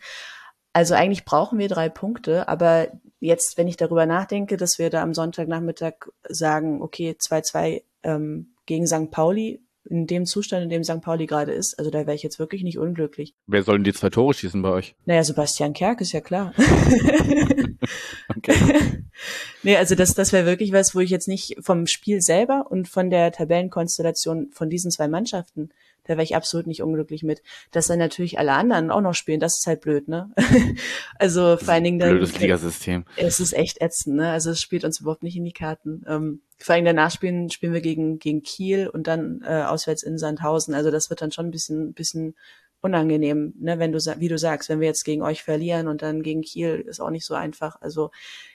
Also 0.76 0.92
eigentlich 0.92 1.24
brauchen 1.24 1.58
wir 1.58 1.68
drei 1.68 1.88
Punkte, 1.88 2.48
aber 2.48 2.88
jetzt, 3.18 3.56
wenn 3.56 3.66
ich 3.66 3.78
darüber 3.78 4.04
nachdenke, 4.04 4.58
dass 4.58 4.78
wir 4.78 4.90
da 4.90 5.02
am 5.02 5.14
Sonntagnachmittag 5.14 5.94
sagen, 6.28 6.82
okay, 6.82 7.16
2-2 7.18 7.82
ähm, 8.02 8.48
gegen 8.66 8.86
St. 8.86 9.10
Pauli, 9.10 9.62
in 9.88 10.06
dem 10.06 10.26
Zustand, 10.26 10.64
in 10.64 10.68
dem 10.68 10.84
St. 10.84 11.00
Pauli 11.00 11.24
gerade 11.24 11.52
ist, 11.52 11.78
also 11.78 11.90
da 11.90 12.00
wäre 12.00 12.14
ich 12.14 12.22
jetzt 12.22 12.38
wirklich 12.38 12.62
nicht 12.62 12.76
unglücklich. 12.76 13.34
Wer 13.46 13.62
soll 13.62 13.78
denn 13.78 13.84
die 13.84 13.94
zwei 13.94 14.10
Tore 14.10 14.34
schießen 14.34 14.60
bei 14.60 14.68
euch? 14.68 14.94
Naja, 15.06 15.24
Sebastian 15.24 15.72
Kerk 15.72 16.02
ist 16.02 16.12
ja 16.12 16.20
klar. 16.20 16.52
okay. 18.36 19.02
nee, 19.62 19.78
also 19.78 19.94
das, 19.94 20.12
das 20.12 20.34
wäre 20.34 20.44
wirklich 20.44 20.72
was, 20.72 20.94
wo 20.94 21.00
ich 21.00 21.08
jetzt 21.08 21.26
nicht 21.26 21.56
vom 21.62 21.86
Spiel 21.86 22.20
selber 22.20 22.66
und 22.70 22.86
von 22.86 23.08
der 23.08 23.32
Tabellenkonstellation 23.32 24.50
von 24.52 24.68
diesen 24.68 24.90
zwei 24.90 25.08
Mannschaften 25.08 25.70
da 26.06 26.14
wäre 26.14 26.22
ich 26.22 26.36
absolut 26.36 26.66
nicht 26.66 26.82
unglücklich 26.82 27.22
mit. 27.22 27.42
Dass 27.72 27.88
dann 27.88 27.98
natürlich 27.98 28.38
alle 28.38 28.52
anderen 28.52 28.90
auch 28.90 29.00
noch 29.00 29.14
spielen, 29.14 29.40
das 29.40 29.58
ist 29.58 29.66
halt 29.66 29.80
blöd, 29.80 30.08
ne? 30.08 30.30
also 31.18 31.56
vor 31.56 31.74
allen 31.74 31.84
Dingen 31.84 31.98
dann. 31.98 32.10
Blödes 32.10 32.38
Ligasystem. 32.38 33.04
Es 33.16 33.40
ist 33.40 33.52
echt 33.52 33.80
ätzend, 33.80 34.16
ne? 34.16 34.30
Also 34.30 34.50
es 34.50 34.60
spielt 34.60 34.84
uns 34.84 35.00
überhaupt 35.00 35.22
nicht 35.22 35.36
in 35.36 35.44
die 35.44 35.52
Karten. 35.52 36.04
Ähm, 36.06 36.42
vor 36.58 36.74
allem 36.74 36.84
danach 36.84 37.10
spielen, 37.10 37.50
spielen 37.50 37.72
wir 37.72 37.80
gegen, 37.80 38.18
gegen 38.18 38.42
Kiel 38.42 38.88
und 38.88 39.06
dann 39.06 39.42
äh, 39.44 39.62
auswärts 39.62 40.02
in 40.02 40.18
Sandhausen. 40.18 40.74
Also 40.74 40.90
das 40.90 41.10
wird 41.10 41.20
dann 41.20 41.32
schon 41.32 41.46
ein 41.46 41.50
bisschen, 41.50 41.92
bisschen 41.92 42.34
unangenehm, 42.80 43.54
ne, 43.58 43.78
wenn 43.78 43.92
du, 43.92 43.98
wie 43.98 44.28
du 44.28 44.38
sagst, 44.38 44.68
wenn 44.68 44.80
wir 44.80 44.86
jetzt 44.86 45.04
gegen 45.04 45.22
euch 45.22 45.42
verlieren 45.42 45.88
und 45.88 46.02
dann 46.02 46.22
gegen 46.22 46.42
Kiel 46.42 46.84
ist 46.86 47.00
auch 47.00 47.10
nicht 47.10 47.26
so 47.26 47.34
einfach. 47.34 47.80
Also 47.80 48.10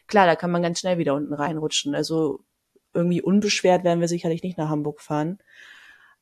klar, 0.08 0.26
da 0.26 0.36
kann 0.36 0.52
man 0.52 0.62
ganz 0.62 0.80
schnell 0.80 0.98
wieder 0.98 1.16
unten 1.16 1.34
reinrutschen. 1.34 1.96
Also 1.96 2.40
irgendwie 2.94 3.22
unbeschwert 3.22 3.84
werden 3.84 4.00
wir 4.00 4.08
sicherlich 4.08 4.44
nicht 4.44 4.58
nach 4.58 4.70
Hamburg 4.70 5.02
fahren. 5.02 5.40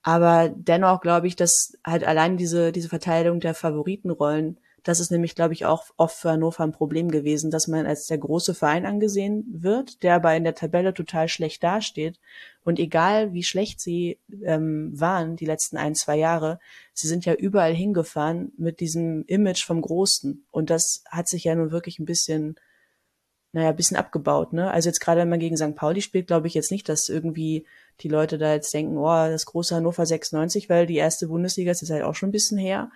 Aber 0.01 0.49
dennoch 0.49 1.01
glaube 1.01 1.27
ich, 1.27 1.35
dass 1.35 1.77
halt 1.85 2.03
allein 2.03 2.37
diese, 2.37 2.71
diese 2.71 2.89
Verteilung 2.89 3.39
der 3.39 3.53
Favoritenrollen, 3.53 4.59
das 4.83 4.99
ist 5.01 5.11
nämlich, 5.11 5.35
glaube 5.35 5.53
ich, 5.53 5.65
auch 5.65 5.85
oft 5.97 6.15
für 6.15 6.31
Hannover 6.31 6.63
ein 6.63 6.71
Problem 6.71 7.09
gewesen, 7.11 7.51
dass 7.51 7.67
man 7.67 7.85
als 7.85 8.07
der 8.07 8.17
große 8.17 8.53
Verein 8.55 8.85
angesehen 8.85 9.45
wird, 9.51 10.03
der 10.03 10.15
aber 10.15 10.35
in 10.35 10.45
der 10.45 10.55
Tabelle 10.55 10.93
total 10.93 11.27
schlecht 11.27 11.63
dasteht. 11.63 12.19
Und 12.63 12.79
egal 12.79 13.33
wie 13.33 13.43
schlecht 13.43 13.81
sie 13.81 14.19
ähm, 14.43 14.91
waren 14.97 15.35
die 15.35 15.45
letzten 15.45 15.77
ein, 15.77 15.95
zwei 15.95 16.17
Jahre, 16.17 16.59
sie 16.93 17.07
sind 17.07 17.25
ja 17.25 17.33
überall 17.33 17.73
hingefahren 17.73 18.53
mit 18.57 18.79
diesem 18.79 19.25
Image 19.27 19.65
vom 19.65 19.81
Großen. 19.81 20.45
Und 20.49 20.69
das 20.69 21.03
hat 21.09 21.27
sich 21.27 21.43
ja 21.43 21.55
nun 21.55 21.71
wirklich 21.71 21.99
ein 21.99 22.05
bisschen 22.05 22.55
naja, 23.51 23.71
bisschen 23.71 23.97
abgebaut, 23.97 24.53
ne? 24.53 24.69
Also 24.71 24.89
jetzt 24.89 24.99
gerade, 24.99 25.21
wenn 25.21 25.29
man 25.29 25.39
gegen 25.39 25.57
St. 25.57 25.75
Pauli 25.75 26.01
spielt, 26.01 26.27
glaube 26.27 26.47
ich 26.47 26.53
jetzt 26.53 26.71
nicht, 26.71 26.87
dass 26.87 27.09
irgendwie 27.09 27.65
die 28.01 28.09
Leute 28.09 28.37
da 28.37 28.53
jetzt 28.53 28.73
denken, 28.73 28.97
oh, 28.97 29.05
das 29.05 29.45
große 29.45 29.75
Hannover 29.75 30.05
96, 30.05 30.69
weil 30.69 30.85
die 30.85 30.97
erste 30.97 31.27
Bundesliga 31.27 31.71
ist 31.71 31.81
jetzt 31.81 31.91
halt 31.91 32.03
auch 32.03 32.15
schon 32.15 32.29
ein 32.29 32.33
bisschen 32.33 32.57
her. 32.57 32.91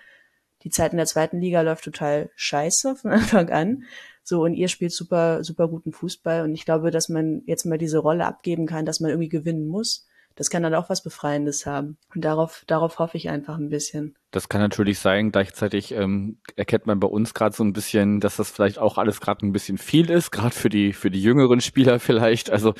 Die 0.64 0.70
Zeit 0.70 0.92
in 0.92 0.98
der 0.98 1.08
zweiten 1.08 1.42
Liga 1.42 1.62
läuft 1.62 1.84
total 1.84 2.30
scheiße 2.36 2.96
von 2.96 3.12
Anfang 3.12 3.50
an. 3.50 3.84
So, 4.24 4.44
und 4.44 4.54
ihr 4.54 4.70
spielt 4.70 4.94
super, 4.94 5.44
super 5.44 5.68
guten 5.68 5.92
Fußball. 5.92 6.44
Und 6.44 6.54
ich 6.54 6.66
glaube, 6.66 6.92
dass 6.92 7.10
man 7.10 7.42
jetzt 7.46 7.66
mal 7.66 7.78
diese 7.78 7.98
Rolle 7.98 8.26
abgeben 8.26 8.66
kann, 8.66 8.86
dass 8.86 9.00
man 9.00 9.10
irgendwie 9.10 9.30
gewinnen 9.30 9.68
muss. 9.68 10.08
Das 10.36 10.50
kann 10.50 10.64
dann 10.64 10.74
auch 10.74 10.90
was 10.90 11.04
Befreiendes 11.04 11.66
haben. 11.66 11.98
Und 12.14 12.24
darauf, 12.26 12.64
darauf 12.68 13.00
hoffe 13.00 13.18
ich 13.18 13.30
einfach 13.30 13.58
ein 13.58 13.70
bisschen. 13.70 14.16
Das 14.32 14.50
kann 14.50 14.62
natürlich 14.62 15.00
sein. 15.00 15.32
Gleichzeitig 15.32 15.92
ähm, 15.94 16.40
erkennt 16.56 16.88
man 16.88 17.00
bei 17.00 17.08
uns 17.08 17.34
gerade 17.34 17.56
so 17.56 17.64
ein 17.64 17.74
bisschen, 17.74 18.20
dass 18.20 18.38
das 18.38 18.50
vielleicht 18.50 18.80
auch 18.80 18.98
alles 18.98 19.22
gerade 19.22 19.46
ein 19.46 19.52
bisschen 19.52 19.78
viel 19.78 20.10
ist, 20.10 20.32
gerade 20.32 20.56
für 20.56 20.70
die 20.70 20.94
für 20.94 21.12
die 21.12 21.22
jüngeren 21.22 21.62
Spieler 21.62 22.00
vielleicht. 22.00 22.50
Also 22.50 22.74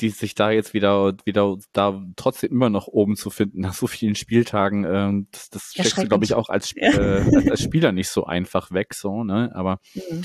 die 0.00 0.10
sich 0.10 0.34
da 0.34 0.50
jetzt 0.50 0.74
wieder 0.74 1.14
wieder 1.24 1.56
da 1.72 2.02
trotzdem 2.16 2.50
immer 2.50 2.68
noch 2.68 2.88
oben 2.88 3.16
zu 3.16 3.30
finden 3.30 3.60
nach 3.60 3.74
so 3.74 3.86
vielen 3.86 4.16
Spieltagen, 4.16 4.84
ähm, 4.84 5.28
das, 5.30 5.50
das 5.50 5.70
steckst 5.72 5.98
du 5.98 6.08
glaube 6.08 6.24
ich 6.24 6.34
auch 6.34 6.48
als, 6.48 6.72
äh, 6.76 6.88
als, 6.96 7.50
als 7.50 7.62
Spieler 7.62 7.92
nicht 7.92 8.08
so 8.08 8.24
einfach 8.24 8.72
weg, 8.72 8.94
so 8.94 9.22
ne. 9.22 9.52
Aber 9.54 9.78
mhm. 9.94 10.24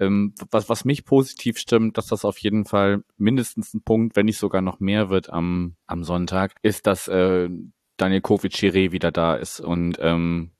Ähm, 0.00 0.34
was 0.50 0.68
was 0.68 0.84
mich 0.84 1.04
positiv 1.04 1.58
stimmt, 1.58 1.98
dass 1.98 2.06
das 2.06 2.24
auf 2.24 2.38
jeden 2.38 2.64
Fall 2.64 3.02
mindestens 3.16 3.74
ein 3.74 3.82
Punkt, 3.82 4.16
wenn 4.16 4.26
nicht 4.26 4.38
sogar 4.38 4.62
noch 4.62 4.80
mehr 4.80 5.10
wird 5.10 5.30
am 5.30 5.76
am 5.86 6.04
Sonntag, 6.04 6.54
ist, 6.62 6.86
dass 6.86 7.08
äh, 7.08 7.48
Daniel 7.96 8.20
Kovic-Chiré 8.20 8.92
wieder 8.92 9.10
da 9.10 9.34
ist 9.34 9.60
und 9.60 9.98
ähm, 10.00 10.52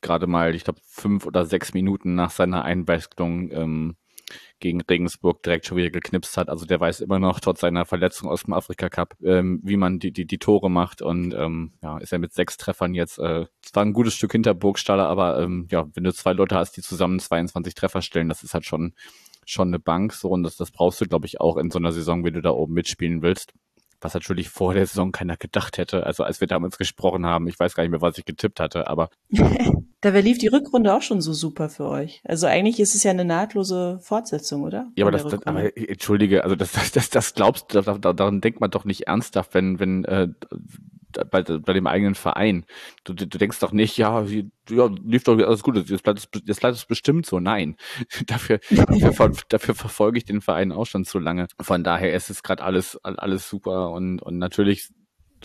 gerade 0.00 0.26
mal, 0.26 0.54
ich 0.54 0.64
glaube, 0.64 0.80
fünf 0.84 1.26
oder 1.26 1.44
sechs 1.44 1.74
Minuten 1.74 2.14
nach 2.14 2.30
seiner 2.30 2.64
Einwechslung 2.64 3.50
ähm, 3.50 3.96
gegen 4.60 4.80
Regensburg 4.80 5.42
direkt 5.42 5.66
schon 5.66 5.76
wieder 5.76 5.90
geknipst 5.90 6.36
hat. 6.36 6.48
Also 6.48 6.66
der 6.66 6.80
weiß 6.80 7.00
immer 7.00 7.18
noch, 7.18 7.40
trotz 7.40 7.60
seiner 7.60 7.84
Verletzung 7.84 8.28
aus 8.28 8.44
dem 8.44 8.54
Afrika 8.54 8.88
Cup, 8.88 9.14
ähm, 9.22 9.60
wie 9.62 9.76
man 9.76 9.98
die, 9.98 10.12
die, 10.12 10.26
die 10.26 10.38
Tore 10.38 10.70
macht. 10.70 11.02
Und 11.02 11.34
ähm, 11.34 11.72
ja, 11.82 11.98
ist 11.98 12.12
er 12.12 12.18
mit 12.18 12.32
sechs 12.32 12.56
Treffern 12.56 12.94
jetzt 12.94 13.18
äh, 13.18 13.46
zwar 13.62 13.84
ein 13.84 13.92
gutes 13.92 14.14
Stück 14.14 14.32
hinter 14.32 14.54
Burgstaller, 14.54 15.08
aber 15.08 15.40
ähm, 15.40 15.68
ja, 15.70 15.86
wenn 15.94 16.04
du 16.04 16.12
zwei 16.12 16.32
Leute 16.32 16.56
hast, 16.56 16.76
die 16.76 16.82
zusammen 16.82 17.18
22 17.18 17.74
Treffer 17.74 18.02
stellen, 18.02 18.28
das 18.28 18.42
ist 18.42 18.54
halt 18.54 18.64
schon 18.64 18.94
schon 19.48 19.68
eine 19.68 19.78
Bank 19.78 20.12
so 20.12 20.28
und 20.28 20.42
das, 20.42 20.56
das 20.56 20.72
brauchst 20.72 21.00
du, 21.00 21.06
glaube 21.06 21.26
ich, 21.26 21.40
auch 21.40 21.56
in 21.56 21.70
so 21.70 21.78
einer 21.78 21.92
Saison, 21.92 22.24
wenn 22.24 22.34
du 22.34 22.42
da 22.42 22.50
oben 22.50 22.74
mitspielen 22.74 23.22
willst 23.22 23.54
was 24.00 24.14
natürlich 24.14 24.48
vor 24.48 24.74
der 24.74 24.86
Saison 24.86 25.12
keiner 25.12 25.36
gedacht 25.36 25.78
hätte. 25.78 26.04
Also 26.04 26.24
als 26.24 26.40
wir 26.40 26.48
damals 26.48 26.78
gesprochen 26.78 27.26
haben, 27.26 27.48
ich 27.48 27.58
weiß 27.58 27.74
gar 27.74 27.82
nicht 27.82 27.90
mehr, 27.90 28.00
was 28.00 28.18
ich 28.18 28.24
getippt 28.24 28.60
hatte, 28.60 28.88
aber. 28.88 29.10
Dabei 30.00 30.20
lief 30.20 30.38
die 30.38 30.48
Rückrunde 30.48 30.94
auch 30.94 31.02
schon 31.02 31.20
so 31.20 31.32
super 31.32 31.68
für 31.68 31.86
euch. 31.86 32.20
Also 32.24 32.46
eigentlich 32.46 32.78
ist 32.78 32.94
es 32.94 33.02
ja 33.02 33.10
eine 33.10 33.24
nahtlose 33.24 33.98
Fortsetzung, 34.02 34.62
oder? 34.62 34.86
Ja, 34.94 35.04
aber 35.04 35.10
das, 35.10 35.24
das 35.24 35.46
aber, 35.46 35.76
entschuldige, 35.76 36.44
also 36.44 36.54
das, 36.54 36.72
das, 36.72 36.92
das, 36.92 37.10
das 37.10 37.34
glaubst 37.34 37.74
du, 37.74 37.80
daran 37.80 38.40
denkt 38.40 38.60
man 38.60 38.70
doch 38.70 38.84
nicht 38.84 39.08
ernsthaft, 39.08 39.54
wenn, 39.54 39.80
wenn 39.80 40.04
äh, 40.04 40.28
bei, 41.24 41.42
bei 41.42 41.72
dem 41.72 41.86
eigenen 41.86 42.14
Verein. 42.14 42.64
Du, 43.04 43.14
du 43.14 43.26
denkst 43.26 43.60
doch 43.60 43.72
nicht, 43.72 43.96
ja, 43.96 44.24
ja, 44.68 44.90
lief 45.04 45.24
doch 45.24 45.38
alles 45.38 45.62
gut, 45.62 45.76
jetzt 45.88 46.02
bleibt 46.02 46.18
es, 46.18 46.28
jetzt 46.44 46.60
bleibt 46.60 46.76
es 46.76 46.84
bestimmt 46.84 47.26
so. 47.26 47.40
Nein, 47.40 47.76
dafür, 48.26 48.60
dafür, 48.70 49.32
dafür 49.48 49.74
verfolge 49.74 50.18
ich 50.18 50.24
den 50.24 50.40
Verein 50.40 50.72
auch 50.72 50.86
schon 50.86 51.04
zu 51.04 51.18
lange. 51.18 51.46
Von 51.60 51.84
daher 51.84 52.12
ist 52.14 52.30
es 52.30 52.42
gerade 52.42 52.62
alles, 52.62 52.96
alles 53.02 53.48
super 53.48 53.90
und, 53.90 54.22
und 54.22 54.38
natürlich 54.38 54.90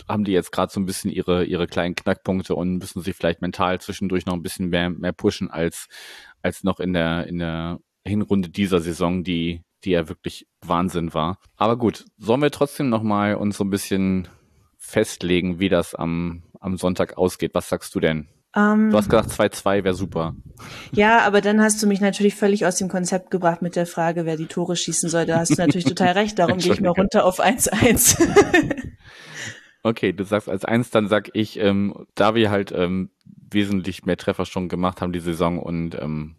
haben 0.08 0.24
die 0.24 0.32
jetzt 0.32 0.52
gerade 0.52 0.72
so 0.72 0.80
ein 0.80 0.86
bisschen 0.86 1.10
ihre, 1.10 1.44
ihre 1.44 1.66
kleinen 1.66 1.94
Knackpunkte 1.94 2.54
und 2.54 2.78
müssen 2.78 3.02
sich 3.02 3.14
vielleicht 3.14 3.42
mental 3.42 3.80
zwischendurch 3.80 4.26
noch 4.26 4.34
ein 4.34 4.42
bisschen 4.42 4.68
mehr, 4.68 4.90
mehr 4.90 5.12
pushen 5.12 5.50
als, 5.50 5.86
als 6.42 6.64
noch 6.64 6.80
in 6.80 6.92
der, 6.92 7.26
in 7.26 7.38
der 7.38 7.78
Hinrunde 8.06 8.48
dieser 8.48 8.80
Saison, 8.80 9.22
die, 9.22 9.62
die 9.84 9.90
ja 9.90 10.08
wirklich 10.08 10.46
Wahnsinn 10.64 11.14
war. 11.14 11.38
Aber 11.56 11.76
gut, 11.76 12.04
sollen 12.18 12.42
wir 12.42 12.50
trotzdem 12.50 12.88
noch 12.88 13.02
mal 13.02 13.34
uns 13.36 13.56
so 13.56 13.64
ein 13.64 13.70
bisschen 13.70 14.28
festlegen, 14.82 15.60
wie 15.60 15.68
das 15.68 15.94
am, 15.94 16.42
am 16.60 16.76
Sonntag 16.76 17.16
ausgeht. 17.16 17.54
Was 17.54 17.68
sagst 17.68 17.94
du 17.94 18.00
denn? 18.00 18.28
Um, 18.54 18.62
ähm, 18.62 18.90
du 18.90 18.98
hast 18.98 19.08
gesagt, 19.08 19.30
2-2 19.30 19.84
wäre 19.84 19.94
super. 19.94 20.34
Ja, 20.90 21.20
aber 21.20 21.40
dann 21.40 21.62
hast 21.62 21.82
du 21.82 21.86
mich 21.86 22.02
natürlich 22.02 22.34
völlig 22.34 22.66
aus 22.66 22.76
dem 22.76 22.88
Konzept 22.88 23.30
gebracht 23.30 23.62
mit 23.62 23.76
der 23.76 23.86
Frage, 23.86 24.26
wer 24.26 24.36
die 24.36 24.46
Tore 24.46 24.76
schießen 24.76 25.08
soll. 25.08 25.24
Da 25.24 25.38
hast 25.38 25.50
du 25.50 25.54
natürlich 25.56 25.86
total 25.86 26.12
recht. 26.12 26.38
Darum 26.38 26.58
gehe 26.58 26.74
ich 26.74 26.80
mal 26.80 26.90
runter 26.90 27.24
auf 27.24 27.40
1-1. 27.40 28.18
okay, 29.82 30.12
du 30.12 30.24
sagst 30.24 30.50
als 30.50 30.66
1, 30.66 30.90
dann 30.90 31.08
sag 31.08 31.30
ich, 31.32 31.58
ähm, 31.58 32.06
da 32.14 32.34
wir 32.34 32.50
halt 32.50 32.72
ähm, 32.72 33.10
wesentlich 33.24 34.04
mehr 34.04 34.18
Treffer 34.18 34.44
schon 34.44 34.68
gemacht 34.68 35.00
haben 35.00 35.12
die 35.12 35.20
Saison 35.20 35.58
und 35.58 35.94
ähm, 35.94 36.36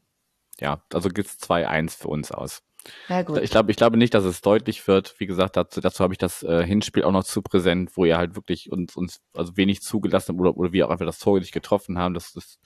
ja, 0.60 0.84
also 0.94 1.10
geht's 1.10 1.38
2-1 1.42 1.98
für 1.98 2.10
uns 2.10 2.32
aus. 2.32 2.62
Ja, 3.08 3.22
gut. 3.22 3.40
Ich 3.40 3.52
glaube, 3.52 3.72
ich 3.72 3.78
glaube 3.78 3.98
nicht, 3.98 4.14
dass 4.14 4.24
es 4.24 4.42
deutlich 4.42 4.88
wird. 4.88 5.16
Wie 5.20 5.26
gesagt, 5.26 5.56
dazu, 5.56 5.82
dazu 5.82 6.04
habe 6.04 6.14
ich 6.14 6.18
das 6.18 6.44
äh, 6.44 6.66
Hinspiel 6.66 7.04
auch 7.04 7.12
noch 7.12 7.24
zu 7.24 7.42
präsent, 7.42 7.92
wo 7.96 8.06
ihr 8.06 8.18
halt 8.18 8.36
wirklich 8.36 8.72
uns, 8.72 8.96
uns 8.96 9.22
also 9.34 9.56
wenig 9.58 9.82
zugelassen 9.82 10.34
habt 10.34 10.40
oder, 10.40 10.58
oder 10.58 10.74
wir 10.74 10.88
auch 10.88 10.92
einfach 10.92 11.06
das 11.06 11.20
Tor 11.20 11.40
nicht 11.40 11.54
getroffen 11.54 11.98
haben. 11.98 12.14
Das, 12.14 12.34
das 12.34 12.60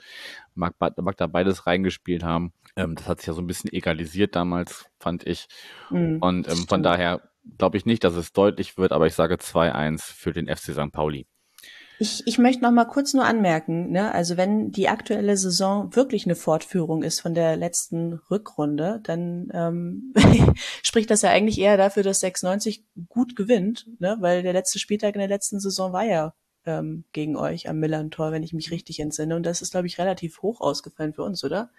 mag, 0.56 0.74
mag 0.80 1.18
da 1.18 1.28
beides 1.28 1.68
reingespielt 1.68 2.24
haben. 2.24 2.54
Ähm, 2.76 2.96
das 2.96 3.08
hat 3.08 3.20
sich 3.20 3.28
ja 3.28 3.34
so 3.34 3.42
ein 3.42 3.48
bisschen 3.48 3.72
egalisiert 3.72 4.36
damals, 4.36 4.86
fand 5.00 5.26
ich. 5.26 5.48
Mhm, 5.90 6.18
Und 6.20 6.48
ähm, 6.48 6.68
von 6.68 6.84
daher 6.84 7.22
glaube 7.58 7.78
ich 7.78 7.86
nicht, 7.86 8.04
dass 8.04 8.16
es 8.16 8.34
deutlich 8.34 8.78
wird, 8.78 8.92
aber 8.92 9.08
ich 9.08 9.14
sage 9.14 9.36
2-1 9.36 10.02
für 10.02 10.34
den 10.34 10.48
FC 10.48 10.74
St. 10.74 10.92
Pauli. 10.92 11.28
Ich, 12.00 12.22
ich 12.28 12.38
möchte 12.38 12.62
noch 12.62 12.72
mal 12.72 12.86
kurz 12.86 13.14
nur 13.14 13.26
anmerken, 13.26 13.92
ne, 13.92 14.14
also 14.14 14.38
wenn 14.38 14.72
die 14.72 14.88
aktuelle 14.88 15.36
Saison 15.36 15.96
wirklich 15.96 16.26
eine 16.26 16.36
Fortführung 16.36 17.02
ist 17.02 17.22
von 17.22 17.34
der 17.34 17.56
letzten 17.58 18.14
Rückrunde, 18.30 19.00
dann 19.04 19.50
ähm, 19.54 20.14
spricht 20.84 21.10
das 21.10 21.24
ja 21.24 21.32
eigentlich 21.32 21.60
eher 21.60 21.76
dafür, 21.76 22.04
dass 22.04 22.20
96 22.20 22.86
gut 23.10 23.36
gewinnt, 23.36 23.88
ne, 24.00 24.18
weil 24.20 24.44
der 24.44 24.54
letzte 24.54 24.78
Spieltag 24.78 25.16
in 25.16 25.20
der 25.20 25.28
letzten 25.28 25.60
Saison 25.60 25.92
war 25.92 26.04
ja 26.04 26.34
ähm, 26.68 27.06
gegen 27.14 27.36
euch 27.36 27.68
am 27.68 27.80
Millern-Tor, 27.80 28.32
wenn 28.32 28.44
ich 28.44 28.54
mich 28.54 28.70
richtig 28.70 29.00
entsinne. 29.00 29.36
Und 29.36 29.44
das 29.44 29.62
ist, 29.62 29.72
glaube 29.72 29.88
ich, 29.88 29.98
relativ 29.98 30.42
hoch 30.42 30.62
ausgefallen 30.62 31.14
für 31.14 31.24
uns, 31.24 31.44
oder? 31.44 31.72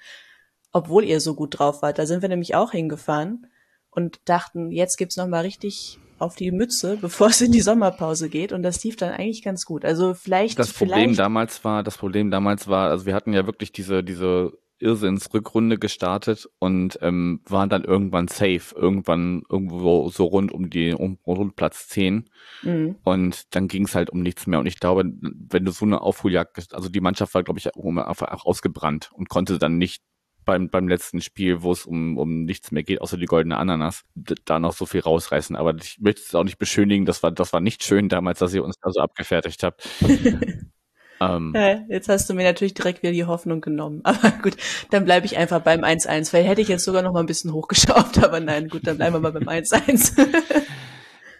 Obwohl 0.72 1.04
ihr 1.04 1.20
so 1.20 1.35
gut 1.35 1.59
drauf 1.59 1.83
wart. 1.83 1.98
Da 1.98 2.07
sind 2.07 2.22
wir 2.22 2.28
nämlich 2.28 2.54
auch 2.54 2.72
hingefahren 2.72 3.46
und 3.90 4.20
dachten, 4.24 4.72
jetzt 4.72 4.96
gibt's 4.96 5.16
noch 5.16 5.28
mal 5.28 5.40
richtig 5.40 5.98
auf 6.18 6.37
die 6.37 6.50
Mütze, 6.50 6.96
bevor 7.00 7.28
es 7.28 7.40
in 7.40 7.52
die 7.52 7.61
Sommerpause 7.61 8.28
geht. 8.28 8.52
Und 8.52 8.62
das 8.62 8.83
lief 8.85 8.96
dann 8.96 9.12
eigentlich 9.12 9.42
ganz 9.42 9.64
gut. 9.64 9.85
Also 9.85 10.14
vielleicht. 10.14 10.59
Das 10.59 10.72
Problem 10.72 11.00
vielleicht 11.00 11.18
damals 11.18 11.64
war, 11.64 11.83
das 11.83 11.98
Problem 11.98 12.31
damals 12.31 12.68
war, 12.68 12.90
also 12.90 13.07
wir 13.07 13.14
hatten 13.14 13.33
ja 13.33 13.46
wirklich 13.46 13.72
diese, 13.72 14.02
diese 14.02 14.52
Irrsinnsrückrunde 14.81 15.78
gestartet 15.78 16.48
und 16.59 16.98
ähm, 17.02 17.40
waren 17.44 17.68
dann 17.68 17.85
irgendwann 17.85 18.28
safe, 18.28 18.74
irgendwann 18.74 19.42
irgendwo 19.48 20.09
so 20.09 20.26
rund 20.26 20.52
um 20.52 20.70
die 20.70 20.92
um, 20.92 21.18
rund 21.26 21.57
Platz 21.57 21.88
10 21.88 22.31
mhm. 22.62 22.96
und 23.02 23.54
dann 23.54 23.68
ging 23.68 23.87
es 23.87 23.94
halt 23.94 24.11
um 24.11 24.20
nichts 24.22 24.46
mehr 24.46 24.61
und 24.61 24.66
ich 24.66 24.78
glaube, 24.78 25.04
wenn 25.20 25.64
du 25.64 25.72
so 25.72 25.85
eine 25.85 26.00
Aufholjagd, 26.00 26.74
also 26.74 26.88
die 26.88 27.00
Mannschaft 27.00 27.35
war 27.35 27.42
glaube 27.42 27.59
ich 27.59 27.74
einfach 27.74 28.44
ausgebrannt 28.44 29.11
und 29.12 29.28
konnte 29.28 29.59
dann 29.59 29.78
nicht 29.78 30.02
beim, 30.48 30.70
beim 30.70 30.88
letzten 30.88 31.20
Spiel, 31.20 31.61
wo 31.61 31.72
es 31.72 31.84
um, 31.84 32.16
um 32.16 32.44
nichts 32.46 32.70
mehr 32.70 32.82
geht, 32.82 33.02
außer 33.02 33.18
die 33.18 33.26
goldene 33.26 33.58
Ananas, 33.58 34.06
da 34.46 34.58
noch 34.58 34.72
so 34.72 34.87
viel 34.87 35.02
rausreißen. 35.02 35.54
Aber 35.56 35.74
ich 35.74 35.98
möchte 36.00 36.22
es 36.22 36.34
auch 36.34 36.42
nicht 36.42 36.56
beschönigen, 36.56 37.04
das 37.04 37.22
war, 37.22 37.30
das 37.30 37.52
war 37.52 37.61
nicht 37.61 37.84
schön 37.84 38.08
damals, 38.08 38.38
dass 38.38 38.54
ihr 38.54 38.64
uns 38.64 38.76
da 38.80 38.90
so 38.90 39.02
abgefertigt 39.02 39.62
habt. 39.62 39.87
ähm, 41.20 41.52
ja, 41.54 41.82
jetzt 41.90 42.08
hast 42.08 42.30
du 42.30 42.34
mir 42.34 42.44
natürlich 42.44 42.72
direkt 42.72 43.02
wieder 43.02 43.12
die 43.12 43.26
Hoffnung 43.26 43.61
genommen. 43.61 44.00
Aber 44.04 44.30
gut, 44.42 44.56
dann 44.90 45.04
bleibe 45.04 45.26
ich 45.26 45.37
einfach 45.37 45.61
beim 45.61 45.84
1-1, 45.84 46.32
weil 46.32 46.44
hätte 46.44 46.62
ich 46.62 46.68
jetzt 46.68 46.87
sogar 46.87 47.02
noch 47.02 47.12
mal 47.12 47.20
ein 47.20 47.26
bisschen 47.26 47.52
hochgeschraubt, 47.52 48.16
aber 48.24 48.40
nein, 48.40 48.68
gut, 48.68 48.87
dann 48.87 48.96
bleiben 48.96 49.16
wir 49.16 49.20
mal 49.20 49.32
beim 49.32 49.48
1-1. 49.48 50.14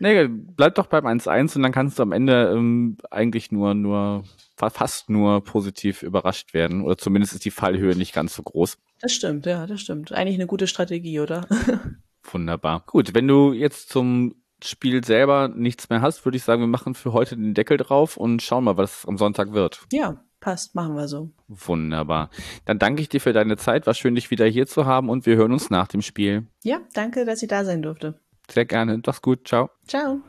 Nee, 0.01 0.29
bleib 0.29 0.75
doch 0.75 0.87
beim 0.87 1.07
1-1 1.07 1.57
und 1.57 1.62
dann 1.62 1.73
kannst 1.73 1.99
du 1.99 2.03
am 2.03 2.12
Ende 2.12 2.53
ähm, 2.55 2.99
eigentlich 3.11 3.51
nur, 3.53 3.73
nur, 3.73 4.25
fast 4.55 5.09
nur 5.09 5.42
positiv 5.42 6.03
überrascht 6.03 6.53
werden. 6.53 6.83
Oder 6.83 6.99
zumindest 6.99 7.33
ist 7.33 7.47
die 7.47 7.51
Fallhöhe 7.51 7.97
nicht 7.97 8.14
ganz 8.14 8.35
so 8.35 8.42
groß. 8.42 8.77
Das 9.01 9.13
stimmt, 9.13 9.47
ja, 9.47 9.67
das 9.67 9.81
stimmt. 9.81 10.13
Eigentlich 10.13 10.37
eine 10.37 10.47
gute 10.47 10.67
Strategie, 10.67 11.21
oder? 11.21 11.47
Wunderbar. 12.33 12.83
Gut, 12.87 13.15
wenn 13.15 13.29
du 13.29 13.53
jetzt 13.53 13.89
zum 13.91 14.35
Spiel 14.63 15.05
selber 15.05 15.49
nichts 15.49 15.89
mehr 15.89 16.03
hast, 16.03 16.25
würde 16.25 16.37
ich 16.37 16.43
sagen, 16.43 16.61
wir 16.63 16.67
machen 16.67 16.95
für 16.95 17.13
heute 17.13 17.37
den 17.37 17.55
Deckel 17.55 17.77
drauf 17.77 18.17
und 18.17 18.43
schauen 18.43 18.65
mal, 18.65 18.77
was 18.77 19.07
am 19.07 19.17
Sonntag 19.17 19.53
wird. 19.53 19.87
Ja, 19.93 20.25
passt, 20.41 20.75
machen 20.75 20.97
wir 20.97 21.07
so. 21.07 21.31
Wunderbar. 21.47 22.31
Dann 22.65 22.79
danke 22.79 23.03
ich 23.03 23.09
dir 23.09 23.21
für 23.21 23.33
deine 23.33 23.57
Zeit. 23.57 23.87
War 23.87 23.95
schön, 23.95 24.17
dich 24.17 24.31
wieder 24.31 24.47
hier 24.47 24.67
zu 24.67 24.85
haben 24.85 25.11
und 25.11 25.27
wir 25.27 25.37
hören 25.37 25.53
uns 25.53 25.71
nach 25.71 25.87
dem 25.87 26.03
Spiel. 26.03 26.47
Ja, 26.65 26.81
danke, 26.93 27.25
dass 27.25 27.43
ich 27.43 27.49
da 27.49 27.65
sein 27.65 27.83
durfte. 27.83 28.21
Sehr 28.51 28.65
gerne. 28.65 29.01
Mach's 29.05 29.23
gut. 29.23 29.47
Ciao. 29.47 29.71
Ciao. 29.87 30.21